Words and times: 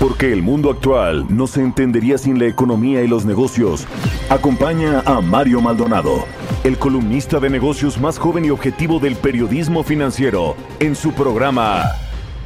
Porque 0.00 0.32
el 0.32 0.42
mundo 0.42 0.70
actual 0.70 1.26
no 1.28 1.46
se 1.46 1.60
entendería 1.60 2.16
sin 2.16 2.38
la 2.38 2.46
economía 2.46 3.02
y 3.02 3.06
los 3.06 3.26
negocios. 3.26 3.86
Acompaña 4.30 5.02
a 5.04 5.20
Mario 5.20 5.60
Maldonado, 5.60 6.24
el 6.64 6.78
columnista 6.78 7.38
de 7.38 7.50
negocios 7.50 8.00
más 8.00 8.18
joven 8.18 8.46
y 8.46 8.50
objetivo 8.50 8.98
del 8.98 9.14
periodismo 9.14 9.84
financiero, 9.84 10.56
en 10.78 10.96
su 10.96 11.12
programa. 11.12 11.84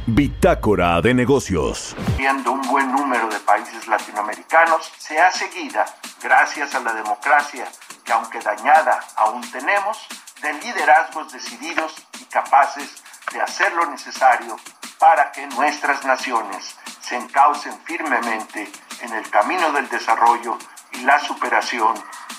Bitácora 0.05 1.01
de 1.01 1.13
negocios. 1.13 1.95
Viendo 2.17 2.51
un 2.51 2.61
buen 2.63 2.91
número 2.91 3.29
de 3.29 3.39
países 3.39 3.87
latinoamericanos, 3.87 4.91
se 4.97 5.17
ha 5.17 5.31
seguida, 5.31 5.85
gracias 6.21 6.75
a 6.75 6.81
la 6.81 6.93
democracia 6.93 7.69
que 8.03 8.11
aunque 8.11 8.39
dañada 8.39 8.99
aún 9.15 9.41
tenemos, 9.49 9.97
de 10.41 10.53
liderazgos 10.55 11.31
decididos 11.31 12.05
y 12.19 12.25
capaces 12.25 13.01
de 13.31 13.41
hacer 13.41 13.73
lo 13.73 13.85
necesario 13.87 14.57
para 14.99 15.31
que 15.31 15.45
nuestras 15.47 16.03
naciones 16.05 16.75
se 17.01 17.15
encaucen 17.15 17.77
firmemente 17.83 18.71
en 19.01 19.13
el 19.13 19.29
camino 19.29 19.71
del 19.71 19.87
desarrollo 19.89 20.57
y 20.93 21.01
la 21.01 21.19
superación 21.19 21.93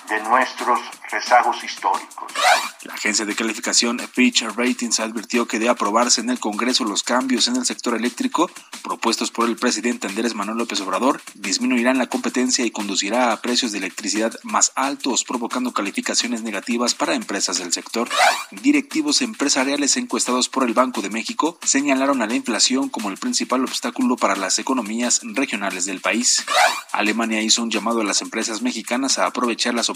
de 0.09 0.23
nuestros 0.23 0.81
rezagos 1.11 1.63
históricos. 1.65 2.33
La 2.83 2.95
agencia 2.95 3.25
de 3.25 3.35
calificación 3.35 3.99
Fitch 3.99 4.43
Ratings 4.43 5.01
advirtió 5.01 5.47
que 5.47 5.59
de 5.59 5.69
aprobarse 5.69 6.21
en 6.21 6.31
el 6.31 6.39
Congreso 6.39 6.85
los 6.85 7.03
cambios 7.03 7.49
en 7.49 7.57
el 7.57 7.67
sector 7.67 7.97
eléctrico 7.97 8.51
propuestos 8.83 9.31
por 9.31 9.49
el 9.49 9.57
presidente 9.57 10.07
Andrés 10.07 10.35
Manuel 10.35 10.59
López 10.59 10.81
Obrador 10.81 11.21
disminuirán 11.35 11.99
la 11.99 12.07
competencia 12.07 12.65
y 12.65 12.71
conducirá 12.71 13.33
a 13.33 13.41
precios 13.41 13.73
de 13.73 13.79
electricidad 13.79 14.33
más 14.45 14.73
altos, 14.77 15.25
provocando 15.25 15.73
calificaciones 15.73 16.43
negativas 16.43 16.95
para 16.95 17.15
empresas 17.15 17.59
del 17.59 17.73
sector. 17.73 18.09
Directivos 18.53 19.23
empresariales 19.23 19.97
encuestados 19.97 20.49
por 20.49 20.65
el 20.65 20.75
Banco 20.75 21.03
de 21.03 21.11
México 21.11 21.59
señalaron 21.65 22.23
a 22.23 22.27
la 22.27 22.35
inflación 22.35 22.89
como 22.89 23.11
el 23.11 23.19
principal 23.19 23.65
obstáculo 23.65 24.17
para 24.17 24.37
las 24.37 24.59
economías 24.59 25.21
regionales 25.25 25.85
del 25.87 26.01
país. 26.01 26.45
Alemania 26.93 27.43
hizo 27.43 27.63
un 27.63 27.71
llamado 27.71 28.03
a 28.03 28.05
las 28.05 28.23
empresas 28.23 28.63
mexicanas 28.63 29.19
a 29.19 29.27
aprovechar 29.27 29.75
las 29.75 29.89
oportunidades 29.89 29.96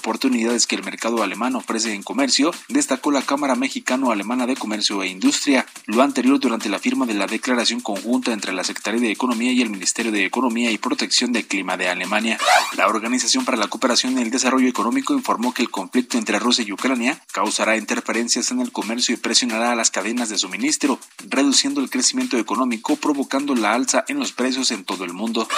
que 0.66 0.76
el 0.76 0.82
mercado 0.82 1.22
alemán 1.22 1.54
ofrece 1.54 1.94
en 1.94 2.02
comercio, 2.02 2.52
destacó 2.68 3.10
la 3.10 3.22
Cámara 3.22 3.54
Mexicano-Alemana 3.54 4.46
de 4.46 4.56
Comercio 4.56 5.02
e 5.02 5.08
Industria. 5.08 5.66
Lo 5.86 6.02
anterior 6.02 6.40
durante 6.40 6.68
la 6.68 6.78
firma 6.78 7.06
de 7.06 7.14
la 7.14 7.26
declaración 7.26 7.80
conjunta 7.80 8.32
entre 8.32 8.52
la 8.52 8.64
Secretaría 8.64 9.00
de 9.00 9.10
Economía 9.10 9.52
y 9.52 9.62
el 9.62 9.70
Ministerio 9.70 10.12
de 10.12 10.24
Economía 10.24 10.70
y 10.70 10.78
Protección 10.78 11.32
del 11.32 11.46
Clima 11.46 11.76
de 11.76 11.88
Alemania. 11.88 12.38
La 12.76 12.88
Organización 12.88 13.44
para 13.44 13.56
la 13.56 13.68
Cooperación 13.68 14.18
y 14.18 14.22
el 14.22 14.30
Desarrollo 14.30 14.68
Económico 14.68 15.14
informó 15.14 15.54
que 15.54 15.62
el 15.62 15.70
conflicto 15.70 16.18
entre 16.18 16.38
Rusia 16.38 16.64
y 16.66 16.72
Ucrania 16.72 17.22
causará 17.32 17.76
interferencias 17.76 18.50
en 18.50 18.60
el 18.60 18.72
comercio 18.72 19.14
y 19.14 19.18
presionará 19.18 19.72
a 19.72 19.76
las 19.76 19.90
cadenas 19.90 20.28
de 20.28 20.38
suministro, 20.38 20.98
reduciendo 21.28 21.80
el 21.80 21.90
crecimiento 21.90 22.38
económico, 22.38 22.96
provocando 22.96 23.54
la 23.54 23.74
alza 23.74 24.04
en 24.08 24.18
los 24.18 24.32
precios 24.32 24.70
en 24.70 24.84
todo 24.84 25.04
el 25.04 25.12
mundo. 25.12 25.48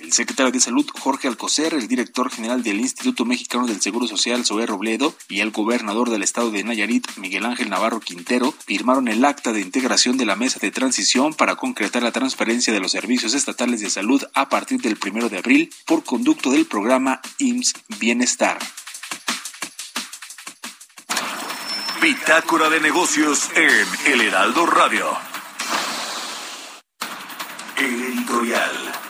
El 0.00 0.12
secretario 0.12 0.52
de 0.52 0.60
Salud, 0.60 0.86
Jorge 0.98 1.28
Alcocer, 1.28 1.74
el 1.74 1.86
director 1.86 2.30
general 2.30 2.62
del 2.62 2.80
Instituto 2.80 3.24
Mexicano 3.24 3.66
del 3.66 3.80
Social, 4.08 4.44
Zoé 4.44 4.66
Robledo, 4.66 5.14
y 5.28 5.40
el 5.40 5.50
gobernador 5.50 6.10
del 6.10 6.22
estado 6.22 6.50
de 6.50 6.64
Nayarit, 6.64 7.06
Miguel 7.16 7.44
Ángel 7.44 7.70
Navarro 7.70 8.00
Quintero, 8.00 8.54
firmaron 8.66 9.08
el 9.08 9.24
acta 9.24 9.52
de 9.52 9.60
integración 9.60 10.16
de 10.16 10.26
la 10.26 10.36
mesa 10.36 10.58
de 10.60 10.70
transición 10.70 11.34
para 11.34 11.56
concretar 11.56 12.02
la 12.02 12.12
transferencia 12.12 12.72
de 12.72 12.80
los 12.80 12.92
servicios 12.92 13.34
estatales 13.34 13.80
de 13.80 13.90
salud 13.90 14.22
a 14.34 14.48
partir 14.48 14.80
del 14.80 14.96
primero 14.96 15.28
de 15.28 15.38
abril 15.38 15.70
por 15.86 16.04
conducto 16.04 16.50
del 16.50 16.66
programa 16.66 17.20
IMSS 17.38 17.74
Bienestar. 17.98 18.58
Bitácora 22.00 22.70
de 22.70 22.80
negocios 22.80 23.50
en 23.54 24.12
El 24.12 24.20
Heraldo 24.22 24.64
Radio. 24.64 25.06
El 27.76 28.02
editorial. 28.02 29.09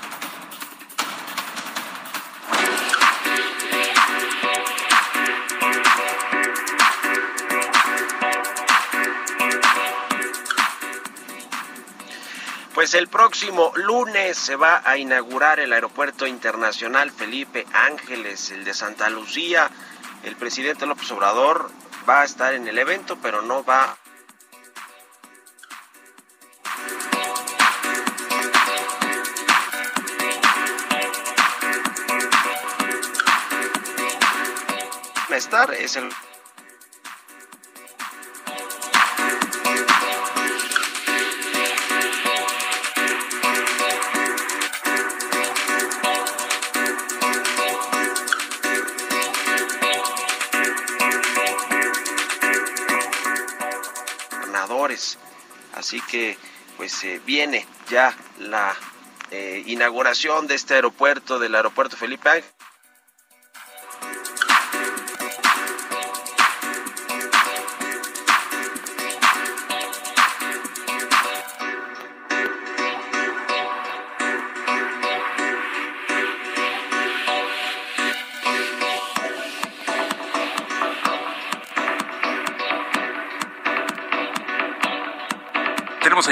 Pues 12.81 12.95
el 12.95 13.09
próximo 13.09 13.73
lunes 13.75 14.39
se 14.39 14.57
va 14.57 14.81
a 14.87 14.97
inaugurar 14.97 15.61
el 15.61 15.75
Aeropuerto 15.75 16.27
Internacional 16.27 17.11
Felipe 17.11 17.67
Ángeles, 17.75 18.51
el 18.53 18.65
de 18.65 18.73
Santa 18.73 19.11
Lucía. 19.11 19.71
El 20.23 20.35
presidente 20.35 20.87
López 20.87 21.11
Obrador 21.11 21.71
va 22.09 22.23
a 22.23 22.25
estar 22.25 22.55
en 22.55 22.67
el 22.67 22.79
evento, 22.79 23.19
pero 23.21 23.43
no 23.43 23.63
va 23.63 23.99
a 35.29 35.37
estar. 35.37 35.75
Es 35.75 35.97
el 35.97 36.11
Así 55.75 56.01
que 56.03 56.37
pues 56.77 57.05
eh, 57.05 57.21
viene 57.27 57.67
ya 57.91 58.17
la 58.39 58.75
eh, 59.31 59.63
inauguración 59.67 60.47
de 60.47 60.55
este 60.55 60.75
aeropuerto, 60.75 61.39
del 61.39 61.55
aeropuerto 61.55 61.97
Felipe 61.97 62.29
Ángel. 62.29 62.51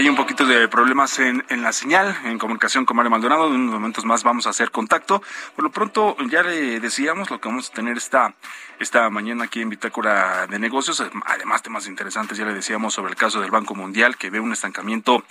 Un 0.09 0.17
poquito 0.17 0.47
de 0.47 0.69
problemas 0.69 1.19
en, 1.19 1.45
en, 1.49 1.63
la 1.63 1.73
señal, 1.73 2.17
en 2.25 2.39
comunicación 2.39 2.85
con 2.85 2.97
Mario 2.97 3.11
Maldonado. 3.11 3.49
En 3.49 3.55
unos 3.55 3.75
momentos 3.75 4.05
más 4.05 4.23
vamos 4.23 4.47
a 4.47 4.51
hacer 4.51 4.71
contacto. 4.71 5.23
Por 5.55 5.65
lo 5.65 5.71
pronto, 5.71 6.17
ya 6.31 6.43
le 6.43 6.81
decíamos 6.81 7.31
lo 7.31 7.41
que 7.41 7.49
vamos 7.49 7.71
a 7.71 7.73
tener 7.75 7.97
esta, 7.97 8.35
esta 8.79 9.11
mañana 9.11 9.45
aquí 9.45 9.61
en 9.61 9.69
Bitácora 9.69 10.47
de 10.47 10.59
Negocios. 10.59 11.03
Además, 11.27 11.63
temas 11.63 11.87
interesantes, 11.87 12.39
ya 12.39 12.45
le 12.45 12.55
decíamos 12.55 12.95
sobre 12.95 13.11
el 13.11 13.17
caso 13.17 13.41
del 13.41 13.51
Banco 13.51 13.75
Mundial, 13.75 14.17
que 14.17 14.31
ve 14.31 14.41
un 14.41 14.53
estancamiento 14.53 15.25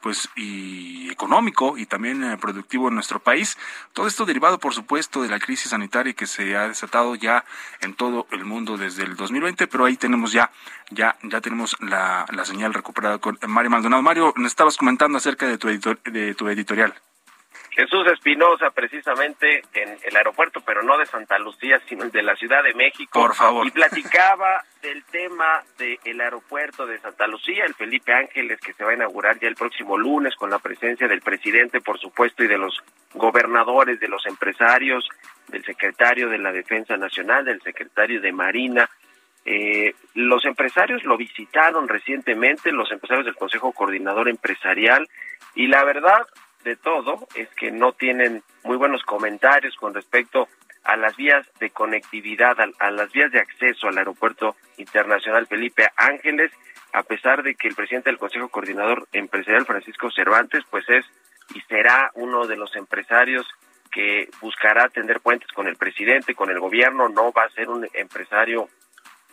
pues 0.00 0.28
y 0.36 1.10
económico 1.10 1.78
y 1.78 1.86
también 1.86 2.24
eh, 2.24 2.36
productivo 2.36 2.88
en 2.88 2.94
nuestro 2.94 3.20
país. 3.20 3.58
Todo 3.92 4.06
esto 4.06 4.24
derivado, 4.24 4.58
por 4.58 4.74
supuesto, 4.74 5.22
de 5.22 5.28
la 5.28 5.38
crisis 5.38 5.70
sanitaria 5.70 6.12
que 6.12 6.26
se 6.26 6.56
ha 6.56 6.68
desatado 6.68 7.14
ya 7.14 7.44
en 7.80 7.94
todo 7.94 8.26
el 8.30 8.44
mundo 8.44 8.76
desde 8.76 9.04
el 9.04 9.16
2020, 9.16 9.66
pero 9.68 9.84
ahí 9.84 9.96
tenemos 9.96 10.32
ya 10.32 10.50
ya 10.90 11.16
ya 11.22 11.40
tenemos 11.40 11.76
la, 11.80 12.26
la 12.30 12.44
señal 12.44 12.74
recuperada 12.74 13.18
con 13.18 13.38
Mario 13.46 13.70
Maldonado. 13.70 14.02
Mario, 14.02 14.21
estabas 14.44 14.76
comentando 14.76 15.18
acerca 15.18 15.46
de 15.46 15.58
tu, 15.58 15.68
de 15.68 16.34
tu 16.34 16.48
editorial. 16.48 16.94
Jesús 17.74 18.06
Espinosa, 18.12 18.70
precisamente 18.70 19.62
en 19.72 19.96
el 20.02 20.16
aeropuerto, 20.16 20.60
pero 20.60 20.82
no 20.82 20.98
de 20.98 21.06
Santa 21.06 21.38
Lucía, 21.38 21.80
sino 21.88 22.04
de 22.04 22.22
la 22.22 22.36
Ciudad 22.36 22.62
de 22.62 22.74
México. 22.74 23.18
Por 23.18 23.34
favor. 23.34 23.66
Y 23.66 23.70
platicaba 23.70 24.62
del 24.82 25.02
tema 25.04 25.62
del 25.78 26.20
aeropuerto 26.20 26.86
de 26.86 26.98
Santa 26.98 27.26
Lucía, 27.26 27.64
el 27.64 27.74
Felipe 27.74 28.12
Ángeles, 28.12 28.60
que 28.60 28.74
se 28.74 28.84
va 28.84 28.90
a 28.90 28.94
inaugurar 28.94 29.38
ya 29.40 29.48
el 29.48 29.54
próximo 29.54 29.96
lunes 29.96 30.36
con 30.36 30.50
la 30.50 30.58
presencia 30.58 31.08
del 31.08 31.22
presidente, 31.22 31.80
por 31.80 31.98
supuesto, 31.98 32.44
y 32.44 32.48
de 32.48 32.58
los 32.58 32.78
gobernadores, 33.14 33.98
de 33.98 34.08
los 34.08 34.26
empresarios, 34.26 35.08
del 35.48 35.64
secretario 35.64 36.28
de 36.28 36.38
la 36.38 36.52
Defensa 36.52 36.98
Nacional, 36.98 37.46
del 37.46 37.62
secretario 37.62 38.20
de 38.20 38.32
Marina, 38.32 38.90
Eh, 39.44 39.94
los 40.14 40.44
empresarios 40.44 41.04
lo 41.04 41.16
visitaron 41.16 41.88
recientemente, 41.88 42.70
los 42.70 42.90
empresarios 42.92 43.26
del 43.26 43.36
Consejo 43.36 43.72
Coordinador 43.72 44.28
Empresarial, 44.28 45.08
y 45.54 45.66
la 45.66 45.84
verdad 45.84 46.26
de 46.64 46.76
todo 46.76 47.26
es 47.34 47.48
que 47.56 47.70
no 47.72 47.92
tienen 47.92 48.42
muy 48.62 48.76
buenos 48.76 49.02
comentarios 49.02 49.74
con 49.76 49.94
respecto 49.94 50.48
a 50.84 50.96
las 50.96 51.16
vías 51.16 51.46
de 51.60 51.70
conectividad, 51.70 52.56
a, 52.78 52.90
las 52.90 53.12
vías 53.12 53.30
de 53.32 53.40
acceso 53.40 53.88
al 53.88 53.98
aeropuerto 53.98 54.56
internacional 54.78 55.46
Felipe 55.46 55.88
Ángeles, 55.96 56.52
a 56.92 57.02
pesar 57.02 57.42
de 57.42 57.54
que 57.54 57.68
el 57.68 57.74
presidente 57.74 58.10
del 58.10 58.18
Consejo 58.18 58.48
Coordinador 58.48 59.08
Empresarial, 59.12 59.64
Francisco 59.64 60.10
Cervantes, 60.10 60.62
pues 60.70 60.88
es 60.88 61.04
y 61.54 61.60
será 61.62 62.10
uno 62.14 62.46
de 62.46 62.56
los 62.56 62.74
empresarios 62.76 63.46
que 63.90 64.28
buscará 64.40 64.88
tender 64.88 65.20
puentes 65.20 65.50
con 65.52 65.68
el 65.68 65.76
presidente, 65.76 66.34
con 66.34 66.50
el 66.50 66.58
gobierno, 66.58 67.08
no 67.08 67.32
va 67.32 67.44
a 67.44 67.50
ser 67.50 67.68
un 67.68 67.86
empresario 67.92 68.68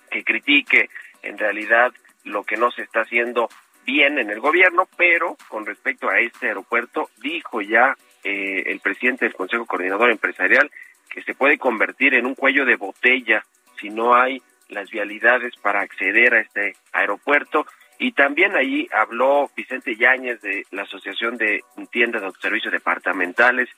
que 0.09 0.23
critique 0.23 0.89
en 1.21 1.37
realidad 1.37 1.93
lo 2.23 2.43
que 2.43 2.57
no 2.57 2.71
se 2.71 2.83
está 2.83 3.01
haciendo 3.01 3.49
bien 3.85 4.19
en 4.19 4.29
el 4.29 4.39
gobierno, 4.39 4.87
pero 4.97 5.35
con 5.47 5.65
respecto 5.65 6.09
a 6.09 6.19
este 6.19 6.47
aeropuerto, 6.47 7.09
dijo 7.21 7.61
ya 7.61 7.95
eh, 8.23 8.63
el 8.67 8.79
presidente 8.81 9.25
del 9.25 9.33
Consejo 9.33 9.65
Coordinador 9.65 10.11
Empresarial 10.11 10.69
que 11.09 11.23
se 11.23 11.33
puede 11.33 11.57
convertir 11.57 12.13
en 12.13 12.25
un 12.25 12.35
cuello 12.35 12.65
de 12.65 12.75
botella 12.75 13.43
si 13.79 13.89
no 13.89 14.15
hay 14.15 14.41
las 14.69 14.91
vialidades 14.91 15.55
para 15.57 15.81
acceder 15.81 16.35
a 16.35 16.41
este 16.41 16.75
aeropuerto. 16.93 17.65
Y 17.97 18.11
también 18.11 18.55
ahí 18.55 18.87
habló 18.91 19.49
Vicente 19.55 19.95
Yáñez 19.95 20.41
de 20.41 20.65
la 20.71 20.83
Asociación 20.83 21.37
de 21.37 21.63
Tiendas 21.91 22.21
de 22.21 22.31
Servicios 22.39 22.71
Departamentales. 22.71 23.69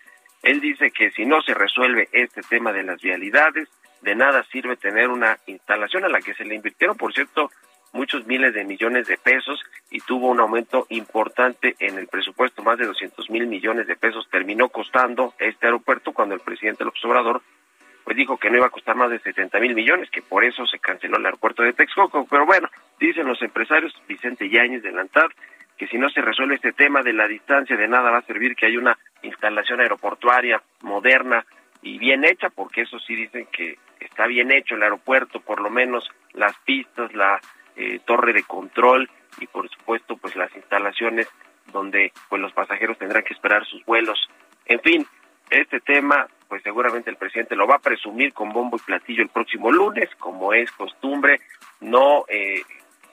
Él 0.43 0.59
dice 0.59 0.91
que 0.91 1.11
si 1.11 1.25
no 1.25 1.41
se 1.41 1.53
resuelve 1.53 2.09
este 2.11 2.41
tema 2.41 2.73
de 2.73 2.83
las 2.83 3.01
vialidades, 3.01 3.69
de 4.01 4.15
nada 4.15 4.43
sirve 4.51 4.77
tener 4.77 5.09
una 5.09 5.37
instalación 5.47 6.05
a 6.05 6.09
la 6.09 6.21
que 6.21 6.33
se 6.33 6.45
le 6.45 6.55
invirtieron, 6.55 6.97
por 6.97 7.13
cierto, 7.13 7.51
muchos 7.93 8.25
miles 8.25 8.53
de 8.53 8.63
millones 8.63 9.07
de 9.07 9.17
pesos 9.17 9.61
y 9.89 9.99
tuvo 9.99 10.29
un 10.29 10.39
aumento 10.39 10.85
importante 10.89 11.75
en 11.79 11.97
el 11.97 12.07
presupuesto, 12.07 12.63
más 12.63 12.77
de 12.77 12.85
200 12.85 13.29
mil 13.29 13.47
millones 13.47 13.87
de 13.87 13.95
pesos 13.95 14.27
terminó 14.31 14.69
costando 14.69 15.33
este 15.39 15.67
aeropuerto 15.67 16.13
cuando 16.13 16.35
el 16.35 16.41
presidente 16.41 16.85
López 16.85 17.03
Obrador 17.05 17.41
pues 18.03 18.17
dijo 18.17 18.37
que 18.37 18.49
no 18.49 18.57
iba 18.57 18.67
a 18.67 18.71
costar 18.71 18.95
más 18.95 19.11
de 19.11 19.19
70 19.19 19.59
mil 19.59 19.75
millones, 19.75 20.09
que 20.09 20.21
por 20.21 20.43
eso 20.43 20.65
se 20.65 20.79
canceló 20.79 21.17
el 21.17 21.25
aeropuerto 21.25 21.61
de 21.63 21.73
Texcoco. 21.73 22.25
Pero 22.29 22.45
bueno, 22.45 22.67
dicen 22.99 23.27
los 23.27 23.41
empresarios, 23.41 23.93
Vicente 24.07 24.49
Yáñez 24.49 24.81
de 24.81 24.91
Lantar, 24.91 25.29
que 25.77 25.87
si 25.87 25.97
no 25.97 26.09
se 26.09 26.21
resuelve 26.21 26.55
este 26.55 26.73
tema 26.73 27.03
de 27.03 27.13
la 27.13 27.27
distancia, 27.27 27.77
de 27.77 27.87
nada 27.87 28.11
va 28.11 28.17
a 28.17 28.25
servir 28.25 28.55
que 28.55 28.65
haya 28.65 28.79
una 28.79 28.97
instalación 29.21 29.81
aeroportuaria 29.81 30.61
moderna 30.81 31.45
y 31.81 31.97
bien 31.99 32.23
hecha, 32.23 32.49
porque 32.49 32.81
eso 32.81 32.99
sí 32.99 33.15
dicen 33.15 33.47
que 33.51 33.77
está 34.01 34.27
bien 34.27 34.51
hecho 34.51 34.75
el 34.75 34.83
aeropuerto, 34.83 35.39
por 35.39 35.61
lo 35.61 35.69
menos 35.69 36.09
las 36.33 36.57
pistas, 36.59 37.13
la 37.13 37.39
eh, 37.75 37.99
torre 38.05 38.33
de 38.33 38.43
control 38.43 39.09
y 39.39 39.47
por 39.47 39.69
supuesto 39.69 40.17
pues 40.17 40.35
las 40.35 40.53
instalaciones 40.55 41.27
donde 41.71 42.11
pues 42.29 42.41
los 42.41 42.51
pasajeros 42.51 42.97
tendrán 42.97 43.23
que 43.23 43.33
esperar 43.33 43.65
sus 43.65 43.83
vuelos. 43.85 44.29
En 44.65 44.79
fin, 44.81 45.07
este 45.49 45.79
tema 45.79 46.27
pues 46.47 46.63
seguramente 46.63 47.09
el 47.09 47.15
presidente 47.15 47.55
lo 47.55 47.65
va 47.65 47.75
a 47.75 47.79
presumir 47.79 48.33
con 48.33 48.49
bombo 48.49 48.75
y 48.75 48.81
platillo 48.81 49.23
el 49.23 49.29
próximo 49.29 49.71
lunes, 49.71 50.09
como 50.19 50.51
es 50.51 50.69
costumbre. 50.73 51.39
No, 51.79 52.25
eh, 52.27 52.61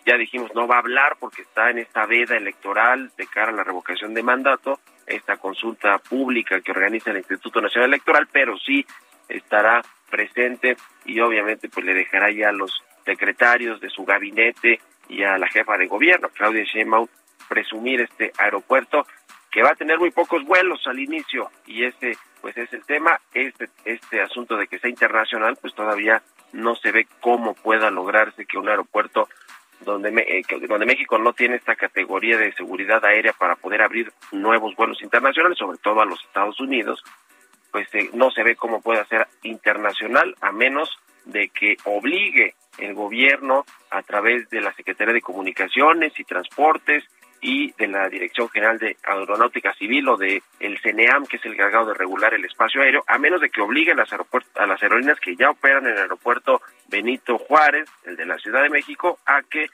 ya 0.05 0.17
dijimos, 0.17 0.53
no 0.57 0.67
va 0.67 0.77
a 0.77 0.81
hablar 0.81 1.17
porque 1.21 1.43
está 1.43 1.71
en 1.71 1.79
esta 1.79 2.05
veda 2.07 2.37
electoral 2.37 3.13
de 3.17 3.27
cara 3.29 3.53
a 3.53 3.55
la 3.55 3.63
revocación 3.63 4.13
de 4.13 4.25
mandato, 4.25 4.81
esta 5.07 5.37
consulta 5.37 5.99
pública 5.99 6.61
que 6.61 6.73
organiza 6.73 7.13
el 7.13 7.19
Instituto 7.19 7.61
Nacional 7.61 7.91
Electoral, 7.91 8.27
pero 8.33 8.59
sí 8.59 8.85
estará 9.29 9.83
presente 10.11 10.77
y 11.05 11.21
obviamente 11.21 11.69
pues 11.69 11.85
le 11.87 11.95
dejará 11.95 12.31
ya 12.31 12.49
a 12.49 12.53
los 12.53 12.83
secretarios 13.05 13.81
de 13.81 13.91
su 13.91 14.05
gabinete 14.05 14.81
y 15.09 15.23
a 15.23 15.39
la 15.39 15.49
jefa 15.49 15.79
de 15.79 15.87
gobierno, 15.87 16.29
Claudia 16.29 16.65
Sheinbaum, 16.65 17.09
presumir 17.49 18.03
este 18.03 18.33
aeropuerto 18.39 19.07
que 19.51 19.63
va 19.63 19.71
a 19.71 19.77
tener 19.77 19.99
muy 19.99 20.11
pocos 20.11 20.45
vuelos 20.45 20.87
al 20.87 20.99
inicio. 20.99 21.51
Y 21.67 21.85
este 21.85 22.17
pues 22.41 22.57
es 22.57 22.73
el 22.73 22.85
tema. 22.85 23.19
Este 23.33 23.69
este 23.85 24.21
asunto 24.21 24.57
de 24.57 24.67
que 24.67 24.79
sea 24.79 24.91
internacional 24.91 25.57
pues 25.61 25.75
todavía 25.75 26.23
no 26.53 26.77
se 26.77 26.93
ve 26.93 27.07
cómo 27.21 27.55
pueda 27.55 27.91
lograrse 27.91 28.47
que 28.47 28.59
un 28.59 28.69
aeropuerto 28.69 29.29
donde 29.81 30.09
eh, 30.11 30.43
donde 30.67 30.87
México 30.87 31.19
no 31.19 31.33
tiene 31.33 31.57
esta 31.57 31.77
categoría 31.77 32.37
de 32.37 32.53
seguridad 32.53 33.05
aérea 33.05 33.33
para 33.33 33.57
poder 33.57 33.83
abrir 33.83 34.13
nuevos 34.33 34.75
vuelos 34.75 35.01
internacionales 35.03 35.59
sobre 35.59 35.79
todo 35.79 36.01
a 36.01 36.07
los 36.07 36.21
Estados 36.25 36.59
Unidos 36.61 37.03
pues 37.71 37.89
eh, 37.95 38.11
no 38.15 38.31
se 38.31 38.43
ve 38.43 38.57
cómo 38.57 38.81
pueda 38.81 39.05
ser 39.07 39.27
internacional 39.43 40.35
a 40.41 40.53
menos 40.53 40.99
de 41.25 41.49
que 41.49 41.77
obligue 41.85 42.55
el 42.79 42.95
gobierno 42.95 43.65
a 43.91 44.03
través 44.03 44.49
de 44.51 44.61
la 44.61 44.73
Secretaría 44.73 45.15
de 45.15 45.21
Comunicaciones 45.21 46.19
y 46.19 46.25
Transportes 46.25 47.05
y 47.41 47.73
de 47.73 47.87
la 47.87 48.09
Dirección 48.09 48.49
General 48.49 48.79
de 48.79 48.97
Aeronáutica 49.05 49.73
Civil 49.75 50.09
o 50.09 50.17
de 50.17 50.43
el 50.59 50.79
CENEAM, 50.81 51.27
que 51.27 51.37
es 51.37 51.45
el 51.45 51.53
encargado 51.53 51.87
de 51.87 51.95
regular 51.95 52.35
el 52.35 52.45
espacio 52.45 52.83
aéreo, 52.83 53.05
a 53.07 53.19
menos 53.19 53.41
de 53.41 53.51
que 53.51 53.61
obliguen 53.61 54.01
a 54.01 54.03
las, 54.03 54.13
a 54.13 54.67
las 54.67 54.83
aerolíneas 54.83 55.21
que 55.21 55.37
ya 55.37 55.51
operan 55.51 55.87
en 55.87 55.93
el 55.93 55.99
aeropuerto 55.99 56.61
Benito 56.89 57.39
Juárez, 57.39 57.89
el 58.05 58.17
de 58.17 58.27
la 58.27 58.39
Ciudad 58.39 58.63
de 58.63 58.71
México, 58.71 59.19
a 59.27 59.43
que 59.43 59.69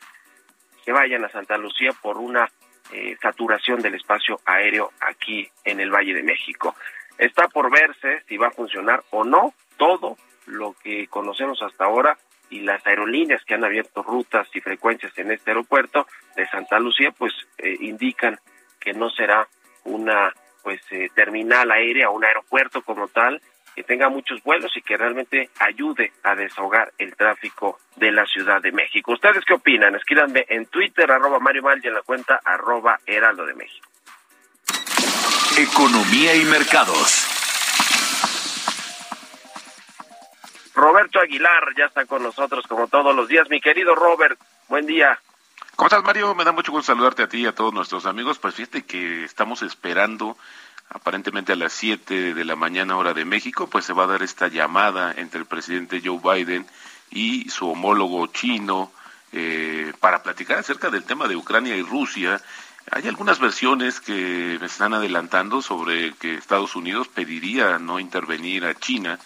se 0.85 0.93
vayan 0.93 1.25
a 1.25 1.31
Santa 1.31 1.56
Lucía 1.56 1.93
por 2.02 2.19
una 2.19 2.50
eh, 2.93 3.17
saturación 3.20 3.81
del 3.81 3.94
espacio 3.94 4.40
aéreo 4.44 4.93
aquí 5.00 5.49
en 5.64 5.81
el 5.81 5.90
Valle 5.90 6.12
de 6.12 6.23
México. 6.23 6.76
Está 7.19 7.49
por 7.49 7.70
verse 7.70 8.22
si 8.28 8.37
va 8.37 8.49
a 8.49 8.52
funcionar 8.52 9.02
o 9.11 9.25
no 9.25 9.55
todo 9.76 10.16
lo 10.46 10.75
que 10.82 11.06
conocemos 11.08 11.62
hasta 11.62 11.84
ahora 11.84 12.19
y 12.50 12.61
las 12.61 12.87
aerolíneas 12.87 13.44
que 13.44 13.55
han 13.55 13.64
abierto 13.64 14.02
rutas 14.02 14.49
y 14.55 14.61
frecuencias 14.61 15.16
en 15.19 15.31
este 15.31 15.50
aeropuerto 15.50 16.06
de 16.37 16.46
Santa 16.49 16.78
Lucía 16.78 17.11
pues 17.16 17.32
eh, 17.58 17.76
indican 17.81 18.38
que 18.78 18.93
no 18.93 19.11
será 19.11 19.49
una 19.84 20.32
pues 20.62 20.81
eh, 20.90 21.08
terminal 21.14 21.70
aérea 21.70 22.11
un 22.11 22.25
aeropuerto 22.25 22.82
como 22.82 23.08
tal 23.08 23.40
que 23.75 23.82
tenga 23.82 24.08
muchos 24.08 24.43
vuelos 24.43 24.70
y 24.76 24.82
que 24.82 24.96
realmente 24.96 25.50
ayude 25.58 26.12
a 26.22 26.34
desahogar 26.34 26.93
el 26.99 27.16
tráfico 27.16 27.81
de 27.96 28.12
la 28.12 28.25
Ciudad 28.25 28.62
de 28.62 28.70
México. 28.70 29.12
¿Ustedes 29.12 29.44
qué 29.44 29.55
opinan? 29.55 29.96
Escríbanme 29.96 30.46
en 30.49 30.66
Twitter, 30.66 31.11
arroba 31.11 31.40
Mario 31.40 31.62
Mal 31.62 31.81
y 31.82 31.88
en 31.88 31.94
la 31.94 32.02
cuenta 32.02 32.40
arroba 32.44 33.00
Heraldo 33.05 33.44
de 33.44 33.55
México. 33.55 33.88
Economía 35.56 36.35
y 36.35 36.45
mercados. 36.47 37.29
Roberto 40.75 41.21
Aguilar 41.21 41.75
ya 41.79 41.85
está 41.85 42.06
con 42.06 42.25
nosotros 42.25 42.67
como 42.67 42.89
todos 42.89 43.15
los 43.15 43.29
días. 43.29 43.49
Mi 43.49 43.61
querido 43.61 43.95
Robert, 43.95 44.37
buen 44.69 44.85
día. 44.85 45.21
¿Cómo 45.77 45.87
estás, 45.87 46.03
Mario? 46.03 46.35
Me 46.35 46.43
da 46.43 46.51
mucho 46.51 46.73
gusto 46.73 46.87
saludarte 46.93 47.23
a 47.23 47.29
ti 47.29 47.43
y 47.43 47.47
a 47.47 47.55
todos 47.55 47.73
nuestros 47.73 48.05
amigos. 48.05 48.41
Pues 48.41 48.56
fíjate 48.56 48.83
que 48.83 49.23
estamos 49.23 49.62
esperando, 49.62 50.37
aparentemente 50.88 51.52
a 51.52 51.57
las 51.57 51.73
7 51.73 52.35
de 52.35 52.45
la 52.45 52.57
mañana 52.57 52.97
hora 52.97 53.14
de 53.14 53.25
México, 53.25 53.69
pues 53.69 53.85
se 53.85 53.93
va 53.93 54.05
a 54.05 54.09
dar 54.09 54.25
esta 54.25 54.49
llamada 54.49 55.14
entre 55.17 55.38
el 55.38 55.47
presidente 55.47 56.02
Joe 56.05 56.19
Biden 56.19 56.67
y 57.11 57.49
su 57.49 57.71
homólogo 57.71 58.26
chino 58.26 58.90
eh, 59.33 59.93
para 60.00 60.25
platicar 60.25 60.59
acerca 60.59 60.90
del 60.90 61.05
tema 61.05 61.28
de 61.28 61.37
Ucrania 61.37 61.76
y 61.76 61.83
Rusia. 61.83 62.40
Hay 62.91 63.09
algunas 63.09 63.38
versiones 63.38 64.00
que 64.00 64.59
me 64.61 64.67
están 64.67 64.95
adelantando 64.95 65.62
sobre 65.62 66.12
que 66.14 66.35
Estados 66.35 66.76
Unidos 66.76 67.09
pediría 67.09 67.79
no 67.79 67.99
intervenir 67.99 68.64
a 68.64 68.75
China 68.75 69.19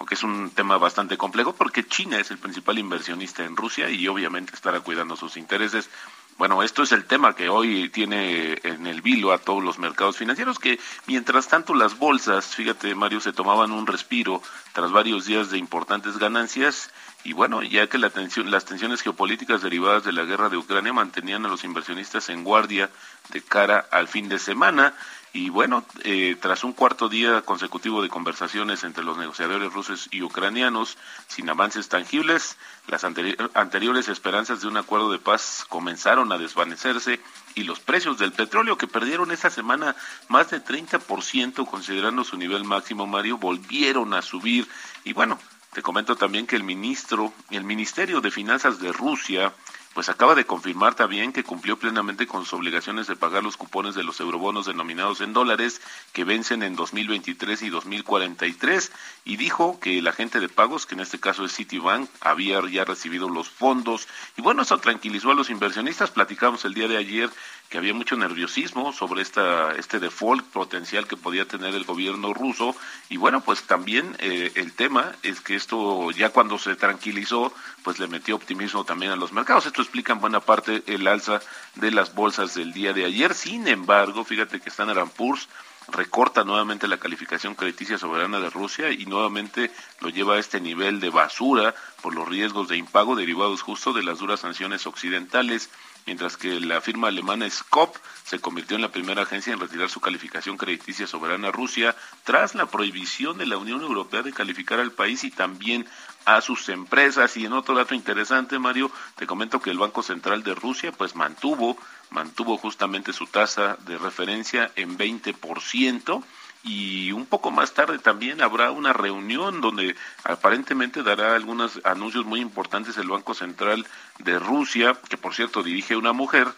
aunque 0.00 0.14
es 0.14 0.22
un 0.22 0.50
tema 0.50 0.78
bastante 0.78 1.18
complejo 1.18 1.52
porque 1.52 1.86
China 1.86 2.18
es 2.18 2.30
el 2.30 2.38
principal 2.38 2.78
inversionista 2.78 3.44
en 3.44 3.54
Rusia 3.54 3.90
y 3.90 4.08
obviamente 4.08 4.54
estará 4.54 4.80
cuidando 4.80 5.14
sus 5.14 5.36
intereses. 5.36 5.90
Bueno, 6.38 6.62
esto 6.62 6.82
es 6.82 6.92
el 6.92 7.04
tema 7.04 7.36
que 7.36 7.50
hoy 7.50 7.90
tiene 7.90 8.58
en 8.62 8.86
el 8.86 9.02
vilo 9.02 9.30
a 9.30 9.36
todos 9.36 9.62
los 9.62 9.78
mercados 9.78 10.16
financieros, 10.16 10.58
que 10.58 10.80
mientras 11.06 11.48
tanto 11.48 11.74
las 11.74 11.98
bolsas, 11.98 12.46
fíjate 12.46 12.94
Mario, 12.94 13.20
se 13.20 13.34
tomaban 13.34 13.72
un 13.72 13.86
respiro 13.86 14.40
tras 14.72 14.90
varios 14.90 15.26
días 15.26 15.50
de 15.50 15.58
importantes 15.58 16.16
ganancias 16.16 16.90
y 17.24 17.32
bueno, 17.32 17.62
ya 17.62 17.86
que 17.86 17.98
las 17.98 18.12
tensiones 18.12 19.02
geopolíticas 19.02 19.62
derivadas 19.62 20.04
de 20.04 20.12
la 20.12 20.24
guerra 20.24 20.48
de 20.48 20.56
Ucrania 20.56 20.92
mantenían 20.92 21.44
a 21.44 21.48
los 21.48 21.64
inversionistas 21.64 22.28
en 22.30 22.44
guardia 22.44 22.90
de 23.30 23.42
cara 23.42 23.86
al 23.90 24.08
fin 24.08 24.28
de 24.28 24.38
semana, 24.38 24.94
y 25.32 25.48
bueno, 25.48 25.84
eh, 26.02 26.36
tras 26.40 26.64
un 26.64 26.72
cuarto 26.72 27.08
día 27.08 27.42
consecutivo 27.42 28.02
de 28.02 28.08
conversaciones 28.08 28.82
entre 28.82 29.04
los 29.04 29.16
negociadores 29.16 29.72
rusos 29.72 30.08
y 30.10 30.22
ucranianos, 30.22 30.98
sin 31.28 31.48
avances 31.48 31.88
tangibles, 31.88 32.56
las 32.88 33.04
anteriores 33.04 34.08
esperanzas 34.08 34.60
de 34.60 34.66
un 34.66 34.76
acuerdo 34.76 35.12
de 35.12 35.20
paz 35.20 35.64
comenzaron 35.68 36.32
a 36.32 36.38
desvanecerse 36.38 37.20
y 37.54 37.62
los 37.62 37.78
precios 37.78 38.18
del 38.18 38.32
petróleo, 38.32 38.76
que 38.76 38.88
perdieron 38.88 39.30
esta 39.30 39.50
semana 39.50 39.94
más 40.26 40.50
de 40.50 40.64
30%, 40.64 41.64
considerando 41.64 42.24
su 42.24 42.36
nivel 42.36 42.64
máximo, 42.64 43.06
Mario, 43.06 43.38
volvieron 43.38 44.14
a 44.14 44.22
subir. 44.22 44.66
Y 45.04 45.12
bueno, 45.12 45.38
te 45.72 45.82
comento 45.82 46.16
también 46.16 46.46
que 46.46 46.56
el 46.56 46.64
ministro, 46.64 47.32
el 47.50 47.64
Ministerio 47.64 48.20
de 48.20 48.30
Finanzas 48.30 48.80
de 48.80 48.92
Rusia, 48.92 49.52
pues 49.94 50.08
acaba 50.08 50.34
de 50.34 50.46
confirmar 50.46 50.94
también 50.94 51.32
que 51.32 51.42
cumplió 51.42 51.78
plenamente 51.78 52.26
con 52.26 52.44
sus 52.44 52.54
obligaciones 52.54 53.06
de 53.08 53.16
pagar 53.16 53.42
los 53.42 53.56
cupones 53.56 53.94
de 53.94 54.04
los 54.04 54.20
eurobonos 54.20 54.66
denominados 54.66 55.20
en 55.20 55.32
dólares 55.32 55.80
que 56.12 56.24
vencen 56.24 56.62
en 56.62 56.76
2023 56.76 57.62
y 57.62 57.70
2043 57.70 58.92
y 59.24 59.36
dijo 59.36 59.80
que 59.80 59.98
el 59.98 60.06
agente 60.06 60.38
de 60.38 60.48
pagos, 60.48 60.86
que 60.86 60.94
en 60.94 61.00
este 61.00 61.18
caso 61.18 61.44
es 61.44 61.54
Citibank, 61.54 62.08
había 62.20 62.60
ya 62.68 62.84
recibido 62.84 63.28
los 63.28 63.48
fondos 63.48 64.06
y 64.36 64.42
bueno, 64.42 64.62
eso 64.62 64.78
tranquilizó 64.78 65.32
a 65.32 65.34
los 65.34 65.50
inversionistas. 65.50 66.10
Platicamos 66.10 66.64
el 66.64 66.74
día 66.74 66.88
de 66.88 66.96
ayer 66.96 67.30
que 67.70 67.78
había 67.78 67.94
mucho 67.94 68.16
nerviosismo 68.16 68.92
sobre 68.92 69.22
esta, 69.22 69.72
este 69.76 70.00
default 70.00 70.44
potencial 70.46 71.06
que 71.06 71.16
podía 71.16 71.46
tener 71.46 71.74
el 71.76 71.84
gobierno 71.84 72.34
ruso. 72.34 72.74
Y 73.08 73.16
bueno, 73.16 73.42
pues 73.42 73.62
también 73.62 74.16
eh, 74.18 74.50
el 74.56 74.72
tema 74.72 75.12
es 75.22 75.40
que 75.40 75.54
esto 75.54 76.10
ya 76.10 76.30
cuando 76.30 76.58
se 76.58 76.74
tranquilizó, 76.74 77.54
pues 77.84 78.00
le 78.00 78.08
metió 78.08 78.34
optimismo 78.34 78.84
también 78.84 79.12
a 79.12 79.16
los 79.16 79.32
mercados. 79.32 79.66
Explica 79.80 80.12
en 80.12 80.20
buena 80.20 80.40
parte 80.40 80.82
el 80.86 81.06
alza 81.06 81.40
de 81.76 81.90
las 81.90 82.14
bolsas 82.14 82.54
del 82.54 82.72
día 82.72 82.92
de 82.92 83.04
ayer. 83.04 83.34
Sin 83.34 83.68
embargo, 83.68 84.24
fíjate 84.24 84.60
que 84.60 84.70
Standard 84.70 85.08
Poor's 85.10 85.48
recorta 85.88 86.44
nuevamente 86.44 86.88
la 86.88 86.98
calificación 86.98 87.54
crediticia 87.54 87.98
soberana 87.98 88.40
de 88.40 88.50
Rusia 88.50 88.92
y 88.92 89.06
nuevamente 89.06 89.70
lo 90.00 90.08
lleva 90.08 90.34
a 90.34 90.38
este 90.38 90.60
nivel 90.60 91.00
de 91.00 91.10
basura 91.10 91.74
por 92.02 92.14
los 92.14 92.28
riesgos 92.28 92.68
de 92.68 92.76
impago 92.76 93.16
derivados 93.16 93.62
justo 93.62 93.92
de 93.92 94.02
las 94.02 94.18
duras 94.18 94.40
sanciones 94.40 94.86
occidentales 94.86 95.70
mientras 96.06 96.36
que 96.36 96.60
la 96.60 96.80
firma 96.80 97.08
alemana 97.08 97.48
Skop 97.48 97.96
se 98.24 98.40
convirtió 98.40 98.76
en 98.76 98.82
la 98.82 98.92
primera 98.92 99.22
agencia 99.22 99.52
en 99.52 99.60
retirar 99.60 99.90
su 99.90 100.00
calificación 100.00 100.56
crediticia 100.56 101.06
soberana 101.06 101.48
a 101.48 101.52
Rusia 101.52 101.96
tras 102.24 102.54
la 102.54 102.66
prohibición 102.66 103.38
de 103.38 103.46
la 103.46 103.58
Unión 103.58 103.80
Europea 103.82 104.22
de 104.22 104.32
calificar 104.32 104.80
al 104.80 104.92
país 104.92 105.24
y 105.24 105.30
también 105.30 105.86
a 106.24 106.40
sus 106.40 106.68
empresas. 106.68 107.36
Y 107.36 107.46
en 107.46 107.52
otro 107.52 107.74
dato 107.74 107.94
interesante, 107.94 108.58
Mario, 108.58 108.90
te 109.16 109.26
comento 109.26 109.60
que 109.60 109.70
el 109.70 109.78
Banco 109.78 110.02
Central 110.02 110.42
de 110.42 110.54
Rusia 110.54 110.92
pues 110.92 111.14
mantuvo 111.14 111.76
mantuvo 112.10 112.56
justamente 112.56 113.12
su 113.12 113.26
tasa 113.26 113.76
de 113.86 113.96
referencia 113.96 114.70
en 114.76 114.98
20% 114.98 116.24
y 116.62 117.12
un 117.12 117.26
poco 117.26 117.50
más 117.50 117.72
tarde 117.72 117.98
también 117.98 118.42
habrá 118.42 118.70
una 118.70 118.92
reunión 118.92 119.60
donde 119.60 119.96
aparentemente 120.24 121.02
dará 121.02 121.34
algunos 121.34 121.80
anuncios 121.84 122.26
muy 122.26 122.40
importantes 122.40 122.98
el 122.98 123.08
Banco 123.08 123.34
Central 123.34 123.86
de 124.18 124.38
Rusia, 124.38 124.96
que 125.08 125.16
por 125.16 125.34
cierto 125.34 125.62
dirige 125.62 125.96
una 125.96 126.12
mujer, 126.12 126.48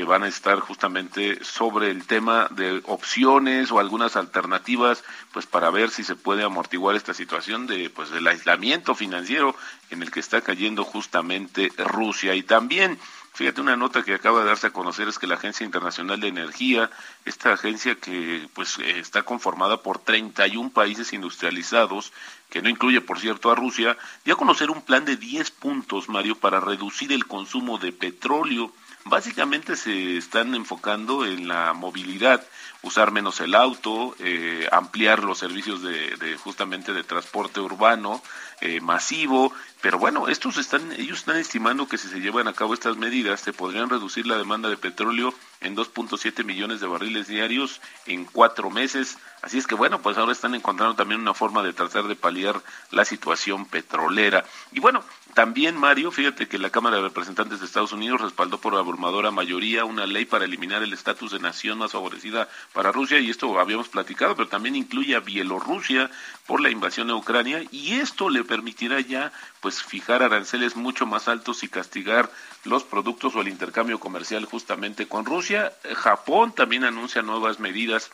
que 0.00 0.04
van 0.06 0.22
a 0.22 0.28
estar 0.28 0.60
justamente 0.60 1.44
sobre 1.44 1.90
el 1.90 2.06
tema 2.06 2.48
de 2.52 2.80
opciones 2.86 3.70
o 3.70 3.78
algunas 3.78 4.16
alternativas 4.16 5.04
pues 5.30 5.44
para 5.44 5.68
ver 5.68 5.90
si 5.90 6.04
se 6.04 6.16
puede 6.16 6.42
amortiguar 6.42 6.96
esta 6.96 7.12
situación 7.12 7.66
de 7.66 7.90
pues 7.90 8.08
del 8.08 8.26
aislamiento 8.26 8.94
financiero 8.94 9.54
en 9.90 10.00
el 10.00 10.10
que 10.10 10.20
está 10.20 10.40
cayendo 10.40 10.84
justamente 10.84 11.70
Rusia 11.76 12.34
y 12.34 12.42
también 12.42 12.98
Fíjate, 13.32 13.60
una 13.60 13.76
nota 13.76 14.02
que 14.02 14.14
acaba 14.14 14.40
de 14.40 14.46
darse 14.46 14.66
a 14.66 14.72
conocer 14.72 15.08
es 15.08 15.18
que 15.18 15.26
la 15.26 15.36
Agencia 15.36 15.64
Internacional 15.64 16.20
de 16.20 16.28
Energía, 16.28 16.90
esta 17.24 17.52
agencia 17.52 17.94
que 17.94 18.48
pues 18.54 18.78
eh, 18.78 18.98
está 18.98 19.22
conformada 19.22 19.82
por 19.82 19.98
31 19.98 20.70
países 20.70 21.12
industrializados, 21.12 22.12
que 22.50 22.60
no 22.60 22.68
incluye, 22.68 23.00
por 23.00 23.20
cierto, 23.20 23.50
a 23.50 23.54
Rusia, 23.54 23.96
dio 24.24 24.34
a 24.34 24.36
conocer 24.36 24.70
un 24.70 24.82
plan 24.82 25.04
de 25.04 25.16
10 25.16 25.52
puntos, 25.52 26.08
Mario, 26.08 26.36
para 26.36 26.60
reducir 26.60 27.12
el 27.12 27.26
consumo 27.26 27.78
de 27.78 27.92
petróleo. 27.92 28.72
Básicamente 29.04 29.76
se 29.76 30.18
están 30.18 30.54
enfocando 30.54 31.24
en 31.24 31.48
la 31.48 31.72
movilidad, 31.72 32.44
usar 32.82 33.10
menos 33.10 33.40
el 33.40 33.54
auto, 33.54 34.14
eh, 34.18 34.68
ampliar 34.72 35.24
los 35.24 35.38
servicios 35.38 35.82
de, 35.82 36.16
de, 36.16 36.36
justamente 36.36 36.92
de 36.92 37.02
transporte 37.02 37.60
urbano 37.60 38.22
eh, 38.60 38.80
masivo, 38.80 39.52
pero 39.80 39.98
bueno, 39.98 40.28
estos 40.28 40.58
están, 40.58 40.92
ellos 40.92 41.20
están 41.20 41.36
estimando 41.36 41.88
que 41.88 41.98
si 41.98 42.08
se 42.08 42.20
llevan 42.20 42.46
a 42.46 42.52
cabo 42.52 42.74
estas 42.74 42.98
medidas 42.98 43.40
se 43.40 43.54
podrían 43.54 43.88
reducir 43.88 44.26
la 44.26 44.36
demanda 44.36 44.68
de 44.68 44.76
petróleo 44.76 45.34
en 45.60 45.76
2.7 45.76 46.44
millones 46.44 46.80
de 46.80 46.86
barriles 46.86 47.28
diarios 47.28 47.80
en 48.06 48.24
cuatro 48.24 48.70
meses. 48.70 49.18
Así 49.42 49.58
es 49.58 49.66
que 49.66 49.74
bueno, 49.74 50.02
pues 50.02 50.18
ahora 50.18 50.32
están 50.32 50.54
encontrando 50.54 50.96
también 50.96 51.20
una 51.20 51.34
forma 51.34 51.62
de 51.62 51.72
tratar 51.72 52.04
de 52.04 52.16
paliar 52.16 52.62
la 52.90 53.04
situación 53.04 53.66
petrolera. 53.66 54.44
Y 54.72 54.80
bueno, 54.80 55.04
también 55.34 55.76
Mario, 55.76 56.10
fíjate 56.10 56.48
que 56.48 56.58
la 56.58 56.70
Cámara 56.70 56.96
de 56.96 57.02
Representantes 57.02 57.60
de 57.60 57.66
Estados 57.66 57.92
Unidos 57.92 58.20
respaldó 58.20 58.58
por 58.60 58.74
abrumadora 58.74 59.30
mayoría 59.30 59.84
una 59.84 60.06
ley 60.06 60.24
para 60.24 60.44
eliminar 60.44 60.82
el 60.82 60.92
estatus 60.92 61.32
de 61.32 61.38
nación 61.38 61.78
más 61.78 61.92
favorecida 61.92 62.48
para 62.72 62.92
Rusia, 62.92 63.20
y 63.20 63.30
esto 63.30 63.58
habíamos 63.58 63.88
platicado, 63.88 64.34
pero 64.34 64.48
también 64.48 64.76
incluye 64.76 65.14
a 65.14 65.20
Bielorrusia 65.20 66.10
por 66.46 66.60
la 66.60 66.70
invasión 66.70 67.10
a 67.10 67.16
Ucrania, 67.16 67.62
y 67.70 67.92
esto 67.94 68.28
le 68.28 68.44
permitirá 68.44 69.00
ya 69.00 69.32
pues 69.60 69.82
fijar 69.82 70.22
aranceles 70.22 70.76
mucho 70.76 71.06
más 71.06 71.28
altos 71.28 71.62
y 71.62 71.68
castigar 71.68 72.30
los 72.64 72.84
productos 72.84 73.34
o 73.36 73.40
el 73.40 73.48
intercambio 73.48 74.00
comercial 74.00 74.44
justamente 74.44 75.06
con 75.06 75.24
Rusia. 75.24 75.72
Japón 75.94 76.52
también 76.54 76.84
anuncia 76.84 77.22
nuevas 77.22 77.60
medidas 77.60 78.10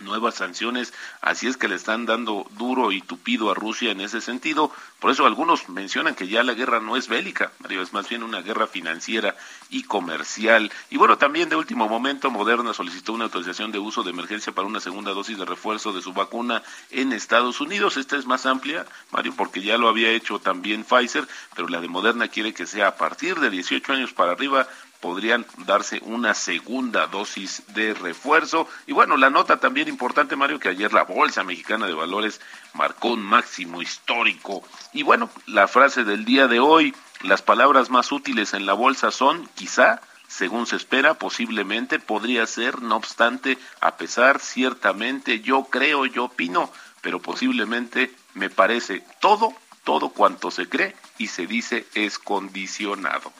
nuevas 0.00 0.34
sanciones, 0.34 0.92
así 1.20 1.46
es 1.46 1.56
que 1.56 1.68
le 1.68 1.74
están 1.74 2.06
dando 2.06 2.46
duro 2.52 2.92
y 2.92 3.00
tupido 3.00 3.50
a 3.50 3.54
Rusia 3.54 3.90
en 3.90 4.00
ese 4.00 4.20
sentido. 4.20 4.70
Por 5.00 5.10
eso 5.10 5.26
algunos 5.26 5.68
mencionan 5.68 6.14
que 6.14 6.28
ya 6.28 6.42
la 6.42 6.54
guerra 6.54 6.80
no 6.80 6.96
es 6.96 7.08
bélica, 7.08 7.52
Mario, 7.58 7.82
es 7.82 7.92
más 7.92 8.08
bien 8.08 8.22
una 8.22 8.40
guerra 8.42 8.66
financiera 8.66 9.36
y 9.70 9.84
comercial. 9.84 10.72
Y 10.90 10.96
bueno, 10.96 11.18
también 11.18 11.48
de 11.48 11.56
último 11.56 11.88
momento, 11.88 12.30
Moderna 12.30 12.74
solicitó 12.74 13.12
una 13.12 13.24
autorización 13.24 13.72
de 13.72 13.78
uso 13.78 14.02
de 14.02 14.10
emergencia 14.10 14.52
para 14.52 14.68
una 14.68 14.80
segunda 14.80 15.12
dosis 15.12 15.38
de 15.38 15.44
refuerzo 15.44 15.92
de 15.92 16.02
su 16.02 16.12
vacuna 16.12 16.62
en 16.90 17.12
Estados 17.12 17.60
Unidos. 17.60 17.96
Esta 17.96 18.16
es 18.16 18.26
más 18.26 18.46
amplia, 18.46 18.86
Mario, 19.10 19.34
porque 19.36 19.62
ya 19.62 19.78
lo 19.78 19.88
había 19.88 20.10
hecho 20.10 20.38
también 20.38 20.84
Pfizer, 20.84 21.26
pero 21.54 21.68
la 21.68 21.80
de 21.80 21.88
Moderna 21.88 22.28
quiere 22.28 22.54
que 22.54 22.66
sea 22.66 22.88
a 22.88 22.96
partir 22.96 23.38
de 23.40 23.50
18 23.50 23.92
años 23.92 24.12
para 24.12 24.32
arriba 24.32 24.66
podrían 25.04 25.44
darse 25.66 26.00
una 26.06 26.32
segunda 26.32 27.08
dosis 27.08 27.62
de 27.74 27.92
refuerzo. 27.92 28.66
Y 28.86 28.94
bueno, 28.94 29.18
la 29.18 29.28
nota 29.28 29.60
también 29.60 29.86
importante, 29.86 30.34
Mario, 30.34 30.58
que 30.58 30.70
ayer 30.70 30.94
la 30.94 31.04
Bolsa 31.04 31.44
Mexicana 31.44 31.86
de 31.86 31.92
Valores 31.92 32.40
marcó 32.72 33.08
un 33.08 33.22
máximo 33.22 33.82
histórico. 33.82 34.62
Y 34.94 35.02
bueno, 35.02 35.28
la 35.44 35.68
frase 35.68 36.04
del 36.04 36.24
día 36.24 36.48
de 36.48 36.58
hoy, 36.58 36.94
las 37.20 37.42
palabras 37.42 37.90
más 37.90 38.12
útiles 38.12 38.54
en 38.54 38.64
la 38.64 38.72
bolsa 38.72 39.10
son 39.10 39.46
quizá, 39.54 40.00
según 40.26 40.66
se 40.66 40.76
espera, 40.76 41.12
posiblemente, 41.12 41.98
podría 41.98 42.46
ser, 42.46 42.80
no 42.80 42.96
obstante, 42.96 43.58
a 43.82 43.98
pesar, 43.98 44.40
ciertamente, 44.40 45.40
yo 45.40 45.64
creo, 45.64 46.06
yo 46.06 46.24
opino, 46.24 46.72
pero 47.02 47.20
posiblemente, 47.20 48.10
me 48.32 48.48
parece, 48.48 49.04
todo, 49.20 49.52
todo 49.84 50.08
cuanto 50.08 50.50
se 50.50 50.66
cree 50.66 50.96
y 51.18 51.26
se 51.26 51.46
dice 51.46 51.86
es 51.92 52.18
condicionado. 52.18 53.34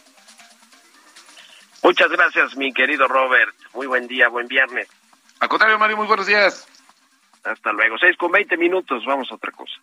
Muchas 1.85 2.09
gracias, 2.09 2.57
mi 2.57 2.73
querido 2.73 3.07
Robert. 3.07 3.55
Muy 3.75 3.87
buen 3.87 4.09
día, 4.09 4.29
buen 4.29 4.49
viernes. 4.49 4.89
Al 5.39 5.51
contrario, 5.51 5.79
Mario, 5.79 5.99
muy 5.99 6.07
buenos 6.07 6.27
días. 6.27 6.67
Hasta 7.45 7.73
luego. 7.73 7.99
Seis 7.99 8.17
con 8.17 8.33
veinte 8.33 8.57
minutos, 8.57 9.05
vamos 9.05 9.31
a 9.31 9.35
otra 9.35 9.53
cosa. 9.53 9.75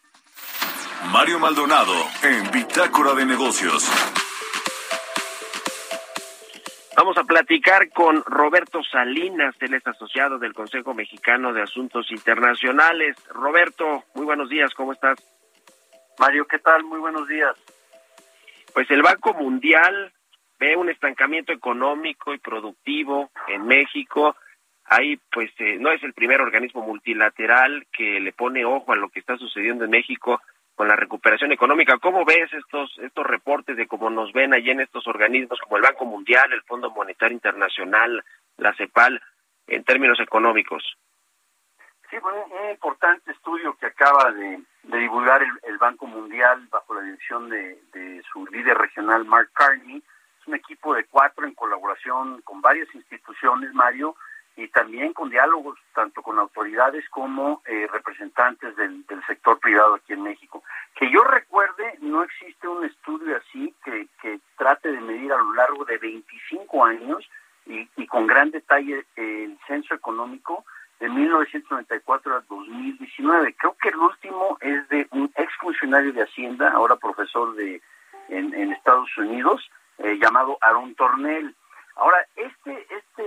Mario 1.12 1.38
Maldonado 1.38 1.94
en 2.24 2.50
Bitácora 2.50 3.14
de 3.14 3.28
Negocios. 3.28 3.88
Vamos 6.98 7.18
a 7.20 7.24
platicar 7.24 7.90
con 7.92 8.24
Roberto 8.26 8.82
Salinas, 8.84 9.56
él 9.60 9.76
es 9.76 9.86
asociado 9.86 10.40
del 10.40 10.54
Consejo 10.54 10.96
Mexicano 10.96 11.54
de 11.54 11.62
Asuntos 11.62 12.10
Internacionales. 12.10 13.16
Roberto, 13.30 14.06
muy 14.16 14.26
buenos 14.26 14.50
días, 14.50 14.74
¿cómo 14.74 14.94
estás? 14.94 15.20
Mario, 16.18 16.48
¿qué 16.48 16.58
tal? 16.58 16.84
Muy 16.84 17.00
buenos 17.00 17.28
días. 17.28 17.56
Pues 18.74 18.90
el 18.90 19.04
Banco 19.04 19.36
Mundial 19.36 20.12
ve 20.62 20.76
un 20.76 20.90
estancamiento 20.90 21.52
económico 21.52 22.36
y 22.36 22.38
productivo 22.38 23.32
en 23.48 23.66
México. 23.66 24.36
Ahí, 24.86 25.20
pues, 25.34 25.50
eh, 25.58 25.78
no 25.80 25.92
es 25.92 26.04
el 26.04 26.14
primer 26.14 26.40
organismo 26.40 26.84
multilateral 26.84 27.88
que 27.92 28.20
le 28.20 28.32
pone 28.32 28.64
ojo 28.64 28.94
a 28.94 28.96
lo 28.96 29.10
que 29.10 29.20
está 29.20 29.38
sucediendo 29.38 29.86
en 29.86 29.90
México 29.90 30.40
con 30.76 30.88
la 30.88 30.96
recuperación 30.96 31.52
económica. 31.52 31.98
¿Cómo 31.98 32.26
ves 32.26 32.54
estos 32.54 32.96
estos 33.00 33.26
reportes 33.26 33.76
de 33.76 33.88
cómo 33.88 34.12
nos 34.12 34.32
ven 34.34 34.54
allí 34.54 34.70
en 34.70 34.82
estos 34.82 35.08
organismos 35.08 35.60
como 35.62 35.78
el 35.78 35.84
Banco 35.84 36.06
Mundial, 36.06 36.54
el 36.54 36.62
Fondo 36.62 36.92
Monetario 36.92 37.34
Internacional, 37.34 38.24
la 38.58 38.74
CEPAL, 38.76 39.20
en 39.66 39.84
términos 39.84 40.20
económicos? 40.20 40.84
Sí, 42.12 42.18
bueno, 42.20 42.46
un 42.46 42.70
importante 42.70 43.32
estudio 43.32 43.76
que 43.78 43.88
acaba 43.88 44.32
de, 44.32 44.62
divulgar 44.84 45.42
el, 45.42 45.78
Banco 45.80 46.06
Mundial 46.06 46.68
bajo 46.70 46.94
la 46.94 47.02
dirección 47.02 47.50
de 47.50 48.22
su 48.32 48.46
líder 48.48 48.78
regional, 48.78 49.26
Mark 49.26 49.50
Carney, 49.54 50.04
es 50.42 50.48
un 50.48 50.56
equipo 50.56 50.96
de 50.96 51.06
cuatro 51.06 51.46
en 51.46 51.54
colaboración 51.54 52.42
con 52.42 52.62
varias 52.62 52.94
instituciones, 52.96 53.74
Mario, 53.74 54.16
y 54.56 54.68
también 54.68 55.14
con 55.14 55.30
diálogos 55.30 55.80
tanto 55.94 56.22
con 56.22 56.38
autoridades 56.38 57.08
como 57.10 57.62
eh, 57.66 57.88
representantes 57.92 58.76
del, 58.76 59.06
sector 59.28 59.60
privado 59.60 59.96
aquí 59.96 60.14
en 60.14 60.24
México. 60.24 60.64
Que 60.96 61.10
yo 61.12 61.24
recuerde, 61.24 61.98
no 62.02 62.24
existe 62.24 62.68
un 62.68 62.84
estudio 62.84 63.38
así 63.38 63.74
que, 63.86 64.08
que 64.22 64.40
trate 64.58 64.92
de 64.92 65.00
medir 65.00 65.32
a 65.32 65.38
lo 65.38 65.54
largo 65.54 65.86
de 65.86 65.98
25 65.98 66.84
años 66.84 67.30
y, 67.66 68.08
con 68.08 68.28
gran 68.28 68.52
detalle 68.52 69.06
el 69.16 69.58
censo 69.68 69.94
económico 69.94 70.66
de 71.00 71.08
1994 71.08 72.36
a 72.36 72.42
2019. 72.50 73.56
Creo 73.58 73.76
que 73.82 73.90
el 73.90 73.96
último 73.96 74.58
es 74.60 74.90
de 74.90 75.08
un 75.12 75.32
exfuncionario 75.36 76.12
de 76.12 76.24
Hacienda, 76.24 76.72
ahora 76.72 76.96
profesor 76.98 77.56
de 77.56 77.82
en 78.30 78.72
Estados 78.72 79.10
Unidos, 79.18 79.70
eh, 80.04 80.18
llamado 80.22 80.58
Aaron 80.62 80.96
Tornell. 80.96 81.56
Ahora, 81.96 82.26
este, 82.36 82.88
este, 82.90 83.24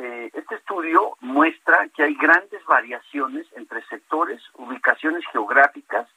eh, 0.00 0.30
este 0.32 0.54
estudio 0.54 1.16
muestra 1.20 1.88
que 1.94 2.04
hay 2.04 2.14
grandes 2.14 2.64
variaciones 2.64 3.46
entre 3.56 3.84
sectores, 3.86 4.40
ubicaciones 4.54 5.24
geográficas, 5.32 6.08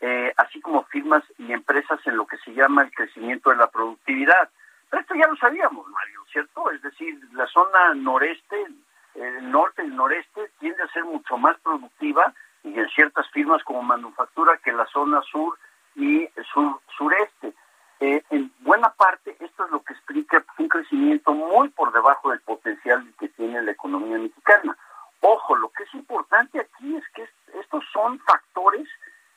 eh, 0.00 0.32
así 0.36 0.60
como 0.60 0.84
firmas 0.84 1.22
y 1.38 1.52
empresas 1.52 2.00
en 2.06 2.16
lo 2.16 2.26
que 2.26 2.38
se 2.38 2.52
llama 2.54 2.82
el 2.82 2.90
crecimiento 2.90 3.50
de 3.50 3.56
la 3.56 3.68
productividad. 3.68 4.48
Pero 4.88 5.02
esto 5.02 5.14
ya 5.14 5.28
lo 5.28 5.36
sabíamos, 5.36 5.86
Mario, 5.88 6.24
¿cierto? 6.32 6.70
Es 6.70 6.82
decir, 6.82 7.18
la 7.32 7.46
zona 7.46 7.94
noreste, 7.94 8.66
el 9.14 9.50
norte 9.50 9.82
el 9.82 9.94
noreste 9.94 10.50
tiende 10.58 10.82
a 10.82 10.92
ser 10.92 11.04
mucho 11.04 11.36
más 11.36 11.58
productiva 11.60 12.32
y 12.64 12.78
en 12.78 12.88
ciertas 12.88 13.28
firmas 13.30 13.62
como 13.62 13.82
manufactura 13.82 14.58
que 14.64 14.72
la 14.72 14.86
zona 14.86 15.20
sur 15.30 15.58
y 15.94 16.28
sur 16.52 16.80
sureste. 16.96 17.54
Eh, 18.00 18.22
en 18.30 18.50
buena 18.60 18.90
parte 18.94 19.36
esto 19.40 19.66
es 19.66 19.70
lo 19.70 19.82
que 19.82 19.92
explica 19.92 20.42
un 20.58 20.68
crecimiento 20.68 21.32
muy 21.32 21.68
por 21.68 21.92
debajo 21.92 22.30
del 22.30 22.40
potencial 22.40 23.06
que 23.18 23.28
tiene 23.28 23.62
la 23.62 23.72
economía 23.72 24.16
mexicana. 24.16 24.76
Ojo, 25.20 25.54
lo 25.56 25.68
que 25.68 25.82
es 25.82 25.94
importante 25.94 26.60
aquí 26.60 26.96
es 26.96 27.04
que 27.10 27.28
estos 27.60 27.84
son 27.92 28.18
factores 28.20 28.88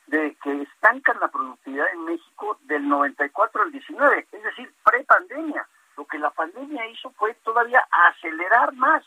de 0.06 0.34
que 0.42 0.62
estancan 0.62 1.20
la 1.20 1.28
productividad 1.28 1.86
en 1.92 2.06
México 2.06 2.58
del 2.62 2.88
94 2.88 3.62
al 3.62 3.70
19, 3.72 4.26
es 4.32 4.42
decir, 4.42 4.72
pre-pandemia. 4.82 5.66
Lo 5.98 6.06
que 6.06 6.18
la 6.18 6.30
pandemia 6.30 6.86
hizo 6.86 7.10
fue 7.10 7.34
todavía 7.44 7.86
acelerar 7.90 8.72
más 8.74 9.04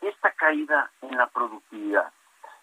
esta 0.00 0.32
caída 0.32 0.90
en 1.02 1.16
la 1.16 1.28
productividad. 1.28 2.12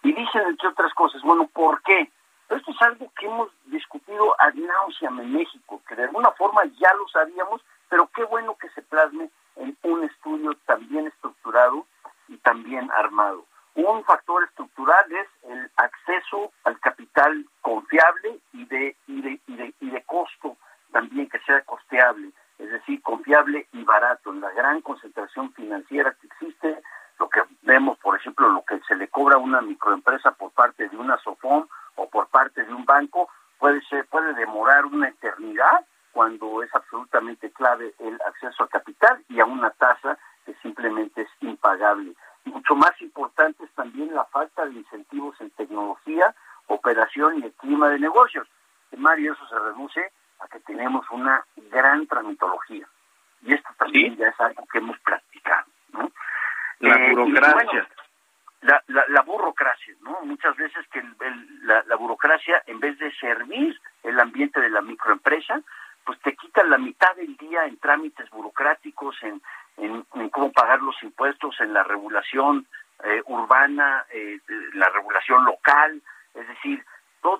Y 0.03 0.11
dicen, 0.11 0.41
entre 0.41 0.67
otras 0.67 0.93
cosas, 0.93 1.21
bueno, 1.21 1.47
¿por 1.47 1.81
qué? 1.83 2.11
esto 2.49 2.71
es 2.71 2.81
algo 2.81 3.11
que 3.17 3.25
hemos 3.25 3.49
discutido 4.13 4.35
ad 4.39 4.53
nauseam 4.53 5.19
en 5.19 5.33
México, 5.33 5.81
que 5.87 5.95
de 5.95 6.03
alguna 6.03 6.31
forma 6.31 6.63
ya 6.79 6.93
lo 6.93 7.07
sabíamos, 7.07 7.61
pero 7.89 8.09
qué 8.15 8.23
bueno 8.25 8.55
que 8.57 8.69
se 8.69 8.81
plasme 8.81 9.29
en 9.55 9.77
un 9.83 10.03
estudio 10.03 10.53
tan 10.65 10.87
bien 10.89 11.07
estructurado 11.07 11.85
y 12.27 12.37
tan 12.37 12.63
bien 12.63 12.89
armado. 12.91 13.45
Un 13.75 14.03
factor 14.03 14.43
estructural 14.43 15.11
es 15.11 15.27
el 15.49 15.71
acceso 15.77 16.51
al 16.63 16.79
capital 16.79 17.45
confiable 17.61 18.39
y 18.53 18.65
de, 18.65 18.95
y 19.07 19.21
de, 19.21 19.39
y 19.47 19.55
de, 19.55 19.73
y 19.79 19.89
de 19.89 20.03
costo 20.03 20.57
también 20.91 21.27
que 21.27 21.39
sea 21.39 21.61
costeable, 21.61 22.29
es 22.59 22.69
decir, 22.69 23.01
confiable 23.01 23.67
y 23.71 23.83
barato. 23.83 24.31
En 24.31 24.41
la 24.41 24.51
gran 24.51 24.81
concentración 24.81 25.51
financiera 25.53 26.15
que 26.21 26.27
existe, 26.27 26.83
lo 27.17 27.29
que 27.29 27.41
vemos, 27.63 27.97
por 27.97 28.15
ejemplo, 28.15 28.47
lo 28.49 28.63
que 28.63 28.79
se 28.87 28.95
le 28.95 29.07
cobra 29.07 29.35
a 29.35 29.39
una 29.39 29.61
microempresa 29.61 30.31
por 30.33 30.51
parte 30.51 30.87
de 30.87 30.97
una 30.97 31.17
SOFOM 31.17 31.67
o 31.95 32.09
por 32.09 32.27
parte 32.27 32.63
de 32.63 32.73
un 32.73 32.85
banco, 32.85 33.27
puede 33.63 33.81
ser, 33.83 34.05
puede 34.07 34.33
demorar 34.33 34.85
una 34.85 35.07
eternidad 35.07 35.85
cuando 36.11 36.61
es 36.63 36.75
absolutamente 36.75 37.49
clave 37.51 37.93
el 37.99 38.19
acceso 38.27 38.63
al 38.63 38.67
capital 38.67 39.23
y 39.29 39.39
a 39.39 39.45
una 39.45 39.69
tasa 39.69 40.17
que 40.45 40.53
simplemente 40.55 41.21
es 41.21 41.29
impagable. 41.39 42.13
Mucho 42.43 42.75
más 42.75 42.91
importante 43.01 43.63
es 43.63 43.71
también 43.71 44.13
la 44.13 44.25
falta 44.25 44.65
de 44.65 44.73
incentivos 44.73 45.39
en 45.39 45.49
tecnología, 45.51 46.35
operación 46.67 47.39
y 47.39 47.45
el 47.45 47.53
clima 47.53 47.87
de 47.87 47.99
negocios. 47.99 48.49
Mario, 48.97 49.31
eso 49.31 49.47
se 49.47 49.57
reduce 49.57 50.11
a 50.41 50.47
que 50.49 50.59
tenemos 50.59 51.09
una 51.09 51.45
gran 51.71 52.05
tramitología. 52.07 52.85
Y 53.43 53.53
esto 53.53 53.69
también 53.77 54.17
ya 54.17 54.27
es 54.27 54.39
algo 54.41 54.67
que 54.67 54.79
hemos 54.79 54.99
practicado. 54.99 55.67
¿no? 55.93 56.11
La 56.79 56.95
eh, 56.95 57.15
burocracia. 57.15 57.87
la, 58.61 58.83
la, 58.87 59.21
burocracia, 59.21 59.95
¿no? 60.01 60.19
Muchas 60.23 60.55
veces 60.57 60.85
que 60.91 61.01
la, 61.61 61.81
la 61.87 61.95
burocracia, 61.95 62.61
en 62.67 62.79
vez 62.79 62.97
de 62.99 63.11
servir 63.15 63.79
el 64.03 64.12
ambiente 64.23 64.59
de 64.59 64.69
la 64.69 64.81
microempresa, 64.81 65.61
pues 66.05 66.19
te 66.21 66.35
quita 66.35 66.63
la 66.63 66.77
mitad 66.77 67.15
del 67.15 67.37
día 67.37 67.65
en 67.65 67.77
trámites 67.77 68.29
burocráticos, 68.29 69.15
en, 69.23 69.41
cómo 70.31 70.51
pagar 70.51 70.81
los 70.81 71.01
impuestos, 71.03 71.59
en 71.61 71.73
la 71.73 71.83
regulación 71.83 72.67
eh, 73.03 73.21
urbana, 73.25 74.05
eh, 74.11 74.39
la 74.73 74.89
regulación 74.89 75.45
local, 75.45 76.01
es 76.33 76.47
decir, 76.47 76.83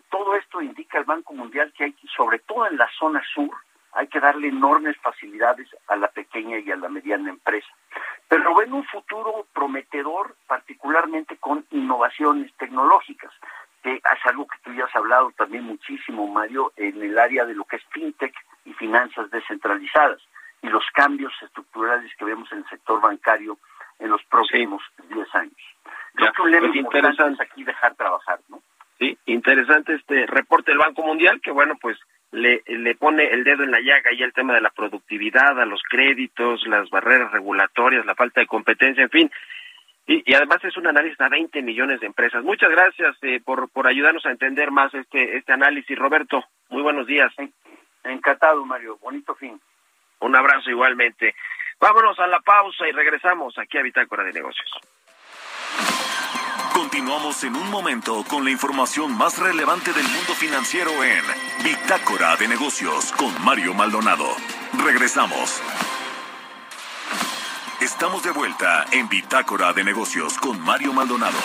todo, 0.09 0.35
esto 0.35 0.61
indica 0.61 0.97
el 0.97 1.03
Banco 1.03 1.33
Mundial 1.33 1.73
que 1.75 1.83
hay, 1.83 1.95
sobre 2.15 2.39
todo 2.39 2.67
en 2.67 2.77
la 2.77 2.89
zona 2.97 3.21
sur, 3.33 3.51
hay 3.91 4.07
que 4.07 4.19
darle 4.19 4.47
enormes 4.47 4.97
facilidades 4.97 5.67
a 5.87 5.95
la 5.95 6.07
pequeña 6.07 6.57
y 6.59 6.71
a 6.71 6.77
la 6.77 6.89
mediana 6.89 7.29
empresa. 7.29 7.67
Pero 8.27 8.55
ven 8.55 8.73
un 8.73 8.85
futuro 8.85 9.45
prometedor, 9.53 10.35
particularmente 10.47 11.37
con 11.37 11.65
innovaciones 11.71 12.51
tecnológicas, 12.57 13.31
que 13.83 13.95
es 13.95 14.25
algo 14.25 14.47
que 14.47 14.57
tú 14.63 14.73
ya 14.73 14.85
has 14.85 14.95
hablado 14.95 15.31
también 15.31 15.65
muchísimo, 15.65 16.27
Mario, 16.27 16.71
el 17.13 17.19
área 17.19 17.45
de 17.45 17.53
lo 17.53 17.63
que 17.65 17.77
es 17.77 17.83
fintech 17.91 18.33
y 18.65 18.73
finanzas 18.73 19.29
descentralizadas 19.29 20.19
y 20.61 20.67
los 20.67 20.83
cambios 20.93 21.31
estructurales 21.41 22.11
que 22.17 22.25
vemos 22.25 22.51
en 22.51 22.59
el 22.59 22.69
sector 22.69 22.99
bancario 22.99 23.57
en 23.99 24.09
los 24.09 24.23
próximos 24.25 24.81
10 25.09 25.35
años. 25.35 25.61
Creo 26.15 26.33
que 26.33 26.41
un 26.41 26.59
pues 26.59 26.75
interesante 26.75 27.43
aquí 27.43 27.63
dejar 27.63 27.95
trabajar, 27.95 28.39
¿no? 28.49 28.61
Sí, 28.99 29.17
interesante 29.25 29.95
este 29.95 30.25
reporte 30.27 30.71
del 30.71 30.77
Banco 30.79 31.03
Mundial 31.03 31.41
que 31.41 31.51
bueno, 31.51 31.75
pues 31.81 31.97
le, 32.31 32.63
le 32.65 32.95
pone 32.95 33.25
el 33.25 33.43
dedo 33.43 33.63
en 33.63 33.71
la 33.71 33.81
llaga 33.81 34.11
y 34.11 34.23
el 34.23 34.33
tema 34.33 34.53
de 34.53 34.61
la 34.61 34.71
productividad, 34.71 35.59
a 35.59 35.65
los 35.65 35.81
créditos, 35.83 36.65
las 36.67 36.89
barreras 36.89 37.31
regulatorias, 37.31 38.05
la 38.05 38.15
falta 38.15 38.41
de 38.41 38.47
competencia, 38.47 39.03
en 39.03 39.09
fin. 39.09 39.31
Y, 40.07 40.23
y 40.29 40.33
además 40.33 40.63
es 40.63 40.75
un 40.77 40.87
análisis 40.87 41.19
a 41.21 41.29
20 41.29 41.61
millones 41.61 41.99
de 41.99 42.07
empresas. 42.07 42.43
Muchas 42.43 42.71
gracias 42.71 43.15
eh, 43.21 43.39
por, 43.43 43.69
por 43.69 43.87
ayudarnos 43.87 44.25
a 44.25 44.31
entender 44.31 44.71
más 44.71 44.93
este, 44.93 45.37
este 45.37 45.53
análisis, 45.53 45.97
Roberto. 45.97 46.43
Muy 46.73 46.81
buenos 46.81 47.05
días. 47.05 47.31
Encantado, 48.03 48.65
Mario. 48.65 48.97
Bonito 48.97 49.35
fin. 49.35 49.61
Un 50.21 50.35
abrazo 50.35 50.71
igualmente. 50.71 51.35
Vámonos 51.79 52.17
a 52.17 52.25
la 52.25 52.39
pausa 52.39 52.87
y 52.87 52.91
regresamos 52.91 53.55
aquí 53.59 53.77
a 53.77 53.83
Bitácora 53.83 54.23
de 54.23 54.33
Negocios. 54.33 54.71
Continuamos 56.73 57.43
en 57.43 57.55
un 57.55 57.69
momento 57.69 58.23
con 58.27 58.43
la 58.43 58.49
información 58.49 59.15
más 59.15 59.37
relevante 59.37 59.93
del 59.93 60.05
mundo 60.05 60.33
financiero 60.33 60.89
en 61.03 61.23
Bitácora 61.63 62.35
de 62.37 62.47
Negocios 62.47 63.11
con 63.11 63.31
Mario 63.45 63.75
Maldonado. 63.75 64.25
Regresamos. 64.83 65.61
Estamos 67.81 68.23
de 68.23 68.31
vuelta 68.31 68.85
en 68.91 69.07
Bitácora 69.07 69.73
de 69.73 69.83
Negocios 69.83 70.39
con 70.39 70.59
Mario 70.59 70.91
Maldonado. 70.91 71.37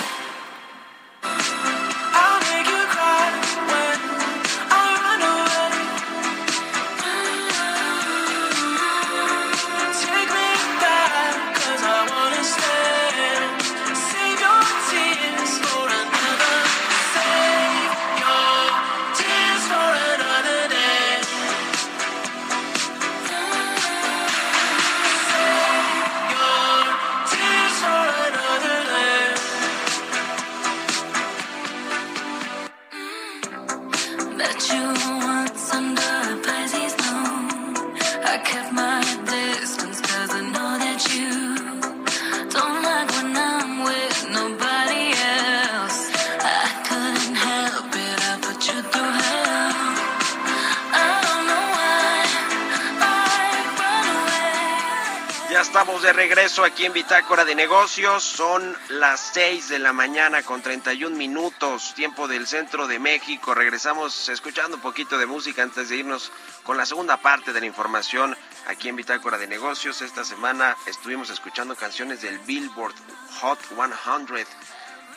Regreso 56.58 56.64
aquí 56.64 56.86
en 56.86 56.92
Bitácora 56.92 57.44
de 57.44 57.54
Negocios. 57.54 58.24
Son 58.24 58.76
las 58.88 59.30
6 59.32 59.68
de 59.68 59.78
la 59.78 59.92
mañana 59.92 60.42
con 60.42 60.60
31 60.60 61.16
minutos, 61.16 61.94
tiempo 61.94 62.26
del 62.26 62.46
centro 62.46 62.86
de 62.86 62.98
México. 62.98 63.54
Regresamos 63.54 64.28
escuchando 64.28 64.76
un 64.76 64.82
poquito 64.82 65.18
de 65.18 65.26
música 65.26 65.62
antes 65.62 65.88
de 65.88 65.96
irnos 65.96 66.32
con 66.64 66.76
la 66.76 66.86
segunda 66.86 67.18
parte 67.18 67.52
de 67.52 67.60
la 67.60 67.66
información 67.66 68.36
aquí 68.66 68.88
en 68.88 68.96
Bitácora 68.96 69.38
de 69.38 69.46
Negocios. 69.46 70.02
Esta 70.02 70.24
semana 70.24 70.76
estuvimos 70.86 71.30
escuchando 71.30 71.76
canciones 71.76 72.22
del 72.22 72.38
Billboard 72.40 72.94
Hot 73.40 73.60
100 73.68 74.46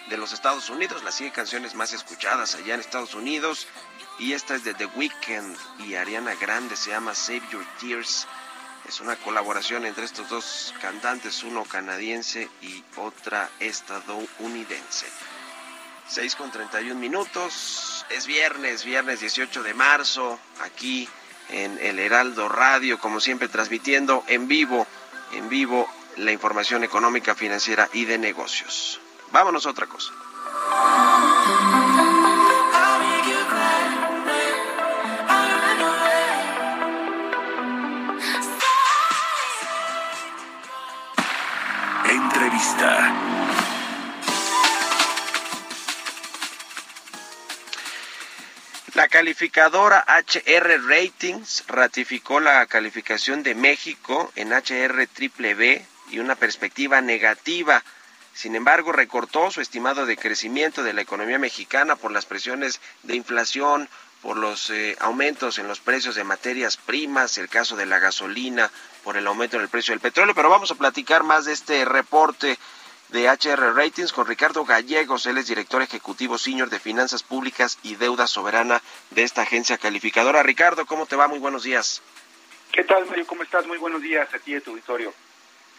de 0.09 0.17
los 0.17 0.33
Estados 0.33 0.69
Unidos, 0.69 1.03
las 1.03 1.15
100 1.15 1.31
canciones 1.31 1.73
más 1.75 1.93
escuchadas 1.93 2.55
allá 2.55 2.75
en 2.75 2.81
Estados 2.81 3.15
Unidos. 3.15 3.67
Y 4.19 4.33
esta 4.33 4.55
es 4.55 4.63
de 4.63 4.73
The 4.73 4.85
Weeknd 4.85 5.57
y 5.79 5.95
Ariana 5.95 6.35
Grande, 6.35 6.75
se 6.75 6.91
llama 6.91 7.15
Save 7.15 7.43
Your 7.51 7.65
Tears. 7.79 8.27
Es 8.87 8.99
una 8.99 9.15
colaboración 9.15 9.85
entre 9.85 10.05
estos 10.05 10.27
dos 10.29 10.73
cantantes, 10.81 11.43
uno 11.43 11.63
canadiense 11.63 12.49
y 12.61 12.83
otra 12.97 13.49
estadounidense. 13.59 15.07
6 16.07 16.35
con 16.35 16.51
31 16.51 16.99
minutos, 16.99 18.05
es 18.09 18.25
viernes, 18.25 18.83
viernes 18.83 19.21
18 19.21 19.63
de 19.63 19.73
marzo, 19.73 20.37
aquí 20.61 21.07
en 21.49 21.77
el 21.79 21.99
Heraldo 21.99 22.49
Radio, 22.49 22.99
como 22.99 23.21
siempre 23.21 23.47
transmitiendo 23.47 24.23
en 24.27 24.47
vivo, 24.47 24.85
en 25.31 25.47
vivo 25.47 25.87
la 26.17 26.31
información 26.31 26.83
económica, 26.83 27.35
financiera 27.35 27.89
y 27.93 28.05
de 28.05 28.17
negocios. 28.17 28.99
Vámonos 29.31 29.65
a 29.65 29.69
otra 29.69 29.87
cosa. 29.87 30.11
Calificadora 49.21 50.03
HR 50.07 50.81
Ratings 50.87 51.65
ratificó 51.67 52.39
la 52.39 52.65
calificación 52.65 53.43
de 53.43 53.53
México 53.53 54.31
en 54.35 54.51
HR 54.51 55.05
triple 55.13 55.53
B 55.53 55.85
y 56.09 56.17
una 56.17 56.33
perspectiva 56.33 57.01
negativa. 57.01 57.83
Sin 58.33 58.55
embargo, 58.55 58.91
recortó 58.91 59.51
su 59.51 59.61
estimado 59.61 60.07
de 60.07 60.17
crecimiento 60.17 60.81
de 60.81 60.93
la 60.93 61.01
economía 61.01 61.37
mexicana 61.37 61.95
por 61.97 62.11
las 62.11 62.25
presiones 62.25 62.81
de 63.03 63.15
inflación, 63.15 63.89
por 64.23 64.37
los 64.37 64.71
eh, 64.71 64.97
aumentos 64.99 65.59
en 65.59 65.67
los 65.67 65.79
precios 65.79 66.15
de 66.15 66.23
materias 66.23 66.77
primas, 66.77 67.37
el 67.37 67.47
caso 67.47 67.75
de 67.75 67.85
la 67.85 67.99
gasolina, 67.99 68.71
por 69.03 69.17
el 69.17 69.27
aumento 69.27 69.55
en 69.57 69.61
el 69.61 69.69
precio 69.69 69.91
del 69.91 70.01
petróleo. 70.01 70.33
Pero 70.33 70.49
vamos 70.49 70.71
a 70.71 70.75
platicar 70.75 71.21
más 71.21 71.45
de 71.45 71.53
este 71.53 71.85
reporte 71.85 72.57
de 73.11 73.29
HR 73.29 73.75
Ratings 73.75 74.13
con 74.13 74.27
Ricardo 74.27 74.65
Gallegos. 74.65 75.25
Él 75.25 75.37
es 75.37 75.47
director 75.47 75.81
ejecutivo 75.81 76.37
senior 76.37 76.69
de 76.69 76.79
finanzas 76.79 77.23
públicas 77.23 77.77
y 77.83 77.95
deuda 77.95 78.27
soberana 78.27 78.81
de 79.11 79.23
esta 79.23 79.43
agencia 79.43 79.77
calificadora. 79.77 80.43
Ricardo, 80.43 80.85
¿cómo 80.85 81.05
te 81.05 81.15
va? 81.15 81.27
Muy 81.27 81.39
buenos 81.39 81.63
días. 81.63 82.01
¿Qué 82.71 82.83
tal, 82.83 83.05
Mario? 83.05 83.27
¿Cómo 83.27 83.43
estás? 83.43 83.67
Muy 83.67 83.77
buenos 83.77 84.01
días 84.01 84.33
aquí 84.33 84.53
de 84.53 84.61
tu 84.61 84.71
auditorio. 84.71 85.13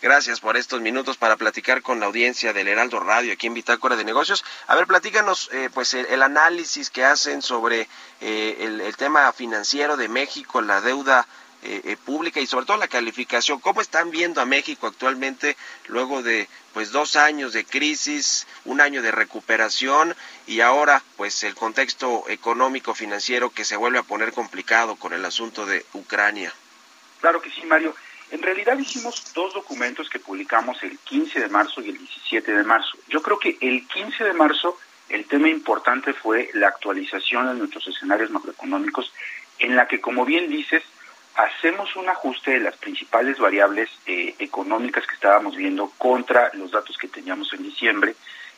Gracias 0.02 0.40
por 0.40 0.56
estos 0.56 0.80
minutos 0.80 1.16
para 1.16 1.36
platicar 1.36 1.80
con 1.80 2.00
la 2.00 2.06
audiencia 2.06 2.52
del 2.52 2.66
Heraldo 2.66 2.98
Radio 2.98 3.32
aquí 3.32 3.46
en 3.46 3.54
Bitácora 3.54 3.94
de 3.94 4.04
Negocios. 4.04 4.44
A 4.66 4.74
ver, 4.74 4.88
platícanos 4.88 5.48
eh, 5.52 5.70
pues 5.72 5.94
el, 5.94 6.22
análisis 6.24 6.90
que 6.90 7.04
hacen 7.04 7.40
sobre 7.40 7.86
eh, 8.20 8.56
el, 8.58 8.96
tema 8.96 9.32
financiero 9.32 9.96
de 9.96 10.08
México, 10.08 10.60
la 10.60 10.80
deuda 10.80 11.28
eh, 11.62 11.96
pública 12.04 12.40
y 12.40 12.46
sobre 12.46 12.66
todo 12.66 12.76
la 12.76 12.88
calificación. 12.88 13.60
¿Cómo 13.60 13.80
están 13.80 14.10
viendo 14.10 14.40
a 14.40 14.46
México 14.46 14.86
actualmente 14.86 15.56
luego 15.86 16.22
de 16.22 16.48
pues 16.72 16.90
dos 16.90 17.16
años 17.16 17.52
de 17.52 17.64
crisis, 17.64 18.46
un 18.64 18.80
año 18.80 19.02
de 19.02 19.12
recuperación 19.12 20.14
y 20.46 20.60
ahora 20.60 21.02
pues 21.16 21.42
el 21.44 21.54
contexto 21.54 22.24
económico 22.28 22.94
financiero 22.94 23.50
que 23.50 23.64
se 23.64 23.76
vuelve 23.76 23.98
a 23.98 24.02
poner 24.02 24.32
complicado 24.32 24.96
con 24.96 25.12
el 25.12 25.24
asunto 25.24 25.66
de 25.66 25.84
Ucrania? 25.92 26.52
Claro 27.20 27.40
que 27.40 27.50
sí, 27.50 27.62
Mario. 27.64 27.94
En 28.30 28.42
realidad 28.42 28.78
hicimos 28.78 29.32
dos 29.34 29.52
documentos 29.52 30.08
que 30.08 30.18
publicamos 30.18 30.82
el 30.82 30.98
15 30.98 31.38
de 31.38 31.48
marzo 31.48 31.82
y 31.82 31.90
el 31.90 31.98
17 31.98 32.50
de 32.50 32.64
marzo. 32.64 32.96
Yo 33.08 33.22
creo 33.22 33.38
que 33.38 33.58
el 33.60 33.86
15 33.86 34.24
de 34.24 34.32
marzo 34.32 34.78
el 35.12 35.26
tema 35.26 35.48
importante 35.48 36.14
fue 36.14 36.50
la 36.54 36.68
actualización 36.68 37.46
de 37.46 37.54
nuestros 37.54 37.86
escenarios 37.86 38.30
macroeconómicos, 38.30 39.12
en 39.58 39.76
la 39.76 39.86
que, 39.86 40.00
como 40.00 40.24
bien 40.24 40.48
dices, 40.48 40.82
hacemos 41.34 41.96
un 41.96 42.08
ajuste 42.08 42.52
de 42.52 42.60
las 42.60 42.76
principales 42.76 43.38
variables 43.38 43.90
eh, 44.06 44.34
económicas 44.38 45.06
que 45.06 45.14
estábamos 45.14 45.56
viendo 45.56 45.90
contra 45.98 46.50
los 46.54 46.70
datos 46.70 46.96
que 46.98 47.08
teníamos 47.08 47.52
en 47.52 47.62
diciembre 47.62 48.14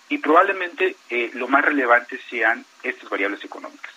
y 0.09 0.19
probablemente 0.19 0.97
eh, 1.11 1.31
lo 1.35 1.49
más 1.49 1.65
relevante 1.65 2.19
sean 2.29 2.65
estas 2.83 3.09
variables 3.09 3.45
económicas. 3.45 3.93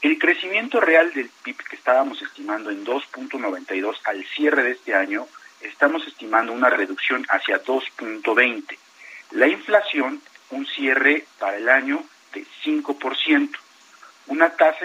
El 0.00 0.18
crecimiento 0.18 0.80
real 0.80 1.12
del 1.12 1.30
PIB 1.42 1.56
que 1.56 1.76
estábamos 1.76 2.20
estimando 2.22 2.70
en 2.70 2.84
2.92 2.84 3.96
al 4.04 4.24
cierre 4.26 4.62
de 4.62 4.72
este 4.72 4.94
año, 4.94 5.26
estamos 5.60 6.06
estimando 6.06 6.52
una 6.52 6.68
reducción 6.68 7.24
hacia 7.30 7.62
2.20. 7.62 8.76
La 9.30 9.48
inflación, 9.48 10.20
un 10.50 10.66
cierre 10.66 11.24
para 11.38 11.56
el 11.56 11.68
año 11.68 12.04
de 12.34 12.44
5%. 12.64 13.50
Una 14.26 14.50
tasa... 14.50 14.84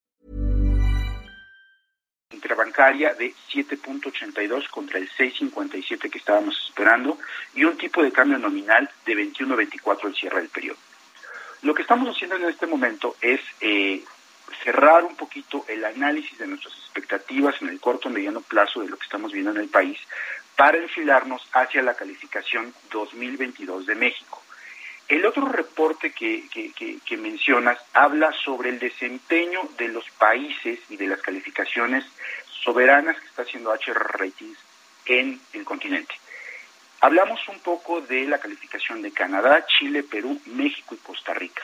Interbancaria 2.31 3.13
de 3.13 3.33
7.82 3.51 4.69
contra 4.69 4.99
el 4.99 5.09
6.57 5.09 6.09
que 6.09 6.17
estábamos 6.17 6.57
esperando 6.67 7.17
y 7.53 7.63
un 7.63 7.77
tipo 7.77 8.01
de 8.01 8.11
cambio 8.11 8.37
nominal 8.37 8.89
de 9.05 9.13
21.24 9.13 10.05
al 10.05 10.15
cierre 10.15 10.41
del 10.41 10.49
periodo. 10.49 10.77
Lo 11.61 11.73
que 11.73 11.83
estamos 11.83 12.13
haciendo 12.13 12.37
en 12.37 12.45
este 12.45 12.65
momento 12.65 13.15
es 13.21 13.39
eh, 13.59 14.03
cerrar 14.63 15.03
un 15.03 15.15
poquito 15.15 15.65
el 15.67 15.85
análisis 15.85 16.37
de 16.37 16.47
nuestras 16.47 16.73
expectativas 16.75 17.61
en 17.61 17.69
el 17.69 17.79
corto 17.79 18.09
y 18.09 18.13
mediano 18.13 18.41
plazo 18.41 18.81
de 18.81 18.89
lo 18.89 18.97
que 18.97 19.03
estamos 19.03 19.31
viendo 19.31 19.51
en 19.51 19.57
el 19.57 19.69
país 19.69 19.99
para 20.55 20.77
enfilarnos 20.77 21.47
hacia 21.53 21.81
la 21.81 21.93
calificación 21.93 22.73
2022 22.91 23.85
de 23.85 23.95
México. 23.95 24.40
El 25.11 25.25
otro 25.25 25.45
reporte 25.45 26.13
que, 26.13 26.47
que, 26.47 27.17
mencionas 27.17 27.77
habla 27.91 28.31
sobre 28.31 28.69
el 28.69 28.79
desempeño 28.79 29.59
de 29.77 29.89
los 29.89 30.09
países 30.11 30.79
y 30.89 30.95
de 30.95 31.05
las 31.05 31.21
calificaciones 31.21 32.05
soberanas 32.63 33.19
que 33.19 33.25
está 33.25 33.41
haciendo 33.41 33.73
HR 33.73 34.17
Ratings 34.17 34.57
en 35.07 35.41
el 35.51 35.65
continente. 35.65 36.15
Hablamos 37.01 37.45
un 37.49 37.59
poco 37.59 37.99
de 37.99 38.23
la 38.25 38.37
calificación 38.37 39.01
de 39.01 39.11
Canadá, 39.11 39.65
Chile, 39.65 40.03
Perú, 40.03 40.39
México 40.45 40.95
y 40.95 40.99
Costa 40.99 41.33
Rica. 41.33 41.63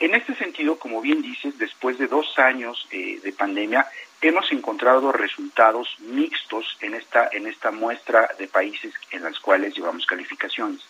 En 0.00 0.16
este 0.16 0.34
sentido, 0.34 0.76
como 0.76 1.00
bien 1.00 1.22
dices, 1.22 1.56
después 1.58 1.96
de 1.96 2.08
dos 2.08 2.40
años 2.40 2.88
eh, 2.90 3.20
de 3.22 3.32
pandemia, 3.32 3.86
hemos 4.20 4.50
encontrado 4.50 5.12
resultados 5.12 5.94
mixtos 6.00 6.76
en 6.80 6.94
esta, 6.94 7.28
en 7.30 7.46
esta 7.46 7.70
muestra 7.70 8.28
de 8.36 8.48
países 8.48 8.92
en 9.12 9.22
las 9.22 9.38
cuales 9.38 9.76
llevamos 9.76 10.06
calificaciones. 10.06 10.80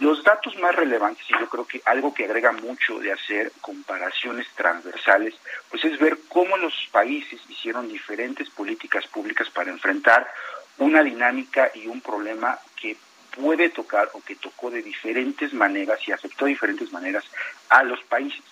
Los 0.00 0.24
datos 0.24 0.56
más 0.56 0.74
relevantes, 0.74 1.24
y 1.30 1.38
yo 1.38 1.48
creo 1.48 1.66
que 1.66 1.80
algo 1.84 2.12
que 2.12 2.24
agrega 2.24 2.50
mucho 2.50 2.98
de 2.98 3.12
hacer 3.12 3.52
comparaciones 3.60 4.46
transversales, 4.56 5.34
pues 5.70 5.84
es 5.84 5.98
ver 5.98 6.18
cómo 6.28 6.56
los 6.56 6.74
países 6.90 7.40
hicieron 7.48 7.88
diferentes 7.88 8.50
políticas 8.50 9.06
públicas 9.06 9.48
para 9.50 9.70
enfrentar 9.70 10.28
una 10.78 11.02
dinámica 11.02 11.70
y 11.74 11.86
un 11.86 12.00
problema 12.00 12.58
que 12.80 12.96
puede 13.30 13.68
tocar 13.68 14.10
o 14.14 14.20
que 14.20 14.36
tocó 14.36 14.70
de 14.70 14.82
diferentes 14.82 15.52
maneras 15.52 15.98
y 16.06 16.12
afectó 16.12 16.44
de 16.44 16.52
diferentes 16.52 16.92
maneras 16.92 17.24
a 17.68 17.82
los 17.84 18.02
países. 18.04 18.42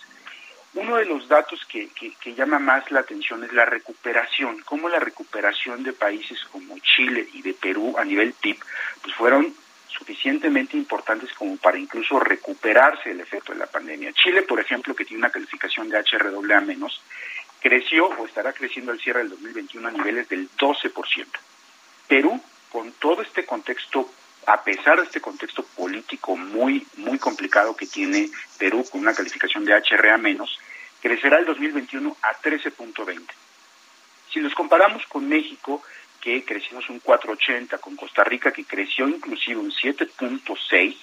Uno 0.75 0.97
de 0.97 1.05
los 1.05 1.29
datos 1.29 1.67
que, 1.67 1.91
que, 1.91 2.35
llama 2.35 2.59
más 2.59 2.91
la 2.91 3.01
atención 3.01 3.45
es 3.45 3.53
la 3.53 3.67
recuperación, 3.67 4.63
cómo 4.65 4.89
la 4.89 5.01
recuperación 5.01 5.83
de 5.83 5.93
países 5.93 6.43
como 6.51 6.79
Chile 6.79 7.29
y 7.35 7.43
de 7.43 7.53
Perú 7.53 7.95
a 7.99 8.05
nivel 8.05 8.33
PIB 8.33 8.59
pues 9.03 9.15
fueron 9.15 9.55
suficientemente 9.93 10.77
importantes 10.77 11.33
como 11.35 11.57
para 11.57 11.79
incluso 11.79 12.19
recuperarse 12.19 13.11
el 13.11 13.21
efecto 13.21 13.53
de 13.53 13.59
la 13.59 13.67
pandemia. 13.67 14.13
Chile, 14.13 14.43
por 14.43 14.59
ejemplo, 14.61 14.95
que 14.95 15.05
tiene 15.05 15.21
una 15.21 15.31
calificación 15.31 15.89
de 15.89 15.99
HRA 15.99 16.61
menos, 16.61 17.03
creció 17.61 18.07
o 18.07 18.27
estará 18.27 18.53
creciendo 18.53 18.93
al 18.93 19.01
cierre 19.01 19.21
del 19.21 19.31
2021 19.31 19.89
a 19.89 19.91
niveles 19.93 20.29
del 20.29 20.51
12%. 20.51 21.27
Perú, 22.09 22.41
con 22.71 22.93
todo 22.93 23.23
este 23.23 23.45
contexto 23.45 24.11
a 24.47 24.63
pesar 24.63 24.99
de 24.99 25.05
este 25.05 25.21
contexto 25.21 25.63
político 25.63 26.37
muy, 26.37 26.87
muy 26.97 27.19
complicado 27.19 27.77
que 27.77 27.87
tiene 27.87 28.29
Perú 28.59 28.85
con 28.91 29.01
una 29.01 29.15
calificación 29.15 29.65
de 29.65 29.75
HRA 29.75 30.19
menos, 30.19 30.59
crecerá 31.01 31.39
el 31.39 31.47
2021 31.47 32.17
a 32.23 32.41
13.20. 32.41 33.23
Si 34.33 34.41
los 34.41 34.55
comparamos 34.55 35.07
con 35.07 35.29
México, 35.29 35.83
que 36.23 36.45
crecimos 36.45 36.89
un 36.89 37.03
4.80, 37.03 37.81
con 37.81 37.97
Costa 37.97 38.23
Rica, 38.23 38.53
que 38.53 38.65
creció 38.65 39.09
inclusive 39.09 39.61
un 39.61 39.73
7.6, 39.73 40.97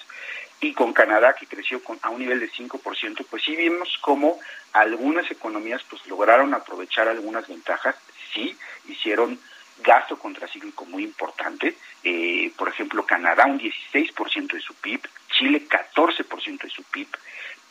y 0.62 0.72
con 0.72 0.92
Canadá, 0.92 1.34
que 1.34 1.46
creció 1.46 1.82
con, 1.82 1.98
a 2.02 2.10
un 2.10 2.20
nivel 2.20 2.40
de 2.40 2.50
5%, 2.50 3.24
pues 3.30 3.42
sí 3.42 3.56
vimos 3.56 3.98
cómo 4.00 4.38
algunas 4.72 5.30
economías 5.30 5.82
pues 5.88 6.06
lograron 6.06 6.52
aprovechar 6.54 7.08
algunas 7.08 7.46
ventajas, 7.48 7.96
sí, 8.34 8.56
hicieron 8.88 9.38
gasto 9.82 10.18
contracíclico 10.18 10.84
muy 10.84 11.04
importante. 11.04 11.76
Eh, 12.02 12.52
por 12.56 12.68
ejemplo, 12.68 13.04
Canadá 13.06 13.46
un 13.46 13.58
16% 13.58 14.52
de 14.52 14.60
su 14.60 14.74
PIB, 14.74 15.00
Chile 15.30 15.66
14% 15.68 16.62
de 16.62 16.70
su 16.70 16.82
PIB, 16.84 17.08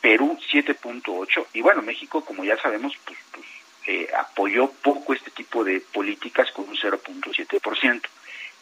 Perú 0.02 0.38
7.8% 0.52 1.48
y 1.54 1.62
bueno, 1.62 1.82
México, 1.82 2.24
como 2.24 2.44
ya 2.44 2.58
sabemos, 2.58 2.94
pues, 3.06 3.20
pues 3.32 3.46
eh, 3.92 4.08
apoyó 4.16 4.70
poco 4.84 5.16
este 5.16 5.32
tipo 5.32 5.64
de 5.64 5.82
políticas 5.82 6.52
con 6.52 6.70
un 6.70 6.76
0.7%. 6.76 8.02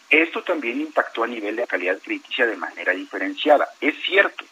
Esto 0.10 0.42
también 0.42 0.80
impactó 0.80 1.26
a 1.26 1.28
nivel 1.28 1.58
de 1.58 1.68
calidad 1.68 2.00
crítica 2.00 2.46
de 2.46 2.56
manera 2.56 2.94
diferenciada. 2.94 3.68
Es 3.82 3.96
cierto, 4.06 4.46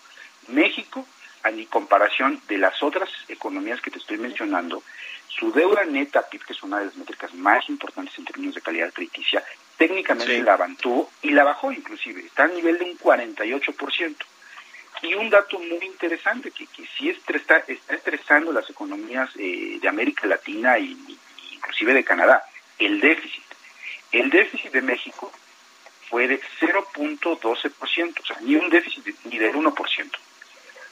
México, 0.49 1.05
en 1.45 1.63
comparación 1.67 2.41
de 2.49 2.57
las 2.57 2.83
otras 2.83 3.09
economías 3.29 3.79
que 3.79 3.89
te 3.89 3.99
estoy 3.99 4.17
mencionando, 4.17 4.83
su 5.29 5.49
deuda 5.53 5.85
neta 5.85 6.27
PIB, 6.27 6.43
que 6.43 6.51
es 6.51 6.61
una 6.61 6.79
de 6.79 6.87
las 6.87 6.97
métricas 6.97 7.33
más 7.33 7.69
importantes 7.69 8.19
en 8.19 8.25
términos 8.25 8.55
de 8.55 8.61
calidad 8.61 8.91
crítica, 8.91 9.41
técnicamente 9.77 10.43
la 10.43 10.57
mantuvo 10.57 11.09
y 11.21 11.29
la 11.29 11.45
bajó 11.45 11.71
inclusive, 11.71 12.19
está 12.19 12.43
a 12.43 12.47
nivel 12.47 12.77
de 12.79 12.83
un 12.83 12.97
48%. 12.99 14.15
Y 15.01 15.13
un 15.13 15.29
dato 15.29 15.59
muy 15.59 15.85
interesante 15.85 16.51
que, 16.51 16.65
que 16.67 16.85
sí 16.97 17.09
está, 17.09 17.57
está 17.57 17.93
estresando 17.93 18.51
las 18.51 18.69
economías 18.69 19.29
eh, 19.37 19.77
de 19.81 19.87
América 19.87 20.27
Latina 20.27 20.77
y, 20.79 20.97
inclusive 21.51 21.93
de 21.93 22.03
Canadá, 22.03 22.43
el 22.79 22.99
déficit. 22.99 23.43
El 24.11 24.29
déficit 24.29 24.71
de 24.71 24.81
México 24.81 25.31
fue 26.09 26.27
de 26.27 26.41
0.12%, 26.59 28.19
o 28.21 28.25
sea, 28.25 28.37
ni 28.41 28.55
un 28.55 28.69
déficit 28.69 29.05
ni 29.25 29.37
del 29.37 29.53
1%. 29.53 30.11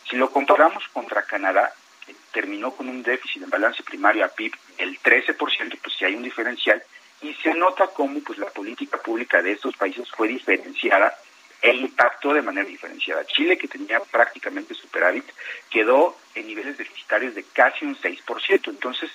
Si 0.10 0.16
lo 0.18 0.30
comparamos 0.32 0.88
contra 0.90 1.24
Canadá, 1.24 1.74
que 2.06 2.16
terminó 2.32 2.72
con 2.72 2.90
un 2.90 3.02
déficit 3.04 3.44
en 3.44 3.50
balance 3.50 3.84
primario 3.84 4.26
a 4.26 4.30
PIB 4.30 4.54
del 4.78 5.00
13%, 5.00 5.36
pues 5.82 5.96
sí 5.98 6.06
hay 6.06 6.16
un 6.16 6.24
diferencial, 6.24 6.84
y 7.22 7.34
se 7.36 7.54
nota 7.54 7.88
cómo 7.88 8.20
pues 8.20 8.38
la 8.38 8.50
política 8.50 8.98
pública 8.98 9.42
de 9.42 9.54
estos 9.54 9.76
países 9.78 10.10
fue 10.12 10.28
diferenciada 10.28 11.16
e 11.64 11.74
impactó 11.74 12.34
de 12.34 12.42
manera 12.42 12.68
diferenciada. 12.68 13.26
Chile, 13.26 13.58
que 13.58 13.70
tenía 13.70 14.02
prácticamente 14.02 14.74
superávit, 14.74 15.24
quedó 15.70 16.18
en 16.36 16.46
niveles 16.46 16.78
deficitarios 16.78 17.36
de 17.36 17.44
casi 17.44 17.86
un 17.86 17.96
6%. 17.96 18.68
Entonces, 18.68 19.10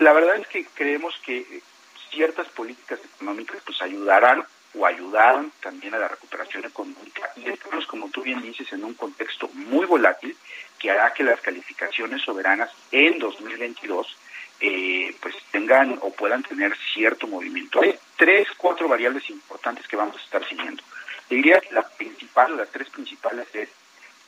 la 0.00 0.12
verdad 0.12 0.36
es 0.36 0.48
que 0.48 0.66
creemos 0.66 1.14
que 1.24 1.62
ciertas 2.10 2.48
políticas 2.48 2.98
económicas 3.14 3.62
pues 3.64 3.80
ayudarán 3.80 4.44
o 4.74 4.84
ayudaron 4.84 5.52
también 5.60 5.94
a 5.94 5.98
la 5.98 6.08
recuperación 6.08 6.64
económica 6.64 7.30
y 7.36 7.48
estamos, 7.48 7.86
como 7.86 8.10
tú 8.10 8.22
bien 8.22 8.42
dices, 8.42 8.72
en 8.72 8.84
un 8.84 8.94
contexto 8.94 9.48
muy 9.54 9.86
volátil 9.86 10.36
que 10.78 10.90
hará 10.90 11.14
que 11.14 11.22
las 11.22 11.40
calificaciones 11.40 12.22
soberanas 12.22 12.70
en 12.90 13.18
2022 13.18 14.16
eh, 14.60 15.14
pues 15.20 15.36
tengan 15.52 15.98
o 16.02 16.12
puedan 16.12 16.42
tener 16.42 16.76
cierto 16.92 17.28
movimiento. 17.28 17.80
Hay 17.80 17.96
tres, 18.16 18.48
cuatro 18.56 18.88
variables 18.88 19.30
importantes 19.30 19.86
que 19.86 19.96
vamos 19.96 20.16
a 20.16 20.24
estar 20.24 20.48
siguiendo. 20.48 20.82
Diría 21.28 21.60
que 21.60 21.74
la 21.74 21.82
principal, 21.82 22.56
las 22.56 22.70
tres 22.70 22.88
principales 22.90 23.46
es 23.54 23.68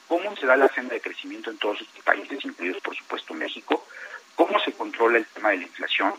cómo 0.06 0.36
se 0.36 0.46
da 0.46 0.56
la 0.56 0.68
senda 0.68 0.94
de 0.94 1.00
crecimiento 1.00 1.50
en 1.50 1.58
todos 1.58 1.80
estos 1.80 2.02
países, 2.02 2.44
incluidos 2.44 2.82
por 2.82 2.96
supuesto 2.96 3.32
México, 3.32 3.86
cómo 4.34 4.58
se 4.60 4.72
controla 4.72 5.18
el 5.18 5.26
tema 5.26 5.50
de 5.50 5.58
la 5.58 5.62
inflación, 5.62 6.14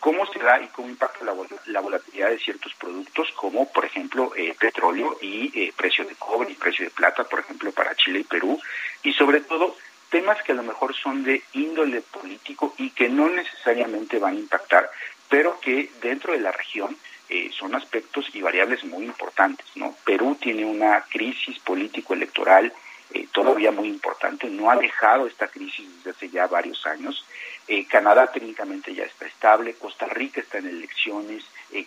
cómo 0.00 0.26
se 0.26 0.38
da 0.38 0.60
y 0.60 0.68
cómo 0.68 0.88
impacta 0.88 1.24
la, 1.66 1.80
volatilidad 1.80 2.30
de 2.30 2.38
ciertos 2.38 2.74
productos, 2.74 3.30
como 3.32 3.70
por 3.72 3.84
ejemplo 3.84 4.32
eh, 4.36 4.54
petróleo 4.58 5.18
y 5.20 5.52
eh, 5.58 5.72
precio 5.76 6.04
de 6.04 6.14
cobre 6.14 6.52
y 6.52 6.54
precio 6.54 6.84
de 6.84 6.90
plata, 6.90 7.24
por 7.24 7.40
ejemplo, 7.40 7.72
para 7.72 7.94
Chile 7.94 8.20
y 8.20 8.24
Perú, 8.24 8.60
y 9.02 9.12
sobre 9.12 9.40
todo 9.40 9.76
temas 10.10 10.42
que 10.42 10.52
a 10.52 10.56
lo 10.56 10.62
mejor 10.62 10.94
son 10.94 11.24
de 11.24 11.42
índole 11.52 12.00
político 12.00 12.74
y 12.78 12.90
que 12.90 13.08
no 13.08 13.28
necesariamente 13.28 14.18
van 14.18 14.36
a 14.36 14.40
impactar, 14.40 14.90
pero 15.28 15.60
que 15.60 15.90
dentro 16.00 16.32
de 16.32 16.40
la 16.40 16.52
región 16.52 16.96
eh, 17.28 17.50
son 17.52 17.74
aspectos 17.74 18.28
y 18.34 18.40
variables 18.40 18.84
muy 18.84 19.04
importantes. 19.04 19.66
¿no? 19.74 19.94
Perú 20.04 20.36
tiene 20.40 20.64
una 20.64 21.04
crisis 21.10 21.58
político-electoral 21.60 22.72
eh, 23.14 23.28
todavía 23.32 23.70
muy 23.70 23.88
importante, 23.88 24.48
no 24.50 24.68
ha 24.68 24.76
dejado 24.76 25.28
esta 25.28 25.46
crisis 25.46 25.88
desde 25.96 26.10
hace 26.10 26.28
ya 26.28 26.48
varios 26.48 26.84
años. 26.86 27.24
Eh, 27.68 27.86
Canadá 27.86 28.32
técnicamente 28.32 28.94
ya 28.94 29.04
está 29.04 29.26
estable, 29.26 29.74
Costa 29.74 30.06
Rica 30.06 30.40
está 30.40 30.58
en 30.58 30.66
elecciones, 30.66 31.44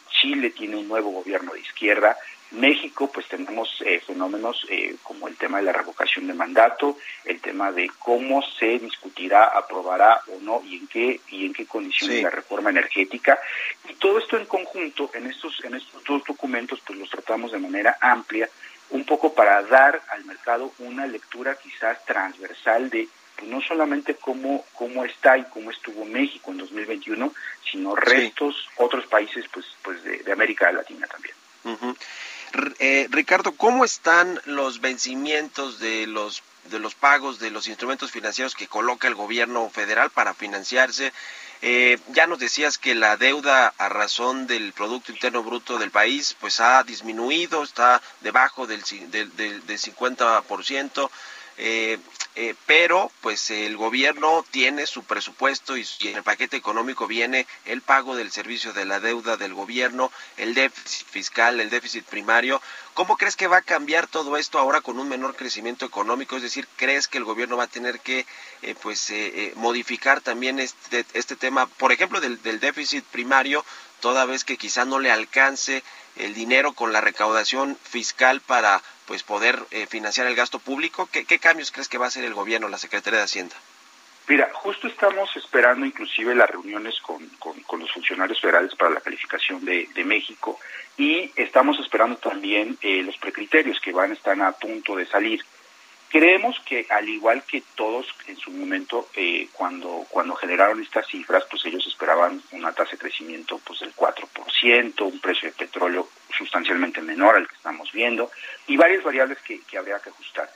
Chile 0.09 0.49
tiene 0.51 0.75
un 0.75 0.87
nuevo 0.87 1.11
gobierno 1.11 1.53
de 1.53 1.59
izquierda, 1.59 2.17
México, 2.51 3.11
pues 3.11 3.27
tenemos 3.27 3.81
eh, 3.85 3.99
fenómenos 3.99 4.65
eh, 4.69 4.95
como 5.03 5.27
el 5.27 5.35
tema 5.35 5.59
de 5.59 5.65
la 5.65 5.73
revocación 5.73 6.25
de 6.25 6.33
mandato, 6.33 6.97
el 7.25 7.39
tema 7.39 7.71
de 7.71 7.91
cómo 7.99 8.41
se 8.41 8.79
discutirá, 8.79 9.43
aprobará 9.43 10.21
o 10.27 10.39
no 10.41 10.63
y 10.65 10.77
en 10.77 10.87
qué 10.87 11.21
y 11.29 11.45
en 11.45 11.53
qué 11.53 11.67
condiciones 11.67 12.23
la 12.23 12.31
reforma 12.31 12.71
energética. 12.71 13.39
Y 13.87 13.93
todo 13.93 14.17
esto 14.17 14.35
en 14.37 14.45
conjunto 14.45 15.11
en 15.13 15.27
estos 15.27 15.63
en 15.63 15.75
estos 15.75 16.03
dos 16.03 16.23
documentos 16.25 16.81
pues 16.85 16.97
los 16.97 17.09
tratamos 17.09 17.51
de 17.51 17.59
manera 17.59 17.97
amplia 18.01 18.49
un 18.89 19.05
poco 19.05 19.33
para 19.33 19.61
dar 19.61 20.01
al 20.09 20.25
mercado 20.25 20.73
una 20.79 21.05
lectura 21.05 21.55
quizás 21.55 22.03
transversal 22.05 22.89
de 22.89 23.07
no 23.43 23.61
solamente 23.61 24.15
cómo 24.15 24.65
cómo 24.73 25.05
está 25.05 25.37
y 25.37 25.43
cómo 25.45 25.71
estuvo 25.71 26.05
México 26.05 26.51
en 26.51 26.57
2021, 26.57 27.33
sino 27.71 27.95
restos 27.95 28.67
otros 28.77 29.05
países 29.07 29.45
pues 29.51 29.65
pues 29.81 30.03
de, 30.03 30.31
América 30.31 30.71
Latina 30.71 31.07
también. 31.07 31.35
Eh, 32.79 33.07
Ricardo, 33.11 33.51
¿cómo 33.51 33.85
están 33.85 34.39
los 34.45 34.81
vencimientos 34.81 35.79
de 35.79 36.07
los 36.07 36.41
de 36.65 36.79
los 36.79 36.95
pagos 36.95 37.39
de 37.39 37.51
los 37.51 37.67
instrumentos 37.67 38.11
financieros 38.11 38.55
que 38.55 38.67
coloca 38.67 39.07
el 39.07 39.15
gobierno 39.15 39.69
federal 39.69 40.09
para 40.09 40.33
financiarse? 40.33 41.13
Eh, 41.61 41.99
ya 42.09 42.25
nos 42.25 42.39
decías 42.39 42.77
que 42.77 42.95
la 42.95 43.17
deuda 43.17 43.73
a 43.77 43.89
razón 43.89 44.47
del 44.47 44.71
Producto 44.71 45.11
Interno 45.11 45.43
Bruto 45.43 45.77
del 45.77 45.91
país 45.91 46.35
pues 46.39 46.61
ha 46.61 46.83
disminuido, 46.83 47.63
está 47.63 48.01
debajo 48.21 48.65
del, 48.65 48.81
del, 49.11 49.35
del, 49.35 49.65
del 49.65 49.77
50%. 49.77 51.09
Eh, 51.61 51.99
eh, 52.35 52.55
pero 52.67 53.11
pues 53.19 53.51
el 53.51 53.75
gobierno 53.75 54.45
tiene 54.49 54.85
su 54.85 55.03
presupuesto 55.03 55.75
y, 55.75 55.85
en 56.03 56.15
el 56.15 56.23
paquete 56.23 56.55
económico 56.55 57.05
viene 57.05 57.45
el 57.65 57.81
pago 57.81 58.15
del 58.15 58.31
servicio 58.31 58.71
de 58.71 58.85
la 58.85 59.01
deuda 59.01 59.35
del 59.35 59.53
gobierno, 59.53 60.09
el 60.37 60.53
déficit 60.53 61.05
fiscal, 61.07 61.59
el 61.59 61.69
déficit 61.69 62.05
primario. 62.05 62.61
¿Cómo 62.93 63.17
crees 63.17 63.35
que 63.35 63.47
va 63.47 63.57
a 63.57 63.61
cambiar 63.61 64.07
todo 64.07 64.37
esto 64.37 64.57
ahora 64.57 64.79
con 64.79 64.99
un 64.99 65.09
menor 65.09 65.35
crecimiento 65.35 65.85
económico? 65.85 66.37
Es 66.37 66.43
decir, 66.43 66.65
¿crees 66.77 67.09
que 67.09 67.17
el 67.17 67.25
gobierno 67.25 67.57
va 67.57 67.65
a 67.65 67.67
tener 67.67 67.99
que 67.99 68.25
eh, 68.61 68.75
pues 68.81 69.11
modificar 69.55 70.21
también 70.21 70.59
este, 70.59 71.05
este 71.13 71.35
tema, 71.35 71.67
por 71.67 71.91
ejemplo, 71.91 72.21
del, 72.21 72.41
del 72.41 72.61
déficit 72.61 73.03
primario, 73.03 73.65
toda 73.99 74.23
vez 74.23 74.45
que 74.45 74.55
quizá 74.55 74.85
no 74.85 74.99
le 74.99 75.11
alcance 75.11 75.83
el 76.17 76.33
dinero 76.33 76.73
con 76.73 76.93
la 76.93 77.01
recaudación 77.01 77.77
fiscal 77.81 78.41
para 78.41 78.81
pues 79.05 79.23
poder 79.23 79.59
eh, 79.71 79.87
financiar 79.87 80.27
el 80.27 80.35
gasto 80.35 80.59
público. 80.59 81.09
¿Qué, 81.11 81.39
cambios 81.39 81.71
crees 81.71 81.89
que 81.89 81.97
va 81.97 82.05
a 82.05 82.07
hacer 82.09 82.23
el 82.23 82.33
gobierno, 82.33 82.67
la 82.67 82.77
Secretaría 82.77 83.19
de 83.19 83.25
Hacienda? 83.25 83.55
Mira, 84.27 84.51
justo 84.53 84.87
estamos 84.87 85.35
esperando 85.35 85.85
inclusive 85.85 86.35
las 86.35 86.49
reuniones 86.49 86.99
con, 87.01 87.27
con, 87.39 87.79
los 87.79 87.91
funcionarios 87.91 88.39
federales 88.39 88.75
para 88.75 88.91
la 88.91 89.01
calificación 89.01 89.65
de, 89.65 89.89
de 89.95 90.03
México 90.03 90.59
y 90.97 91.31
estamos 91.35 91.79
esperando 91.79 92.17
también 92.17 92.77
eh, 92.81 93.01
los 93.01 93.17
precriterios 93.17 93.79
que 93.79 93.91
van 93.91 94.11
a 94.11 94.13
estar 94.13 94.39
a 94.39 94.51
punto 94.51 94.95
de 94.95 95.07
salir. 95.07 95.43
Creemos 96.09 96.59
que 96.61 96.87
al 96.89 97.07
igual 97.07 97.43
que 97.43 97.61
todos 97.75 98.07
en 98.25 98.35
su 98.35 98.49
momento, 98.49 99.09
eh, 99.15 99.47
cuando, 99.53 100.07
cuando 100.09 100.33
generaron 100.33 100.81
estas 100.81 101.05
cifras, 101.05 101.43
pues 101.47 101.63
ellos 101.65 101.85
esperaban 101.85 102.41
una 102.51 102.73
tasa 102.73 102.91
de 102.91 102.97
crecimiento 102.97 103.59
pues 103.63 103.81
del 103.81 103.95
4%, 103.95 105.01
un 105.01 105.19
precio 105.19 105.49
de 105.49 105.55
petróleo 105.55 106.09
sustancialmente 106.35 107.01
menor 107.01 107.35
al 107.35 107.47
que 107.47 107.55
estamos 107.55 107.91
viendo 107.91 108.31
y 108.65 108.75
varias 108.75 109.03
variables 109.03 109.37
que, 109.41 109.61
que 109.61 109.77
habría 109.77 109.99
que 109.99 110.09
ajustar. 110.09 110.49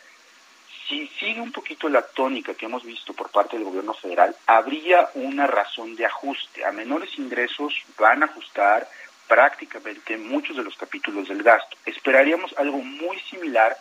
Si 0.88 1.08
sigue 1.20 1.40
un 1.40 1.52
poquito 1.52 1.88
la 1.88 2.02
tónica 2.02 2.56
que 2.56 2.66
hemos 2.66 2.84
visto 2.84 3.14
por 3.14 3.30
parte 3.30 3.56
del 3.56 3.66
gobierno 3.66 3.94
federal, 3.94 4.36
habría 4.48 5.08
una 5.14 5.46
razón 5.46 5.96
de 5.96 6.08
ajuste. 6.08 6.66
A 6.66 6.72
menores 6.72 7.18
ingresos 7.20 7.76
van 7.98 8.24
a 8.24 8.26
ajustar 8.26 8.88
prácticamente 9.28 10.18
muchos 10.18 10.58
de 10.58 10.64
los 10.64 10.76
capítulos 10.76 11.28
del 11.28 11.44
gasto. 11.44 11.78
Esperaríamos 11.86 12.54
algo 12.58 12.80
muy 12.80 13.20
similar 13.20 13.78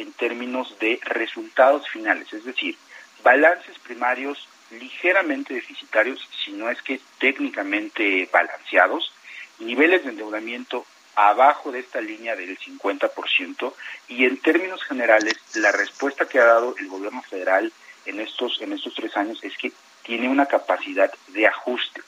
en 0.00 0.12
términos 0.12 0.78
de 0.78 0.98
resultados 1.02 1.88
finales, 1.88 2.32
es 2.32 2.44
decir, 2.44 2.76
balances 3.22 3.78
primarios 3.80 4.48
ligeramente 4.70 5.54
deficitarios, 5.54 6.26
si 6.44 6.52
no 6.52 6.70
es 6.70 6.80
que 6.82 7.00
técnicamente 7.18 8.28
balanceados, 8.32 9.12
niveles 9.58 10.04
de 10.04 10.10
endeudamiento 10.10 10.86
abajo 11.16 11.72
de 11.72 11.80
esta 11.80 12.00
línea 12.00 12.36
del 12.36 12.58
50% 12.58 13.74
y 14.08 14.24
en 14.24 14.36
términos 14.38 14.82
generales 14.84 15.34
la 15.54 15.72
respuesta 15.72 16.26
que 16.26 16.38
ha 16.38 16.44
dado 16.44 16.74
el 16.78 16.88
gobierno 16.88 17.22
federal 17.22 17.72
en 18.06 18.20
estos 18.20 18.60
en 18.62 18.72
estos 18.72 18.94
tres 18.94 19.16
años 19.16 19.42
es 19.42 19.56
que 19.58 19.72
tiene 20.02 20.28
una 20.28 20.46
capacidad 20.46 21.12
de 21.28 21.46
ajuste. 21.46 22.00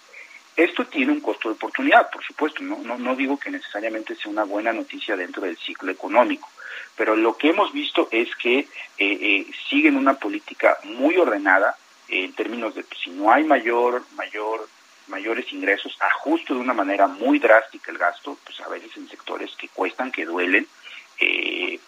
Esto 0.56 0.84
tiene 0.84 1.12
un 1.12 1.20
costo 1.20 1.48
de 1.48 1.54
oportunidad, 1.54 2.10
por 2.10 2.22
supuesto, 2.22 2.62
no, 2.62 2.76
no, 2.78 2.98
no 2.98 3.16
digo 3.16 3.38
que 3.38 3.50
necesariamente 3.50 4.14
sea 4.14 4.30
una 4.30 4.44
buena 4.44 4.72
noticia 4.72 5.16
dentro 5.16 5.42
del 5.42 5.56
ciclo 5.56 5.90
económico, 5.90 6.48
pero 6.94 7.16
lo 7.16 7.36
que 7.36 7.50
hemos 7.50 7.72
visto 7.72 8.08
es 8.10 8.34
que 8.36 8.58
eh, 8.58 8.68
eh, 8.98 9.46
siguen 9.68 9.96
una 9.96 10.14
política 10.14 10.78
muy 10.84 11.16
ordenada 11.16 11.76
eh, 12.08 12.24
en 12.24 12.34
términos 12.34 12.74
de 12.74 12.84
si 13.02 13.10
no 13.10 13.32
hay 13.32 13.44
mayor, 13.44 14.04
mayor, 14.14 14.68
mayores 15.06 15.50
ingresos, 15.52 15.96
ajusto 16.00 16.54
de 16.54 16.60
una 16.60 16.74
manera 16.74 17.06
muy 17.06 17.38
drástica 17.38 17.90
el 17.90 17.98
gasto, 17.98 18.36
pues 18.44 18.60
a 18.60 18.68
veces 18.68 18.94
en 18.96 19.08
sectores 19.08 19.56
que 19.56 19.68
cuestan, 19.68 20.12
que 20.12 20.26
duelen, 20.26 20.66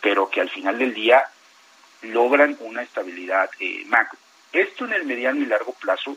pero 0.00 0.30
que 0.30 0.40
al 0.40 0.48
final 0.48 0.78
del 0.78 0.94
día 0.94 1.24
logran 2.02 2.56
una 2.60 2.82
estabilidad 2.82 3.50
macro. 3.86 4.18
Esto 4.52 4.84
en 4.84 4.92
el 4.92 5.04
mediano 5.04 5.42
y 5.42 5.46
largo 5.46 5.72
plazo 5.72 6.16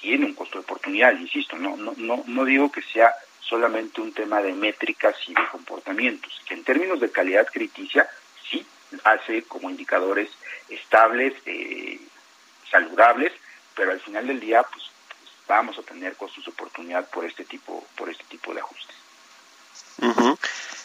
tiene 0.00 0.26
un 0.26 0.34
costo 0.34 0.58
de 0.58 0.64
oportunidad, 0.64 1.12
insisto, 1.18 1.56
no, 1.56 1.76
no, 1.76 1.94
no, 1.96 2.22
no 2.26 2.44
digo 2.44 2.70
que 2.70 2.82
sea 2.82 3.14
solamente 3.40 4.00
un 4.00 4.12
tema 4.12 4.40
de 4.40 4.52
métricas 4.52 5.14
y 5.26 5.34
de 5.34 5.48
comportamientos, 5.50 6.40
que 6.46 6.54
en 6.54 6.64
términos 6.64 7.00
de 7.00 7.10
calidad 7.10 7.46
crediticia 7.46 8.08
sí 8.48 8.66
hace 9.04 9.42
como 9.42 9.70
indicadores 9.70 10.30
estables, 10.68 11.34
eh, 11.46 12.00
saludables, 12.70 13.32
pero 13.74 13.92
al 13.92 14.00
final 14.00 14.26
del 14.26 14.40
día 14.40 14.62
pues, 14.62 14.84
pues, 15.08 15.30
vamos 15.46 15.78
a 15.78 15.82
tener 15.82 16.16
costos 16.16 16.44
de 16.44 16.50
oportunidad 16.50 17.08
por 17.10 17.24
este 17.24 17.44
tipo, 17.44 17.86
por 17.96 18.10
este 18.10 18.24
tipo 18.24 18.52
de 18.52 18.60
ajustes. 18.60 18.96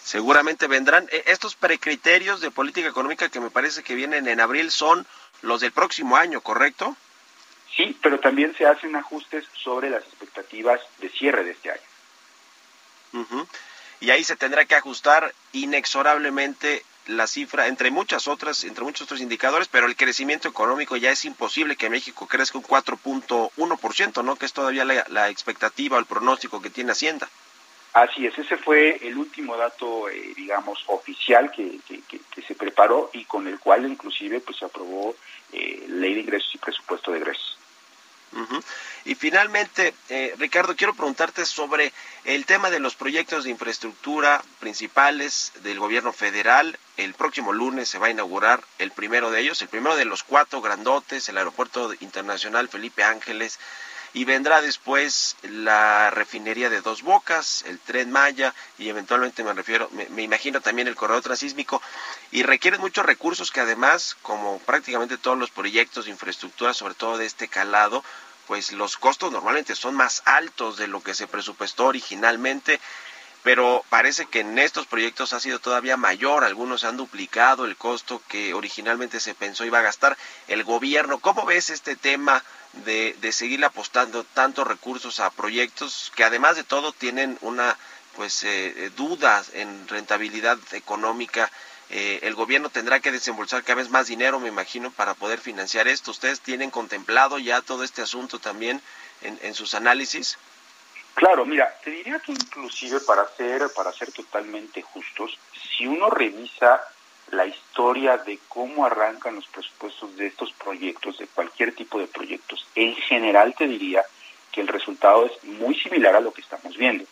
Seguramente 0.04 0.68
vendrán. 0.68 1.08
E, 1.12 1.24
estos 1.28 1.56
precriterios 1.56 2.42
de 2.42 2.52
política 2.52 2.88
económica 2.88 3.30
que 3.30 3.40
me 3.40 3.50
parece 3.50 3.84
que 3.84 3.96
vienen 3.96 4.28
en 4.28 4.40
abril 4.40 4.72
son 4.72 5.06
los 5.42 5.62
del 5.62 5.72
próximo 5.72 6.18
año, 6.18 6.42
¿correcto? 6.42 6.96
Sí, 7.76 7.98
pero 8.02 8.20
también 8.20 8.54
se 8.56 8.66
hacen 8.66 8.96
ajustes 8.96 9.46
sobre 9.54 9.90
las 9.90 10.04
expectativas 10.04 10.82
de 11.00 11.10
cierre 11.10 11.44
de 11.44 11.52
este 11.52 11.72
año. 11.72 11.82
Y 14.00 14.10
ahí 14.10 14.24
se 14.24 14.36
tendrá 14.36 14.66
que 14.66 14.76
ajustar 14.76 15.34
inexorablemente 15.54 16.84
la 17.08 17.28
cifra, 17.28 17.68
entre 17.68 17.92
muchas 17.92 18.28
otras, 18.28 18.64
entre 18.64 18.84
muchos 18.84 19.04
otros 19.04 19.22
indicadores, 19.22 19.68
pero 19.68 19.88
el 19.88 19.96
crecimiento 19.96 20.48
económico 20.48 20.96
ya 20.98 21.12
es 21.12 21.26
imposible 21.26 21.76
que 21.76 21.90
México 21.90 22.28
crezca 22.28 22.58
un 22.58 22.64
4.1%, 22.64 24.24
¿no? 24.24 24.36
Que 24.36 24.46
es 24.46 24.54
todavía 24.54 24.86
la, 24.86 25.06
la 25.10 25.30
expectativa 25.30 25.98
o 25.98 26.00
el 26.00 26.06
pronóstico 26.06 26.62
que 26.62 26.70
tiene 26.70 26.92
Hacienda. 26.92 27.28
Así 27.94 28.26
es, 28.26 28.38
ese 28.38 28.56
fue 28.58 29.06
el 29.06 29.18
último 29.18 29.58
dato, 29.58 30.08
eh, 30.08 30.34
digamos, 30.36 30.82
oficial 30.88 31.52
que, 31.52 31.80
se 32.48 32.56
preparó 32.56 33.10
y 33.14 33.26
con 33.26 33.48
el 33.48 33.60
cual 33.60 33.86
inclusive 33.86 34.40
pues 34.40 34.58
se 34.58 34.66
aprobó 34.66 35.16
eh, 35.52 35.86
ley 35.90 36.14
de 36.14 36.22
ingresos 36.22 36.56
y 36.56 36.58
presupuesto 36.58 37.12
de 37.12 37.20
ingresos. 37.20 37.58
Y 39.06 39.16
finalmente, 39.16 39.94
eh, 40.10 40.34
Ricardo, 40.38 40.76
quiero 40.76 40.94
preguntarte 40.94 41.46
sobre 41.46 41.92
el 42.24 42.46
tema 42.46 42.70
de 42.70 42.80
los 42.80 42.96
proyectos 42.96 43.44
de 43.44 43.50
infraestructura 43.50 44.44
principales 44.60 45.52
del 45.64 45.80
gobierno 45.80 46.14
federal. 46.14 46.78
El 46.98 47.14
próximo 47.14 47.52
lunes 47.52 47.90
se 47.90 47.98
va 47.98 48.08
a 48.08 48.12
inaugurar 48.12 48.64
el 48.78 48.92
primero 48.92 49.32
de 49.32 49.42
ellos, 49.42 49.62
el 49.62 49.70
primero 49.70 49.96
de 49.96 50.06
los 50.06 50.24
cuatro 50.24 50.62
grandotes, 50.62 51.28
el 51.30 51.38
Aeropuerto 51.38 51.94
Internacional 52.00 52.70
Felipe 52.70 53.04
Ángeles 53.04 53.60
y 54.14 54.26
vendrá 54.26 54.62
después 54.62 55.38
la 55.44 56.10
refinería 56.10 56.70
de 56.70 56.82
Dos 56.82 57.02
Bocas, 57.02 57.64
el 57.68 57.80
Tren 57.80 58.12
Maya 58.12 58.54
y 58.78 58.90
eventualmente 58.90 59.44
me 59.44 59.54
refiero, 59.54 59.90
me, 59.92 60.22
imagino 60.22 60.60
también 60.60 60.88
el 60.88 60.96
corredor 60.96 61.24
transísmico 61.24 61.82
y 62.32 62.44
requieren 62.44 62.82
muchos 62.82 63.06
recursos 63.06 63.52
que 63.52 63.60
además, 63.60 64.16
como 64.22 64.60
prácticamente 64.60 65.18
todos 65.18 65.38
los 65.38 65.52
proyectos 65.52 66.06
de 66.06 66.12
infraestructura, 66.12 66.74
sobre 66.74 66.94
todo 66.94 67.18
de 67.18 67.26
este 67.26 67.48
calado, 67.48 68.04
pues 68.48 68.72
los 68.72 68.98
costos 68.98 69.32
normalmente 69.32 69.76
son 69.76 69.96
más 69.96 70.24
altos 70.26 70.78
de 70.78 70.88
lo 70.88 71.02
que 71.02 71.14
se 71.14 71.28
presupuestó 71.28 71.86
originalmente 71.86 72.80
pero 73.44 73.84
parece 73.90 74.28
que 74.28 74.42
en 74.42 74.60
estos 74.60 74.86
proyectos 74.86 75.34
ha 75.34 75.40
sido 75.40 75.60
todavía 75.60 75.98
mayor, 75.98 76.44
algunos 76.44 76.84
han 76.84 76.98
duplicado 76.98 77.66
el 77.66 77.76
costo 77.76 78.22
que 78.28 78.54
originalmente 78.54 79.20
se 79.20 79.34
pensó 79.34 79.66
iba 79.66 79.80
a 79.80 79.84
gastar 79.84 80.18
el 80.48 80.64
gobierno. 80.64 81.20
¿Cómo 81.20 81.46
ves 81.46 81.72
este 81.72 81.96
tema 81.96 82.44
de, 82.86 83.16
de 83.20 83.32
seguir 83.32 83.64
apostando 83.66 84.24
tantos 84.24 84.68
recursos 84.68 85.20
a 85.20 85.32
proyectos 85.32 86.12
que 86.16 86.24
además 86.24 86.56
de 86.56 86.64
todo 86.64 86.92
tienen 86.92 87.38
una 87.42 87.78
pues 88.16 88.44
eh, 88.44 88.74
eh 88.76 88.92
duda 88.96 89.44
en 89.54 89.88
rentabilidad 89.88 90.60
económica? 90.74 91.52
Eh, 91.94 92.20
el 92.24 92.36
gobierno 92.36 92.70
tendrá 92.70 93.02
que 93.02 93.12
desembolsar 93.12 93.64
cada 93.64 93.76
vez 93.76 93.90
más 93.90 94.08
dinero, 94.08 94.40
me 94.40 94.48
imagino, 94.48 94.92
para 94.92 95.14
poder 95.14 95.40
financiar 95.40 95.90
esto. 95.90 96.12
¿Ustedes 96.12 96.40
tienen 96.40 96.72
contemplado 96.72 97.38
ya 97.38 97.62
todo 97.62 97.84
este 97.84 98.02
asunto 98.02 98.40
también 98.40 98.82
en, 99.22 99.38
en 99.42 99.54
sus 99.54 99.74
análisis? 99.74 100.38
Claro, 101.16 101.46
mira, 101.46 101.78
te 101.84 101.92
diría 101.92 102.20
que 102.20 102.32
inclusive 102.32 103.02
para 103.02 103.28
ser, 103.36 103.64
para 103.76 103.92
ser 103.92 104.12
totalmente 104.14 104.82
justos, 104.82 105.38
si 105.78 105.86
uno 105.86 106.10
revisa 106.10 106.82
la 107.32 107.46
historia 107.46 108.18
de 108.18 108.40
cómo 108.48 108.86
arrancan 108.86 109.36
los 109.36 109.48
presupuestos 109.48 110.16
de 110.16 110.28
estos 110.28 110.54
proyectos, 110.54 111.18
de 111.18 111.28
cualquier 111.28 111.76
tipo 111.76 112.00
de 112.00 112.08
proyectos, 112.08 112.66
en 112.76 112.96
general 112.96 113.54
te 113.58 113.68
diría 113.68 114.04
que 114.52 114.62
el 114.62 114.70
resultado 114.70 115.26
es 115.26 115.44
muy 115.44 115.76
similar 115.76 116.16
a 116.16 116.22
lo 116.22 116.32
que 116.32 116.42
estamos 116.42 116.78
viendo. 116.78 117.04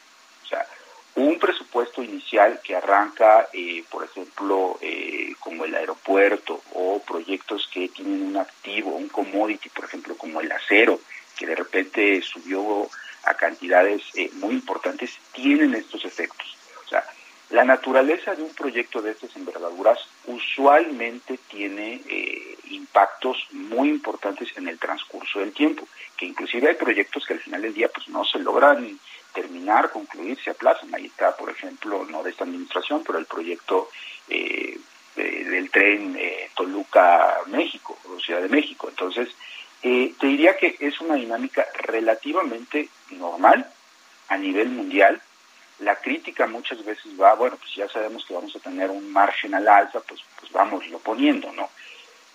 Un 1.20 1.38
presupuesto 1.38 2.02
inicial 2.02 2.62
que 2.64 2.78
arranca, 2.78 3.50
eh, 3.52 3.84
por 3.90 4.06
ejemplo, 4.06 4.78
eh, 4.80 5.34
como 5.42 5.66
el 5.66 5.76
aeropuerto 5.76 6.62
o 6.72 7.02
proyectos 7.06 7.70
que 7.74 7.90
tienen 7.90 8.22
un 8.22 8.38
activo, 8.38 8.96
un 8.96 9.10
commodity, 9.10 9.68
por 9.68 9.84
ejemplo, 9.84 10.16
como 10.16 10.40
el 10.40 10.50
acero, 10.50 11.02
que 11.38 11.46
de 11.46 11.56
repente 11.56 12.22
subió 12.22 12.90
a 13.26 13.34
cantidades 13.34 14.02
eh, 14.14 14.30
muy 14.36 14.54
importantes, 14.54 15.12
tienen 15.34 15.76
estos 15.76 16.06
efectos. 16.06 16.56
O 16.86 16.88
sea, 16.88 17.04
la 17.50 17.66
naturaleza 17.66 18.34
de 18.34 18.44
un 18.44 18.54
proyecto 18.54 19.02
de 19.02 19.12
estas 19.12 19.36
envergaduras 19.36 20.00
usualmente 20.26 21.38
tiene 21.50 22.02
eh, 22.08 22.58
impactos 22.70 23.46
muy 23.52 23.90
importantes 23.90 24.56
en 24.56 24.70
el 24.70 24.80
transcurso 24.80 25.40
del 25.40 25.52
tiempo, 25.52 25.86
que 26.16 26.28
inclusive 26.28 26.70
hay 26.70 26.76
proyectos 26.76 27.26
que 27.26 27.34
al 27.34 27.42
final 27.42 27.62
del 27.62 27.74
día 27.74 27.90
pues 27.94 28.08
no 28.08 28.24
se 28.24 28.40
logran 28.40 28.98
terminar, 29.50 29.90
concluir, 29.90 30.40
se 30.44 30.52
aplazan. 30.52 30.94
Ahí 30.94 31.08
está, 31.08 31.36
por 31.36 31.50
ejemplo, 31.50 32.06
no 32.06 32.24
de 32.24 32.30
esta 32.30 32.44
administración, 32.44 33.04
pero 33.06 33.18
el 33.18 33.26
proyecto 33.26 33.90
eh, 34.28 34.78
del 35.16 35.70
tren 35.72 36.18
Toluca-México, 36.56 37.98
o 38.06 38.20
Ciudad 38.20 38.42
de 38.42 38.50
México. 38.50 38.88
Entonces, 38.90 39.30
eh, 39.82 40.14
te 40.20 40.28
diría 40.28 40.58
que 40.58 40.76
es 40.80 41.00
una 41.00 41.16
dinámica 41.16 41.66
relativamente 41.74 42.90
normal 43.12 43.66
a 44.28 44.38
nivel 44.38 44.70
mundial. 44.70 45.22
La 45.80 45.96
crítica 45.96 46.48
muchas 46.48 46.84
veces 46.84 47.20
va, 47.20 47.36
bueno, 47.36 47.56
pues 47.58 47.74
ya 47.76 47.88
sabemos 47.88 48.26
que 48.26 48.34
vamos 48.34 48.54
a 48.56 48.60
tener 48.60 48.90
un 48.90 49.12
margen 49.12 49.54
al 49.56 49.68
alza, 49.68 50.02
pues, 50.02 50.22
pues 50.40 50.52
vamos 50.52 50.86
lo 50.90 51.00
poniendo, 51.00 51.52
¿no? 51.54 51.70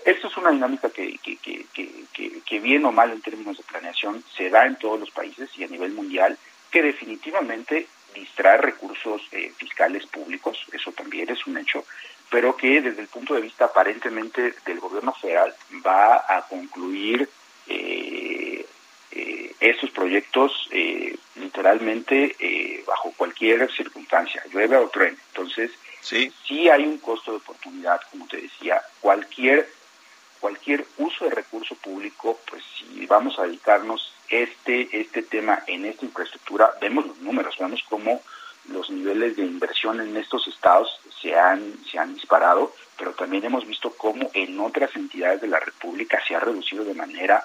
Esto 0.05 0.29
es 0.29 0.37
una 0.37 0.51
dinámica 0.51 0.91
que, 0.91 1.19
que, 1.19 1.37
que, 1.37 2.41
que, 2.45 2.61
bien 2.61 2.85
o 2.85 2.93
mal 2.93 3.11
en 3.11 3.23
términos 3.23 3.57
de 3.57 3.63
planeación 3.65 4.23
se 4.37 4.51
da 4.51 4.67
en 4.67 4.77
todos 4.77 5.01
los 5.01 5.11
países 5.11 5.49
y 5.57 5.65
a 5.65 5.69
nivel 5.69 5.93
mundial, 5.93 6.39
que 6.75 6.83
definitivamente 6.83 7.87
distrae 8.17 8.57
recursos 8.57 9.23
eh, 9.31 9.53
fiscales 9.57 10.07
públicos, 10.07 10.59
eso 10.73 10.91
también 10.91 11.31
es 11.31 11.47
un 11.47 11.57
hecho, 11.57 11.85
pero 12.29 12.57
que 12.57 12.81
desde 12.81 13.01
el 13.01 13.07
punto 13.07 13.35
de 13.35 13.43
vista 13.43 13.67
aparentemente 13.67 14.55
del 14.67 14.81
gobierno 14.81 15.13
federal 15.13 15.55
va 15.87 16.25
a 16.29 16.45
concluir 16.49 17.29
eh, 17.69 18.67
eh, 19.13 19.55
estos 19.61 19.91
proyectos 19.91 20.69
eh, 20.73 21.17
literalmente 21.37 22.83
bajo 22.85 23.13
cualquier 23.17 23.71
circunstancia, 23.73 24.43
llueve 24.53 24.77
o 24.77 24.89
truene. 24.89 25.17
Entonces, 25.29 25.71
sí. 26.01 26.33
sí 26.45 26.69
hay 26.69 26.85
un 26.85 26.99
costo 26.99 27.31
de 27.31 27.37
oportunidad, 27.37 28.01
como 28.11 28.27
te 28.27 28.39
decía, 28.41 28.83
cualquier 29.01 29.69
cualquier 30.41 30.85
uso 30.99 31.25
de 31.25 31.31
recurso 31.31 31.77
público, 31.77 32.39
pues 32.51 32.65
si 32.77 33.07
vamos 33.07 33.39
a 33.39 33.45
dedicarnos 33.45 34.14
este 34.29 35.01
este 35.01 35.23
tema 35.23 35.63
en 35.67 35.85
esta 35.85 36.05
infraestructura, 36.05 36.73
vemos 36.81 37.07
los 37.07 37.19
números, 37.19 37.57
vemos 37.59 37.83
cómo 37.89 38.21
los 38.69 38.91
niveles 38.91 39.37
de 39.37 39.43
inversión 39.43 40.01
en 40.01 40.17
estos 40.17 40.47
estados 40.47 40.99
se 41.21 41.39
han, 41.39 41.75
se 41.91 41.99
han 41.99 42.15
disparado, 42.15 42.73
pero 42.97 43.13
también 43.13 43.45
hemos 43.45 43.67
visto 43.67 43.91
cómo 43.91 44.31
en 44.33 44.59
otras 44.61 44.95
entidades 44.97 45.41
de 45.41 45.49
la 45.49 45.61
República 45.61 46.21
se 46.27 46.35
ha 46.35 46.41
reducido 46.41 46.85
de 46.85 46.95
manera 46.95 47.45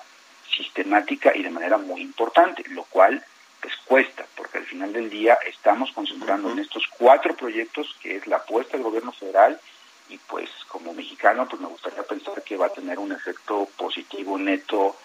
sistemática 0.56 1.36
y 1.36 1.44
de 1.44 1.50
manera 1.50 1.78
muy 1.78 2.02
importante, 2.02 2.64
lo 2.70 2.84
cual 2.84 3.24
pues 3.62 3.74
cuesta, 3.86 4.26
porque 4.36 4.60
al 4.60 4.66
final 4.66 4.94
del 4.94 5.10
día 5.10 5.38
estamos 5.46 5.92
concentrando 5.92 6.50
en 6.52 6.60
estos 6.60 6.88
cuatro 6.98 7.36
proyectos 7.36 7.94
que 8.02 8.16
es 8.16 8.26
la 8.26 8.38
apuesta 8.38 8.78
del 8.78 8.84
gobierno 8.84 9.12
federal 9.12 9.60
y 10.08 10.18
pues 10.18 10.50
como 10.70 10.94
mexicano 10.94 11.48
pues 11.48 11.62
me 11.62 11.68
gustaría 11.68 12.04
pensar 12.04 12.42
que 12.44 12.56
va 12.56 12.68
a 12.68 12.74
tener 12.74 12.98
un 12.98 13.12
efecto 13.12 13.68
positivo 13.78 14.38
neto 14.38 14.96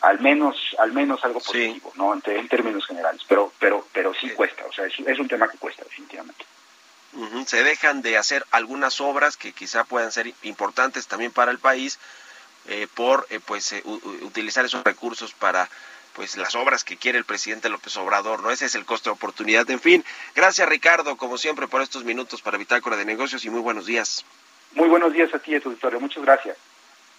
al 0.00 0.20
menos 0.20 0.74
al 0.78 0.92
menos 0.92 1.24
algo 1.24 1.40
positivo 1.40 1.92
no 1.96 2.14
en, 2.14 2.48
términos 2.48 2.86
generales 2.86 3.22
pero 3.28 3.52
pero 3.58 3.86
pero 3.92 4.14
sí, 4.14 4.30
cuesta 4.30 4.64
o 4.66 4.72
sea 4.72 4.86
es, 4.86 5.18
un 5.18 5.28
tema 5.28 5.48
que 5.48 5.58
cuesta 5.58 5.84
definitivamente 5.84 6.44
se 7.46 7.64
dejan 7.64 8.02
de 8.02 8.16
hacer 8.16 8.46
algunas 8.52 9.00
obras 9.00 9.36
que 9.36 9.52
quizá 9.52 9.84
puedan 9.84 10.12
ser 10.12 10.32
importantes 10.42 11.08
también 11.08 11.32
para 11.32 11.50
el 11.50 11.58
país 11.58 11.98
eh, 12.68 12.86
por 12.94 13.26
eh, 13.30 13.40
pues 13.44 13.72
eh, 13.72 13.82
utilizar 14.22 14.64
esos 14.64 14.84
recursos 14.84 15.32
para 15.32 15.68
pues 16.14 16.36
las 16.36 16.54
obras 16.54 16.84
que 16.84 16.96
quiere 16.96 17.18
el 17.18 17.24
presidente 17.24 17.68
López 17.68 17.96
Obrador, 17.96 18.42
¿no? 18.42 18.50
Ese 18.50 18.66
es 18.66 18.74
el 18.74 18.84
costo 18.84 19.10
de 19.10 19.14
oportunidad. 19.14 19.68
En 19.70 19.80
fin, 19.80 20.04
gracias 20.34 20.68
Ricardo, 20.68 21.16
como 21.16 21.38
siempre, 21.38 21.68
por 21.68 21.82
estos 21.82 22.04
minutos 22.04 22.42
para 22.42 22.58
Bitácora 22.58 22.96
de 22.96 23.04
Negocios 23.04 23.44
y 23.44 23.50
muy 23.50 23.60
buenos 23.60 23.86
días. 23.86 24.24
Muy 24.72 24.88
buenos 24.88 25.12
días 25.12 25.32
a 25.34 25.38
ti 25.38 25.54
a 25.54 25.60
tu 25.60 25.70
auditorio. 25.70 26.00
Muchas 26.00 26.22
gracias. 26.22 26.56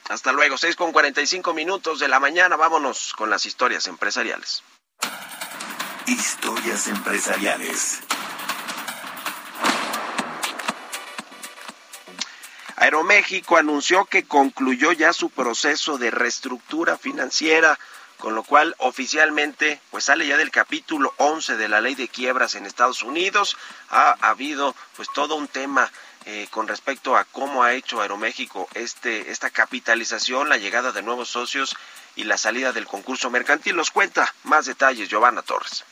Hasta 0.10 0.32
luego, 0.32 0.58
6 0.58 0.76
con 0.76 0.92
45 0.92 1.54
minutos 1.54 2.00
de 2.00 2.08
la 2.08 2.20
mañana. 2.20 2.56
Vámonos 2.56 3.14
con 3.14 3.30
las 3.30 3.46
historias 3.46 3.88
empresariales. 3.88 4.64
Historias 6.06 6.88
empresariales. 6.88 8.02
Aeroméxico 12.76 13.58
anunció 13.58 14.06
que 14.06 14.24
concluyó 14.24 14.92
ya 14.92 15.14
su 15.14 15.30
proceso 15.30 15.98
de 15.98 16.10
reestructura 16.10 16.98
financiera 16.98 17.78
con 18.22 18.36
lo 18.36 18.44
cual 18.44 18.76
oficialmente 18.78 19.82
pues 19.90 20.06
sale 20.06 20.26
ya 20.28 20.38
del 20.38 20.52
capítulo 20.52 21.14
11 21.18 21.58
de 21.58 21.68
la 21.68 21.82
ley 21.82 21.96
de 21.96 22.08
quiebras 22.08 22.56
en 22.56 22.66
Estados 22.66 23.04
Unidos. 23.04 23.58
Ha, 23.90 24.12
habido 24.22 24.76
pues 24.96 25.10
todo 25.14 25.36
un 25.36 25.48
tema 25.48 25.92
eh, 26.26 26.48
con 26.52 26.68
respecto 26.68 27.18
a 27.18 27.26
cómo 27.26 27.64
ha 27.64 27.74
hecho 27.74 28.02
Aeroméxico 28.02 28.68
este, 28.74 29.32
esta 29.32 29.50
capitalización, 29.50 30.50
la 30.50 30.58
llegada 30.58 30.92
de 30.92 31.02
nuevos 31.02 31.30
socios 31.30 31.76
y 32.16 32.26
la 32.26 32.38
salida 32.38 32.72
del 32.74 32.86
concurso 32.86 33.30
mercantil. 33.30 33.76
Nos 33.76 33.92
cuenta 33.92 34.34
más 34.44 34.66
detalles 34.66 35.10
Giovanna 35.10 35.42
Torres. 35.42 35.84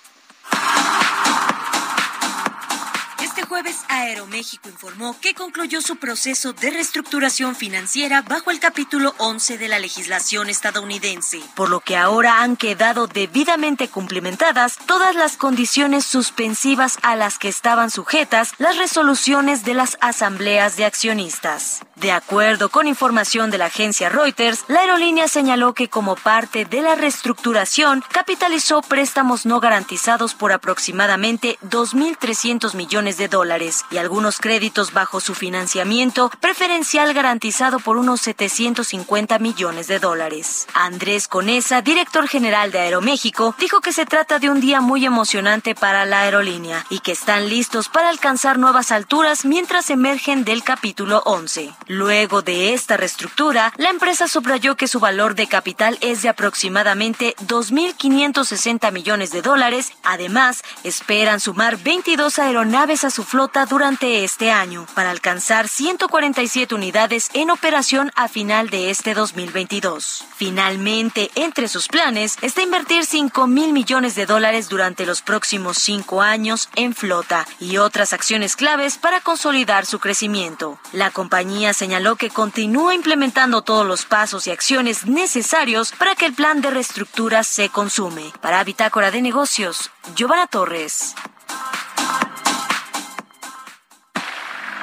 Jueves, 3.62 3.84
Aeroméxico 3.90 4.70
informó 4.70 5.18
que 5.20 5.34
concluyó 5.34 5.82
su 5.82 5.98
proceso 5.98 6.54
de 6.54 6.70
reestructuración 6.70 7.58
financiera 7.58 8.22
bajo 8.22 8.52
el 8.52 8.60
capítulo 8.62 9.14
11 9.18 9.58
de 9.58 9.68
la 9.68 9.80
legislación 9.80 10.50
estadounidense, 10.50 11.42
por 11.56 11.70
lo 11.70 11.82
que 11.82 11.98
ahora 11.98 12.42
han 12.42 12.56
quedado 12.56 13.08
debidamente 13.08 13.90
cumplimentadas 13.90 14.78
todas 14.86 15.14
las 15.14 15.36
condiciones 15.36 16.06
suspensivas 16.06 17.00
a 17.02 17.18
las 17.18 17.38
que 17.38 17.50
estaban 17.50 17.92
sujetas 17.92 18.54
las 18.60 18.78
resoluciones 18.78 19.66
de 19.66 19.74
las 19.74 19.98
asambleas 20.00 20.78
de 20.78 20.86
accionistas. 20.86 21.82
De 21.98 22.14
acuerdo 22.14 22.70
con 22.70 22.88
información 22.88 23.52
de 23.52 23.58
la 23.58 23.66
agencia 23.66 24.08
Reuters, 24.08 24.64
la 24.70 24.80
aerolínea 24.80 25.28
señaló 25.28 25.74
que 25.74 25.90
como 25.90 26.16
parte 26.16 26.64
de 26.64 26.82
la 26.82 26.96
reestructuración 26.96 28.06
capitalizó 28.10 28.82
préstamos 28.82 29.46
no 29.46 29.60
garantizados 29.60 30.34
por 30.34 30.54
aproximadamente 30.54 31.60
2.300 31.66 32.74
millones 32.76 33.18
de 33.18 33.28
dólares 33.28 33.49
y 33.90 33.98
algunos 33.98 34.38
créditos 34.38 34.94
bajo 34.94 35.20
su 35.20 35.34
financiamiento 35.34 36.30
preferencial 36.40 37.16
garantizado 37.16 37.80
por 37.80 37.98
unos 37.98 38.22
750 38.22 39.40
millones 39.40 39.88
de 39.88 39.98
dólares. 39.98 40.68
Andrés 40.76 41.28
Conesa, 41.28 41.82
director 41.82 42.28
general 42.28 42.72
de 42.72 42.80
Aeroméxico, 42.80 43.56
dijo 43.58 43.82
que 43.82 43.92
se 43.92 44.06
trata 44.06 44.38
de 44.38 44.52
un 44.52 44.62
día 44.62 44.82
muy 44.82 45.04
emocionante 45.04 45.74
para 45.74 46.06
la 46.06 46.22
aerolínea 46.22 46.86
y 46.92 47.00
que 47.00 47.12
están 47.12 47.50
listos 47.50 47.90
para 47.90 48.10
alcanzar 48.10 48.60
nuevas 48.60 48.92
alturas 48.92 49.46
mientras 49.46 49.90
emergen 49.90 50.46
del 50.46 50.64
capítulo 50.64 51.24
11. 51.26 51.74
Luego 51.88 52.44
de 52.44 52.76
esta 52.76 52.98
reestructura, 52.98 53.74
la 53.78 53.90
empresa 53.90 54.28
subrayó 54.28 54.76
que 54.76 54.88
su 54.88 55.00
valor 55.00 55.34
de 55.34 55.48
capital 55.48 55.98
es 56.02 56.22
de 56.22 56.30
aproximadamente 56.30 57.36
2.560 57.48 58.92
millones 58.92 59.32
de 59.32 59.42
dólares. 59.42 59.94
Además, 60.04 60.62
esperan 60.84 61.40
sumar 61.40 61.78
22 61.78 62.38
aeronaves 62.38 63.04
a 63.04 63.10
su 63.10 63.24
flota 63.24 63.39
durante 63.70 64.26
este 64.26 64.52
año 64.52 64.86
para 64.96 65.12
alcanzar 65.12 65.70
147 65.70 66.76
unidades 66.76 67.30
en 67.34 67.52
operación 67.52 68.12
a 68.16 68.28
final 68.28 68.70
de 68.70 68.90
este 68.90 69.14
2022. 69.14 70.26
Finalmente, 70.36 71.32
entre 71.36 71.70
sus 71.70 71.88
planes 71.88 72.36
está 72.42 72.62
invertir 72.62 73.06
5 73.06 73.48
mil 73.48 73.72
millones 73.72 74.16
de 74.16 74.26
dólares 74.26 74.68
durante 74.68 75.06
los 75.06 75.22
próximos 75.22 75.78
cinco 75.78 76.22
años 76.22 76.68
en 76.76 76.94
flota 76.94 77.48
y 77.62 77.78
otras 77.78 78.12
acciones 78.12 78.58
claves 78.58 78.98
para 78.98 79.22
consolidar 79.22 79.86
su 79.86 80.00
crecimiento. 80.00 80.78
La 80.92 81.10
compañía 81.10 81.74
señaló 81.74 82.18
que 82.18 82.30
continúa 82.30 82.94
implementando 82.94 83.62
todos 83.62 83.88
los 83.88 84.04
pasos 84.04 84.48
y 84.48 84.52
acciones 84.52 85.06
necesarios 85.06 85.94
para 85.94 86.14
que 86.16 86.26
el 86.26 86.34
plan 86.34 86.60
de 86.60 86.72
reestructura 86.72 87.46
se 87.46 87.70
consume. 87.70 88.34
Para 88.42 88.62
Bitácora 88.66 89.12
de 89.12 89.22
Negocios, 89.22 89.92
Giovanna 90.14 90.48
Torres. 90.48 91.16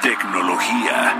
Tecnología. 0.07 1.17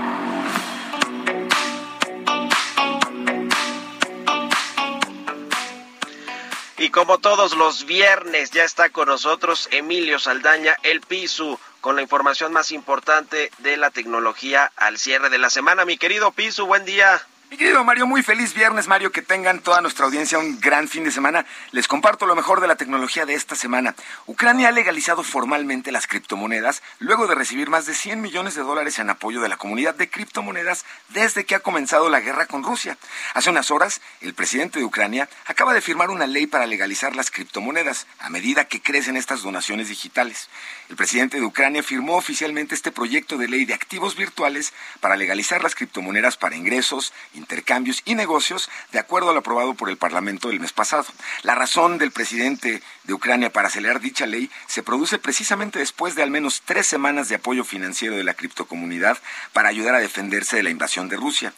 Y 6.78 6.88
como 6.88 7.18
todos 7.18 7.54
los 7.54 7.84
viernes, 7.84 8.50
ya 8.50 8.64
está 8.64 8.88
con 8.88 9.08
nosotros 9.08 9.68
Emilio 9.72 10.18
Saldaña, 10.18 10.74
el 10.84 11.02
Pisu, 11.02 11.58
con 11.82 11.96
la 11.96 12.02
información 12.02 12.50
más 12.54 12.72
importante 12.72 13.50
de 13.58 13.76
la 13.76 13.90
tecnología 13.90 14.72
al 14.74 14.96
cierre 14.96 15.28
de 15.28 15.36
la 15.36 15.50
semana. 15.50 15.84
Mi 15.84 15.98
querido 15.98 16.32
Pisu, 16.32 16.64
buen 16.64 16.86
día. 16.86 17.20
Mi 17.50 17.56
querido 17.56 17.82
Mario, 17.82 18.06
muy 18.06 18.22
feliz 18.22 18.52
viernes, 18.52 18.88
Mario, 18.88 19.10
que 19.10 19.22
tengan 19.22 19.60
toda 19.60 19.80
nuestra 19.80 20.04
audiencia 20.04 20.38
un 20.38 20.60
gran 20.60 20.86
fin 20.86 21.04
de 21.04 21.10
semana. 21.10 21.46
Les 21.72 21.88
comparto 21.88 22.26
lo 22.26 22.36
mejor 22.36 22.60
de 22.60 22.68
la 22.68 22.76
tecnología 22.76 23.24
de 23.24 23.32
esta 23.32 23.56
semana. 23.56 23.94
Ucrania 24.26 24.68
ha 24.68 24.72
legalizado 24.72 25.22
formalmente 25.22 25.90
las 25.90 26.06
criptomonedas 26.06 26.82
luego 26.98 27.26
de 27.26 27.34
recibir 27.34 27.70
más 27.70 27.86
de 27.86 27.94
100 27.94 28.20
millones 28.20 28.54
de 28.54 28.60
dólares 28.60 28.98
en 28.98 29.08
apoyo 29.08 29.40
de 29.40 29.48
la 29.48 29.56
comunidad 29.56 29.94
de 29.94 30.10
criptomonedas 30.10 30.84
desde 31.08 31.46
que 31.46 31.54
ha 31.54 31.60
comenzado 31.60 32.10
la 32.10 32.20
guerra 32.20 32.44
con 32.44 32.64
Rusia. 32.64 32.98
Hace 33.32 33.48
unas 33.48 33.70
horas, 33.70 34.02
el 34.20 34.34
presidente 34.34 34.78
de 34.78 34.84
Ucrania 34.84 35.26
acaba 35.46 35.72
de 35.72 35.80
firmar 35.80 36.10
una 36.10 36.26
ley 36.26 36.46
para 36.46 36.66
legalizar 36.66 37.16
las 37.16 37.30
criptomonedas 37.30 38.06
a 38.18 38.28
medida 38.28 38.66
que 38.66 38.82
crecen 38.82 39.16
estas 39.16 39.40
donaciones 39.40 39.88
digitales. 39.88 40.50
El 40.88 40.96
presidente 40.96 41.38
de 41.38 41.44
Ucrania 41.44 41.82
firmó 41.82 42.16
oficialmente 42.16 42.74
este 42.74 42.90
proyecto 42.90 43.36
de 43.36 43.46
ley 43.46 43.66
de 43.66 43.74
activos 43.74 44.16
virtuales 44.16 44.72
para 45.00 45.16
legalizar 45.16 45.62
las 45.62 45.74
criptomonedas 45.74 46.38
para 46.38 46.56
ingresos, 46.56 47.12
intercambios 47.34 48.00
y 48.06 48.14
negocios, 48.14 48.70
de 48.90 48.98
acuerdo 48.98 49.28
a 49.28 49.32
lo 49.34 49.40
aprobado 49.40 49.74
por 49.74 49.90
el 49.90 49.98
Parlamento 49.98 50.48
el 50.48 50.60
mes 50.60 50.72
pasado. 50.72 51.04
La 51.42 51.54
razón 51.54 51.98
del 51.98 52.10
presidente 52.10 52.82
de 53.04 53.12
Ucrania 53.12 53.52
para 53.52 53.68
acelerar 53.68 54.00
dicha 54.00 54.24
ley 54.24 54.50
se 54.66 54.82
produce 54.82 55.18
precisamente 55.18 55.78
después 55.78 56.14
de 56.14 56.22
al 56.22 56.30
menos 56.30 56.62
tres 56.64 56.86
semanas 56.86 57.28
de 57.28 57.34
apoyo 57.34 57.64
financiero 57.64 58.16
de 58.16 58.24
la 58.24 58.32
criptocomunidad 58.32 59.18
para 59.52 59.68
ayudar 59.68 59.94
a 59.94 60.00
defenderse 60.00 60.56
de 60.56 60.62
la 60.62 60.70
invasión 60.70 61.10
de 61.10 61.16
Rusia. 61.16 61.52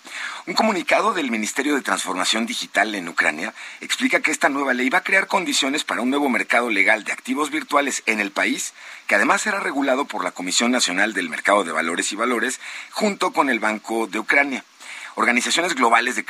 Un 0.46 0.54
comunicado 0.54 1.14
del 1.14 1.30
Ministerio 1.30 1.76
de 1.76 1.82
Transformación 1.82 2.46
Digital 2.46 2.96
en 2.96 3.08
Ucrania 3.08 3.54
explica 3.80 4.20
que 4.20 4.32
esta 4.32 4.48
nueva 4.48 4.74
ley 4.74 4.90
va 4.90 4.98
a 4.98 5.04
crear 5.04 5.28
condiciones 5.28 5.84
para 5.84 6.00
un 6.00 6.10
nuevo 6.10 6.28
mercado 6.28 6.68
legal 6.68 7.04
de 7.04 7.12
activos 7.12 7.52
virtuales 7.52 8.02
en 8.06 8.18
el 8.18 8.32
país 8.32 8.74
que 9.06 9.19
además 9.20 9.42
será 9.42 9.60
regulado 9.60 10.06
por 10.06 10.24
la 10.24 10.30
Comisión 10.30 10.70
Nacional 10.70 11.12
del 11.12 11.28
Mercado 11.28 11.62
de 11.62 11.72
Valores 11.72 12.10
y 12.10 12.16
Valores 12.16 12.58
junto 12.90 13.32
con 13.32 13.50
el 13.50 13.60
Banco 13.60 14.06
de 14.06 14.18
Ucrania. 14.18 14.64
Organizaciones 15.20 15.74
globales 15.74 16.16
de, 16.16 16.24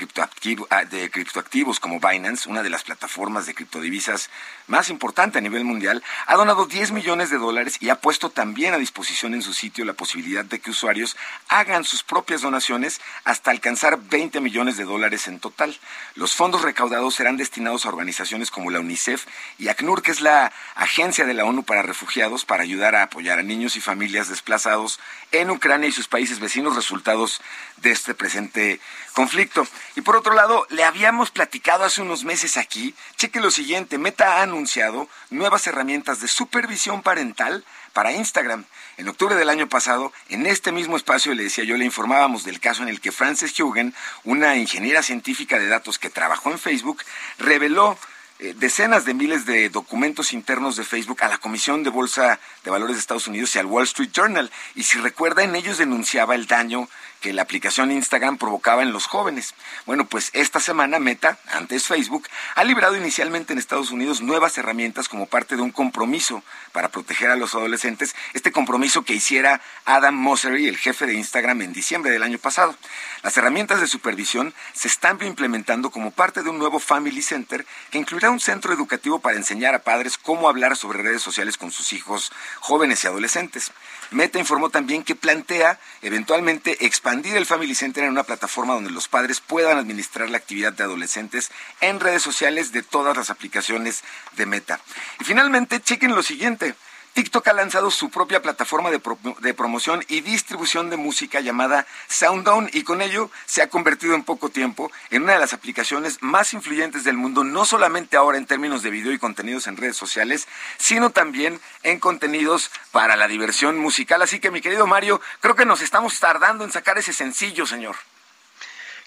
ah, 0.68 0.84
de 0.84 1.10
criptoactivos 1.12 1.78
como 1.78 2.00
Binance, 2.00 2.48
una 2.48 2.64
de 2.64 2.70
las 2.70 2.82
plataformas 2.82 3.46
de 3.46 3.54
criptodivisas 3.54 4.30
más 4.66 4.90
importante 4.90 5.38
a 5.38 5.40
nivel 5.40 5.62
mundial, 5.62 6.02
ha 6.26 6.34
donado 6.34 6.66
10 6.66 6.90
millones 6.90 7.30
de 7.30 7.38
dólares 7.38 7.76
y 7.78 7.90
ha 7.90 8.00
puesto 8.00 8.30
también 8.30 8.74
a 8.74 8.78
disposición 8.78 9.34
en 9.34 9.42
su 9.42 9.52
sitio 9.52 9.84
la 9.84 9.92
posibilidad 9.92 10.44
de 10.44 10.58
que 10.58 10.70
usuarios 10.70 11.16
hagan 11.48 11.84
sus 11.84 12.02
propias 12.02 12.40
donaciones 12.40 13.00
hasta 13.22 13.52
alcanzar 13.52 13.96
20 13.96 14.40
millones 14.40 14.76
de 14.76 14.82
dólares 14.82 15.28
en 15.28 15.38
total. 15.38 15.78
Los 16.16 16.34
fondos 16.34 16.62
recaudados 16.62 17.14
serán 17.14 17.36
destinados 17.36 17.86
a 17.86 17.90
organizaciones 17.90 18.50
como 18.50 18.70
la 18.70 18.80
UNICEF 18.80 19.24
y 19.56 19.68
ACNUR, 19.68 20.02
que 20.02 20.10
es 20.10 20.20
la 20.20 20.52
Agencia 20.74 21.26
de 21.26 21.34
la 21.34 21.44
ONU 21.44 21.62
para 21.62 21.82
Refugiados, 21.82 22.44
para 22.44 22.64
ayudar 22.64 22.96
a 22.96 23.04
apoyar 23.04 23.38
a 23.38 23.44
niños 23.44 23.76
y 23.76 23.80
familias 23.80 24.28
desplazados 24.28 24.98
en 25.30 25.48
Ucrania 25.50 25.88
y 25.88 25.92
sus 25.92 26.08
países 26.08 26.40
vecinos 26.40 26.74
resultados 26.74 27.40
de 27.76 27.92
este 27.92 28.14
presente 28.14 28.79
conflicto. 29.12 29.66
Y 29.96 30.00
por 30.00 30.16
otro 30.16 30.34
lado, 30.34 30.66
le 30.70 30.84
habíamos 30.84 31.30
platicado 31.30 31.84
hace 31.84 32.02
unos 32.02 32.24
meses 32.24 32.56
aquí, 32.56 32.94
cheque 33.16 33.40
lo 33.40 33.50
siguiente, 33.50 33.98
Meta 33.98 34.38
ha 34.38 34.42
anunciado 34.42 35.08
nuevas 35.30 35.66
herramientas 35.66 36.20
de 36.20 36.28
supervisión 36.28 37.02
parental 37.02 37.64
para 37.92 38.12
Instagram. 38.12 38.64
En 38.96 39.08
octubre 39.08 39.34
del 39.34 39.48
año 39.48 39.68
pasado, 39.68 40.12
en 40.28 40.46
este 40.46 40.72
mismo 40.72 40.96
espacio, 40.96 41.34
le 41.34 41.44
decía 41.44 41.64
yo, 41.64 41.76
le 41.76 41.84
informábamos 41.84 42.44
del 42.44 42.60
caso 42.60 42.82
en 42.82 42.88
el 42.88 43.00
que 43.00 43.12
Frances 43.12 43.58
Hugen, 43.58 43.94
una 44.24 44.56
ingeniera 44.56 45.02
científica 45.02 45.58
de 45.58 45.68
datos 45.68 45.98
que 45.98 46.10
trabajó 46.10 46.50
en 46.50 46.58
Facebook, 46.58 47.02
reveló 47.38 47.98
eh, 48.42 48.54
decenas 48.56 49.04
de 49.04 49.12
miles 49.12 49.44
de 49.44 49.68
documentos 49.68 50.32
internos 50.32 50.76
de 50.76 50.84
Facebook 50.84 51.22
a 51.22 51.28
la 51.28 51.36
Comisión 51.36 51.82
de 51.82 51.90
Bolsa 51.90 52.40
de 52.64 52.70
Valores 52.70 52.96
de 52.96 53.00
Estados 53.00 53.26
Unidos 53.26 53.54
y 53.54 53.58
al 53.58 53.66
Wall 53.66 53.84
Street 53.84 54.12
Journal. 54.12 54.50
Y 54.74 54.84
si 54.84 54.98
recuerda, 54.98 55.42
en 55.42 55.54
ellos 55.54 55.76
denunciaba 55.76 56.34
el 56.34 56.46
daño 56.46 56.88
que 57.20 57.32
la 57.32 57.42
aplicación 57.42 57.90
Instagram 57.92 58.38
provocaba 58.38 58.82
en 58.82 58.92
los 58.92 59.06
jóvenes. 59.06 59.54
Bueno, 59.86 60.06
pues 60.06 60.30
esta 60.32 60.58
semana 60.58 60.98
Meta, 60.98 61.38
antes 61.52 61.86
Facebook, 61.86 62.26
ha 62.54 62.64
librado 62.64 62.96
inicialmente 62.96 63.52
en 63.52 63.58
Estados 63.58 63.90
Unidos 63.90 64.22
nuevas 64.22 64.56
herramientas 64.58 65.08
como 65.08 65.26
parte 65.26 65.56
de 65.56 65.62
un 65.62 65.70
compromiso 65.70 66.42
para 66.72 66.88
proteger 66.88 67.30
a 67.30 67.36
los 67.36 67.54
adolescentes, 67.54 68.14
este 68.32 68.52
compromiso 68.52 69.02
que 69.02 69.14
hiciera 69.14 69.60
Adam 69.84 70.14
Mosseri, 70.14 70.66
el 70.66 70.78
jefe 70.78 71.06
de 71.06 71.14
Instagram, 71.14 71.62
en 71.62 71.72
diciembre 71.72 72.10
del 72.10 72.22
año 72.22 72.38
pasado. 72.38 72.74
Las 73.22 73.36
herramientas 73.36 73.80
de 73.80 73.86
supervisión 73.86 74.54
se 74.72 74.88
están 74.88 75.18
implementando 75.22 75.90
como 75.90 76.10
parte 76.10 76.42
de 76.42 76.50
un 76.50 76.58
nuevo 76.58 76.78
Family 76.78 77.22
Center 77.22 77.66
que 77.90 77.98
incluirá 77.98 78.30
un 78.30 78.40
centro 78.40 78.72
educativo 78.72 79.20
para 79.20 79.36
enseñar 79.36 79.74
a 79.74 79.82
padres 79.82 80.16
cómo 80.16 80.48
hablar 80.48 80.76
sobre 80.76 81.02
redes 81.02 81.22
sociales 81.22 81.56
con 81.58 81.70
sus 81.70 81.92
hijos 81.92 82.32
jóvenes 82.60 83.04
y 83.04 83.06
adolescentes. 83.08 83.72
Meta 84.10 84.38
informó 84.38 84.70
también 84.70 85.04
que 85.04 85.14
plantea 85.14 85.78
eventualmente 86.02 86.84
expandir 86.84 87.36
el 87.36 87.46
Family 87.46 87.74
Center 87.74 88.04
en 88.04 88.10
una 88.10 88.24
plataforma 88.24 88.74
donde 88.74 88.90
los 88.90 89.08
padres 89.08 89.40
puedan 89.40 89.78
administrar 89.78 90.28
la 90.30 90.38
actividad 90.38 90.72
de 90.72 90.84
adolescentes 90.84 91.50
en 91.80 92.00
redes 92.00 92.22
sociales 92.22 92.72
de 92.72 92.82
todas 92.82 93.16
las 93.16 93.30
aplicaciones 93.30 94.02
de 94.36 94.46
Meta. 94.46 94.80
Y 95.20 95.24
finalmente, 95.24 95.80
chequen 95.80 96.14
lo 96.14 96.22
siguiente. 96.22 96.74
TikTok 97.20 97.48
ha 97.48 97.52
lanzado 97.52 97.90
su 97.90 98.08
propia 98.08 98.40
plataforma 98.40 98.90
de, 98.90 98.98
de, 99.40 99.52
promoción 99.52 100.02
y 100.08 100.22
distribución 100.22 100.88
de 100.88 100.96
música 100.96 101.40
llamada 101.40 101.86
SoundOn 102.08 102.70
y 102.72 102.82
con 102.82 103.02
ello 103.02 103.30
se 103.44 103.60
ha 103.60 103.68
convertido 103.68 104.14
en 104.14 104.24
poco 104.24 104.48
tiempo 104.48 104.90
en 105.10 105.24
una 105.24 105.34
de 105.34 105.38
las 105.38 105.52
aplicaciones 105.52 106.22
más 106.22 106.54
influyentes 106.54 107.04
del 107.04 107.18
mundo, 107.18 107.44
no 107.44 107.66
solamente 107.66 108.16
ahora 108.16 108.38
en 108.38 108.46
términos 108.46 108.82
de 108.82 108.88
video 108.88 109.12
y 109.12 109.18
contenidos 109.18 109.66
en 109.66 109.76
redes 109.76 109.98
sociales, 109.98 110.48
sino 110.78 111.10
también 111.10 111.60
en 111.82 112.00
contenidos 112.00 112.70
para 112.90 113.16
la 113.16 113.28
diversión 113.28 113.76
musical. 113.76 114.22
Así 114.22 114.40
que 114.40 114.50
mi 114.50 114.62
querido 114.62 114.86
Mario, 114.86 115.20
creo 115.40 115.54
que 115.54 115.66
nos 115.66 115.82
estamos 115.82 116.18
tardando 116.20 116.64
en 116.64 116.72
sacar 116.72 116.96
ese 116.96 117.12
sencillo, 117.12 117.66
señor 117.66 117.96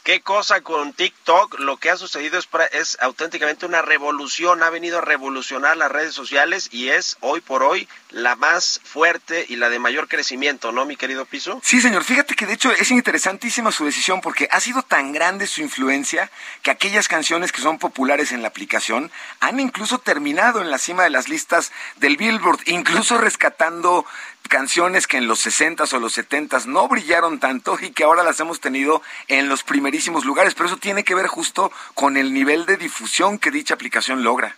qué 0.04 0.22
cosa 0.22 0.62
con 0.62 0.94
TikTok, 0.94 1.60
lo 1.60 1.78
que 1.78 1.90
ha 1.90 1.98
sucedido 1.98 2.38
es, 2.38 2.48
es, 2.74 2.98
auténticamente 3.02 3.66
una 3.66 3.82
revolución, 3.82 4.62
ha 4.62 4.70
venido 4.70 4.98
a 4.98 5.02
revolucionar 5.02 5.78
las 5.78 5.92
redes 5.92 6.14
sociales 6.14 6.70
y 6.72 6.90
es 6.90 7.18
hoy 7.22 7.42
por 7.42 7.64
hoy 7.64 7.88
la 8.10 8.36
más 8.36 8.82
fuerte 8.84 9.46
y 9.48 9.56
la 9.56 9.70
de 9.70 9.80
mayor 9.80 10.08
crecimiento, 10.08 10.72
¿no, 10.72 10.86
mi 10.86 10.98
querido 10.98 11.26
Piso? 11.26 11.60
Sí, 11.64 11.82
señor, 11.82 12.04
fíjate 12.04 12.36
que 12.36 12.46
de 12.46 12.54
hecho 12.54 12.72
es 12.72 12.92
interesantísima 12.92 13.72
su 13.72 13.86
decisión 13.86 14.22
porque 14.22 14.48
ha 14.52 14.60
sido 14.60 14.84
tan 14.84 15.14
grande 15.14 15.48
su 15.48 15.62
influencia 15.62 16.30
que 16.62 16.72
aquellas 16.72 17.08
canciones 17.08 17.52
que 17.52 17.62
son 17.62 17.80
populares 17.80 18.32
en 18.32 18.42
la 18.42 18.50
aplicación 18.50 19.12
han 19.40 19.60
incluso 19.60 20.00
terminado 20.00 20.62
en 20.62 20.70
la 20.70 20.78
cima 20.78 21.04
de 21.04 21.10
las 21.10 21.30
listas 21.30 21.72
del 21.96 22.18
Billboard, 22.18 22.60
incluso 22.66 23.18
rescatando 23.20 24.06
canciones 24.54 25.08
que 25.08 25.18
en 25.18 25.26
los 25.26 25.48
60s 25.48 25.94
o 25.94 26.00
los 26.00 26.16
70s 26.16 26.68
no 26.68 26.88
brillaron 26.88 27.40
tanto 27.40 27.76
y 27.82 27.90
que 27.90 28.04
ahora 28.04 28.22
las 28.22 28.40
hemos 28.40 28.60
tenido 28.60 29.02
en 29.28 29.50
los 29.50 29.64
primerísimos 29.64 30.26
lugares, 30.26 30.54
pero 30.54 30.68
eso 30.68 30.78
tiene 30.78 31.04
que 31.04 31.16
ver 31.16 31.26
justo 31.26 31.72
con 31.96 32.18
el 32.18 32.36
nivel 32.36 32.68
de 32.68 32.78
difusión 32.78 33.40
que 33.40 33.50
dicha 33.50 33.74
aplicación 33.74 34.22
logra. 34.22 34.56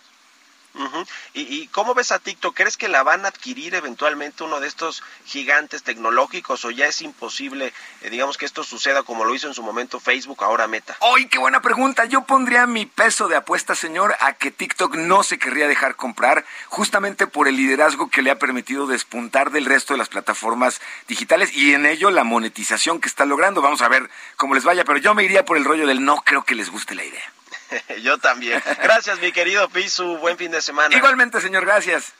¿Y, 1.32 1.68
cómo 1.68 1.94
ves 1.94 2.12
a 2.12 2.18
TikTok? 2.18 2.54
¿Crees 2.54 2.76
que 2.76 2.88
la 2.88 3.02
van 3.02 3.24
a 3.24 3.28
adquirir 3.28 3.74
eventualmente 3.74 4.44
uno 4.44 4.60
de 4.60 4.68
estos 4.68 5.02
gigantes 5.24 5.82
tecnológicos 5.82 6.64
o 6.64 6.70
ya 6.70 6.86
es 6.86 7.02
imposible, 7.02 7.72
eh, 8.02 8.10
digamos, 8.10 8.36
que 8.36 8.46
esto 8.46 8.64
suceda 8.64 9.02
como 9.02 9.24
lo 9.24 9.34
hizo 9.34 9.46
en 9.46 9.54
su 9.54 9.62
momento 9.62 10.00
Facebook, 10.00 10.42
ahora 10.42 10.66
Meta? 10.66 10.96
¡Ay, 11.00 11.26
qué 11.26 11.38
buena 11.38 11.60
pregunta! 11.60 12.04
Yo 12.04 12.24
pondría 12.24 12.66
mi 12.66 12.86
peso 12.86 13.28
de 13.28 13.36
apuesta, 13.36 13.74
señor, 13.74 14.14
a 14.20 14.34
que 14.34 14.50
TikTok 14.50 14.96
no 14.96 15.22
se 15.22 15.38
querría 15.38 15.68
dejar 15.68 15.96
comprar 15.96 16.44
justamente 16.68 17.26
por 17.26 17.48
el 17.48 17.56
liderazgo 17.56 18.10
que 18.10 18.22
le 18.22 18.30
ha 18.30 18.38
permitido 18.38 18.86
despuntar 18.86 19.50
del 19.50 19.64
resto 19.64 19.94
de 19.94 19.98
las 19.98 20.08
plataformas 20.08 20.80
digitales 21.08 21.54
y 21.54 21.74
en 21.74 21.86
ello 21.86 22.10
la 22.10 22.24
monetización 22.24 23.00
que 23.00 23.08
está 23.08 23.24
logrando. 23.24 23.62
Vamos 23.62 23.82
a 23.82 23.88
ver 23.88 24.10
cómo 24.36 24.54
les 24.54 24.64
vaya, 24.64 24.84
pero 24.84 24.98
yo 24.98 25.14
me 25.14 25.24
iría 25.24 25.44
por 25.44 25.56
el 25.56 25.64
rollo 25.64 25.86
del 25.86 26.04
no 26.04 26.22
creo 26.22 26.44
que 26.44 26.54
les 26.54 26.70
guste 26.70 26.94
la 26.94 27.04
idea. 27.04 27.32
Yo 28.02 28.18
también. 28.18 28.62
Gracias, 28.82 29.18
mi 29.20 29.32
querido 29.32 29.68
Pisu. 29.68 30.18
Buen 30.18 30.36
fin 30.36 30.50
de 30.50 30.62
semana. 30.62 30.96
Igualmente, 30.96 31.40
señor. 31.40 31.64
Gracias. 31.64 32.12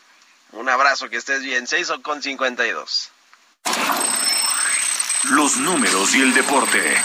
Un 0.52 0.68
abrazo, 0.68 1.08
que 1.08 1.16
estés 1.16 1.42
bien. 1.42 1.66
6 1.66 1.92
con 2.02 2.22
52. 2.22 3.10
Los 5.30 5.56
números 5.56 6.14
y 6.14 6.22
el 6.22 6.34
deporte. 6.34 6.96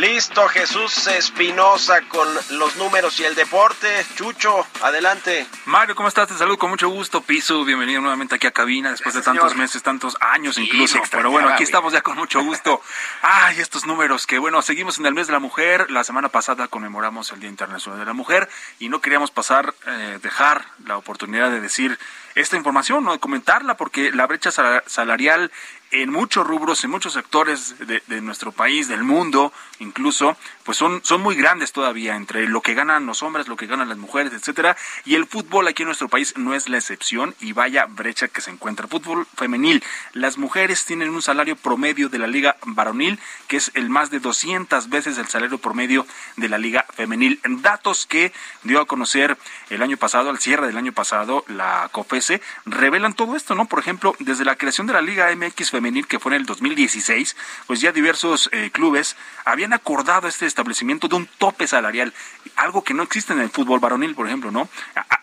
Listo, 0.00 0.48
Jesús 0.48 1.08
Espinosa 1.08 2.00
con 2.08 2.26
los 2.52 2.76
números 2.76 3.20
y 3.20 3.24
el 3.24 3.34
deporte. 3.34 3.86
Chucho, 4.14 4.66
adelante. 4.80 5.46
Mario, 5.66 5.94
¿cómo 5.94 6.08
estás? 6.08 6.26
Te 6.26 6.38
saludo 6.38 6.56
con 6.56 6.70
mucho 6.70 6.88
gusto. 6.88 7.20
Piso, 7.20 7.66
bienvenido 7.66 8.00
nuevamente 8.00 8.36
aquí 8.36 8.46
a 8.46 8.50
cabina 8.50 8.92
después 8.92 9.14
de 9.14 9.20
tantos 9.20 9.54
meses, 9.56 9.82
tantos 9.82 10.16
años 10.20 10.56
incluso. 10.56 11.02
Pero 11.10 11.30
bueno, 11.30 11.50
aquí 11.50 11.64
estamos 11.64 11.92
ya 11.92 12.00
con 12.00 12.16
mucho 12.16 12.42
gusto. 12.42 12.80
Ay, 13.22 13.60
estos 13.60 13.84
números 13.84 14.26
que 14.26 14.38
bueno, 14.38 14.62
seguimos 14.62 14.98
en 14.98 15.04
el 15.04 15.12
mes 15.12 15.26
de 15.26 15.34
la 15.34 15.38
mujer. 15.38 15.90
La 15.90 16.02
semana 16.02 16.30
pasada 16.30 16.66
conmemoramos 16.68 17.30
el 17.32 17.40
Día 17.40 17.50
Internacional 17.50 18.00
de 18.00 18.06
la 18.06 18.14
Mujer 18.14 18.48
y 18.78 18.88
no 18.88 19.02
queríamos 19.02 19.30
pasar, 19.30 19.74
eh, 19.86 20.18
dejar 20.22 20.64
la 20.86 20.96
oportunidad 20.96 21.50
de 21.50 21.60
decir 21.60 21.98
esta 22.34 22.56
información, 22.56 23.04
¿no? 23.04 23.12
de 23.12 23.18
comentarla, 23.18 23.76
porque 23.76 24.12
la 24.12 24.26
brecha 24.26 24.50
salarial 24.50 25.50
en 25.92 26.10
muchos 26.10 26.46
rubros, 26.46 26.84
en 26.84 26.90
muchos 26.90 27.14
sectores 27.14 27.74
de, 27.80 28.20
nuestro 28.20 28.52
país, 28.52 28.86
del 28.86 29.02
mundo, 29.02 29.52
incluso, 29.80 30.36
pues 30.62 30.78
son, 30.78 31.00
son 31.04 31.20
muy 31.20 31.34
grandes 31.34 31.72
todavía 31.72 32.14
entre 32.14 32.46
lo 32.46 32.60
que 32.60 32.74
ganan 32.74 33.06
los 33.06 33.22
hombres, 33.24 33.48
lo 33.48 33.56
que 33.56 33.66
ganan 33.66 33.88
las 33.88 33.98
mujeres, 33.98 34.32
etcétera. 34.32 34.76
Y 35.04 35.16
el 35.16 35.26
fútbol 35.26 35.66
aquí 35.66 35.82
en 35.82 35.88
nuestro 35.88 36.08
país 36.08 36.34
no 36.36 36.54
es 36.54 36.68
la 36.68 36.78
excepción 36.78 37.34
y 37.40 37.52
vaya 37.52 37.86
brecha 37.86 38.28
que 38.28 38.40
se 38.40 38.52
encuentra. 38.52 38.86
Fútbol 38.86 39.26
femenil, 39.36 39.82
las 40.12 40.38
mujeres 40.38 40.84
tienen 40.84 41.10
un 41.10 41.22
salario 41.22 41.56
promedio 41.56 42.08
de 42.08 42.18
la 42.18 42.28
liga 42.28 42.56
varonil 42.64 43.18
que 43.48 43.56
es 43.56 43.72
el 43.74 43.90
más 43.90 44.10
de 44.10 44.20
200 44.20 44.88
veces 44.90 45.18
el 45.18 45.26
salario 45.26 45.58
promedio 45.58 46.06
de 46.36 46.48
la 46.48 46.58
liga 46.58 46.86
femenil. 46.94 47.40
Datos 47.44 48.06
que 48.06 48.32
dio 48.62 48.80
a 48.80 48.86
conocer 48.86 49.36
el 49.70 49.82
año 49.82 49.96
pasado, 49.96 50.30
al 50.30 50.38
cierre 50.38 50.68
del 50.68 50.76
año 50.76 50.92
pasado, 50.92 51.44
la 51.48 51.88
Revelan 52.66 53.14
todo 53.14 53.36
esto, 53.36 53.54
¿no? 53.54 53.66
Por 53.66 53.78
ejemplo, 53.78 54.14
desde 54.18 54.44
la 54.44 54.56
creación 54.56 54.86
de 54.86 54.92
la 54.92 55.00
liga 55.00 55.34
MX 55.34 55.70
femenil 55.70 56.06
que 56.06 56.18
fue 56.18 56.32
en 56.32 56.40
el 56.40 56.46
2016, 56.46 57.36
pues 57.66 57.80
ya 57.80 57.92
diversos 57.92 58.48
eh, 58.52 58.70
clubes 58.72 59.16
habían 59.44 59.72
acordado 59.72 60.28
este 60.28 60.46
establecimiento 60.46 61.08
de 61.08 61.16
un 61.16 61.26
tope 61.38 61.66
salarial, 61.66 62.12
algo 62.56 62.84
que 62.84 62.94
no 62.94 63.02
existe 63.02 63.32
en 63.32 63.40
el 63.40 63.50
fútbol 63.50 63.80
varonil, 63.80 64.14
por 64.14 64.26
ejemplo, 64.26 64.50
¿no? 64.50 64.68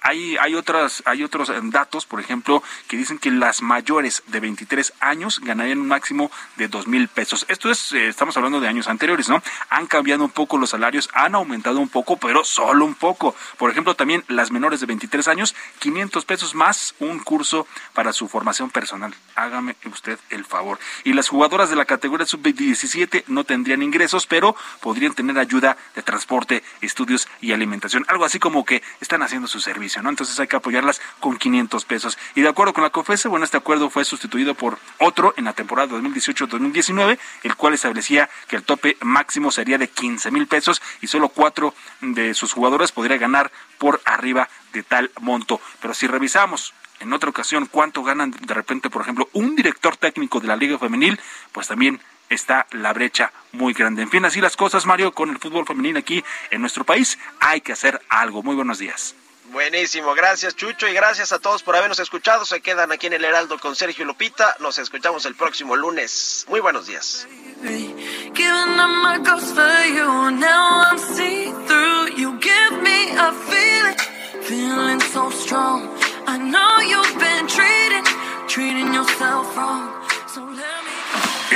Hay, 0.01 0.37
hay, 0.37 0.55
otras, 0.55 1.03
hay 1.05 1.23
otros 1.23 1.49
eh, 1.49 1.59
datos, 1.63 2.05
por 2.05 2.19
ejemplo, 2.19 2.63
que 2.87 2.97
dicen 2.97 3.19
que 3.19 3.31
las 3.31 3.61
mayores 3.61 4.23
de 4.27 4.39
23 4.39 4.93
años 4.99 5.39
ganarían 5.41 5.79
un 5.79 5.87
máximo 5.87 6.31
de 6.55 6.67
2 6.67 6.87
mil 6.87 7.07
pesos. 7.07 7.45
Esto 7.49 7.69
es, 7.69 7.91
eh, 7.91 8.07
estamos 8.07 8.37
hablando 8.37 8.59
de 8.59 8.67
años 8.67 8.87
anteriores, 8.87 9.29
¿no? 9.29 9.41
Han 9.69 9.87
cambiado 9.87 10.23
un 10.23 10.31
poco 10.31 10.57
los 10.57 10.69
salarios, 10.69 11.09
han 11.13 11.35
aumentado 11.35 11.79
un 11.79 11.89
poco, 11.89 12.17
pero 12.17 12.43
solo 12.43 12.85
un 12.85 12.95
poco. 12.95 13.35
Por 13.57 13.71
ejemplo, 13.71 13.95
también 13.95 14.23
las 14.27 14.51
menores 14.51 14.79
de 14.79 14.85
23 14.85 15.27
años, 15.27 15.55
500 15.79 16.25
pesos 16.25 16.55
más 16.55 16.86
un 16.99 17.19
curso 17.19 17.67
para 17.93 18.13
su 18.13 18.27
formación 18.27 18.69
personal. 18.69 19.13
Hágame 19.35 19.75
usted 19.85 20.19
el 20.29 20.45
favor. 20.45 20.79
Y 21.03 21.13
las 21.13 21.29
jugadoras 21.29 21.69
de 21.69 21.75
la 21.75 21.85
categoría 21.85 22.25
sub-17 22.25 23.25
no 23.27 23.43
tendrían 23.43 23.81
ingresos, 23.81 24.27
pero 24.27 24.55
podrían 24.81 25.13
tener 25.13 25.37
ayuda 25.37 25.77
de 25.95 26.01
transporte, 26.01 26.63
estudios 26.81 27.27
y 27.41 27.51
alimentación. 27.51 28.05
Algo 28.07 28.25
así 28.25 28.39
como 28.39 28.65
que 28.65 28.81
están 29.01 29.21
haciendo 29.21 29.47
su 29.47 29.59
servicio, 29.59 30.01
¿no? 30.01 30.09
Entonces 30.09 30.39
hay 30.39 30.47
que 30.47 30.55
apoyarlas 30.55 31.01
con 31.19 31.37
500 31.37 31.85
pesos. 31.85 32.17
Y 32.35 32.41
de 32.41 32.49
acuerdo 32.49 32.73
con 32.73 32.83
la 32.83 32.89
COFESE, 32.89 33.27
bueno, 33.27 33.45
este 33.45 33.57
acuerdo 33.57 33.89
fue 33.89 34.05
sustituido 34.05 34.55
por 34.55 34.77
otro 34.99 35.33
en 35.37 35.45
la 35.45 35.53
temporada 35.53 35.95
2018-2019, 35.95 37.17
el 37.43 37.55
cual 37.55 37.73
establecía 37.73 38.29
que 38.47 38.55
el 38.55 38.63
tope 38.63 38.97
máximo 39.01 39.51
sería 39.51 39.77
de 39.77 39.87
15 39.89 40.31
mil 40.31 40.47
pesos 40.47 40.81
y 41.01 41.07
solo 41.07 41.29
cuatro 41.29 41.73
de 42.01 42.33
sus 42.33 42.53
jugadores 42.53 42.91
podrían 42.91 43.19
ganar 43.19 43.51
por 43.77 44.01
arriba 44.05 44.49
de 44.73 44.83
tal 44.83 45.11
monto. 45.21 45.61
Pero 45.81 45.93
si 45.93 46.07
revisamos 46.07 46.73
en 46.99 47.13
otra 47.13 47.29
ocasión 47.29 47.67
cuánto 47.69 48.03
ganan 48.03 48.31
de 48.31 48.53
repente, 48.53 48.89
por 48.89 49.01
ejemplo, 49.01 49.29
un 49.33 49.55
director 49.55 49.97
técnico 49.97 50.39
de 50.39 50.47
la 50.47 50.55
Liga 50.55 50.79
Femenil, 50.79 51.19
pues 51.51 51.67
también 51.67 51.99
está 52.29 52.67
la 52.71 52.93
brecha 52.93 53.31
muy 53.51 53.73
grande. 53.73 54.01
En 54.01 54.09
fin, 54.09 54.25
así 54.25 54.41
las 54.41 54.57
cosas, 54.57 54.85
Mario, 54.85 55.13
con 55.13 55.29
el 55.29 55.39
fútbol 55.39 55.65
femenil 55.65 55.97
aquí 55.97 56.23
en 56.51 56.61
nuestro 56.61 56.83
país, 56.83 57.17
hay 57.39 57.61
que 57.61 57.73
hacer 57.73 58.01
algo. 58.09 58.43
Muy 58.43 58.55
buenos 58.55 58.79
días. 58.79 59.15
Buenísimo, 59.51 60.13
gracias 60.13 60.55
Chucho 60.55 60.87
y 60.87 60.93
gracias 60.93 61.31
a 61.31 61.39
todos 61.39 61.63
por 61.63 61.75
habernos 61.75 61.99
escuchado. 61.99 62.45
Se 62.45 62.61
quedan 62.61 62.91
aquí 62.91 63.07
en 63.07 63.13
el 63.13 63.23
Heraldo 63.23 63.57
con 63.59 63.75
Sergio 63.75 64.03
Lupita. 64.05 64.55
Nos 64.59 64.77
escuchamos 64.77 65.25
el 65.25 65.35
próximo 65.35 65.75
lunes. 65.75 66.45
Muy 66.49 66.59
buenos 66.59 66.87
días. 66.87 67.27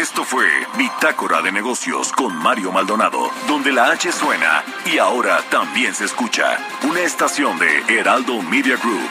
Esto 0.02 0.24
fue 0.24 0.48
Bitácora 0.80 1.44
de 1.44 1.52
Negocios 1.52 2.12
con 2.12 2.36
Mario 2.36 2.72
Maldonado, 2.72 3.30
donde 3.48 3.72
la 3.72 3.92
H 3.92 4.12
suena 4.12 4.64
y 4.92 4.98
ahora 4.98 5.44
también 5.52 5.94
se 5.94 6.06
escucha. 6.06 6.58
Una 6.90 7.02
estación 7.02 7.60
de 7.60 8.00
Heraldo 8.00 8.42
Media 8.42 8.78
Group. 8.78 9.08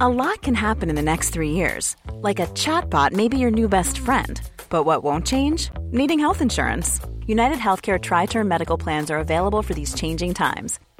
A 0.00 0.08
lot 0.08 0.42
can 0.42 0.56
happen 0.56 0.90
in 0.90 0.96
the 0.96 1.02
next 1.02 1.30
three 1.30 1.52
years. 1.52 1.94
Like 2.20 2.40
a 2.40 2.48
chatbot 2.48 3.12
may 3.12 3.28
be 3.28 3.38
your 3.38 3.52
new 3.52 3.68
best 3.68 4.00
friend. 4.00 4.40
But 4.68 4.84
what 4.84 5.04
won't 5.04 5.24
change? 5.24 5.70
Needing 5.92 6.18
health 6.18 6.42
insurance. 6.42 7.00
United 7.28 7.58
Healthcare 7.58 8.00
Tri 8.00 8.26
Term 8.26 8.48
Medical 8.48 8.76
Plans 8.76 9.08
are 9.08 9.20
available 9.20 9.62
for 9.62 9.72
these 9.72 9.94
changing 9.94 10.34
times 10.34 10.80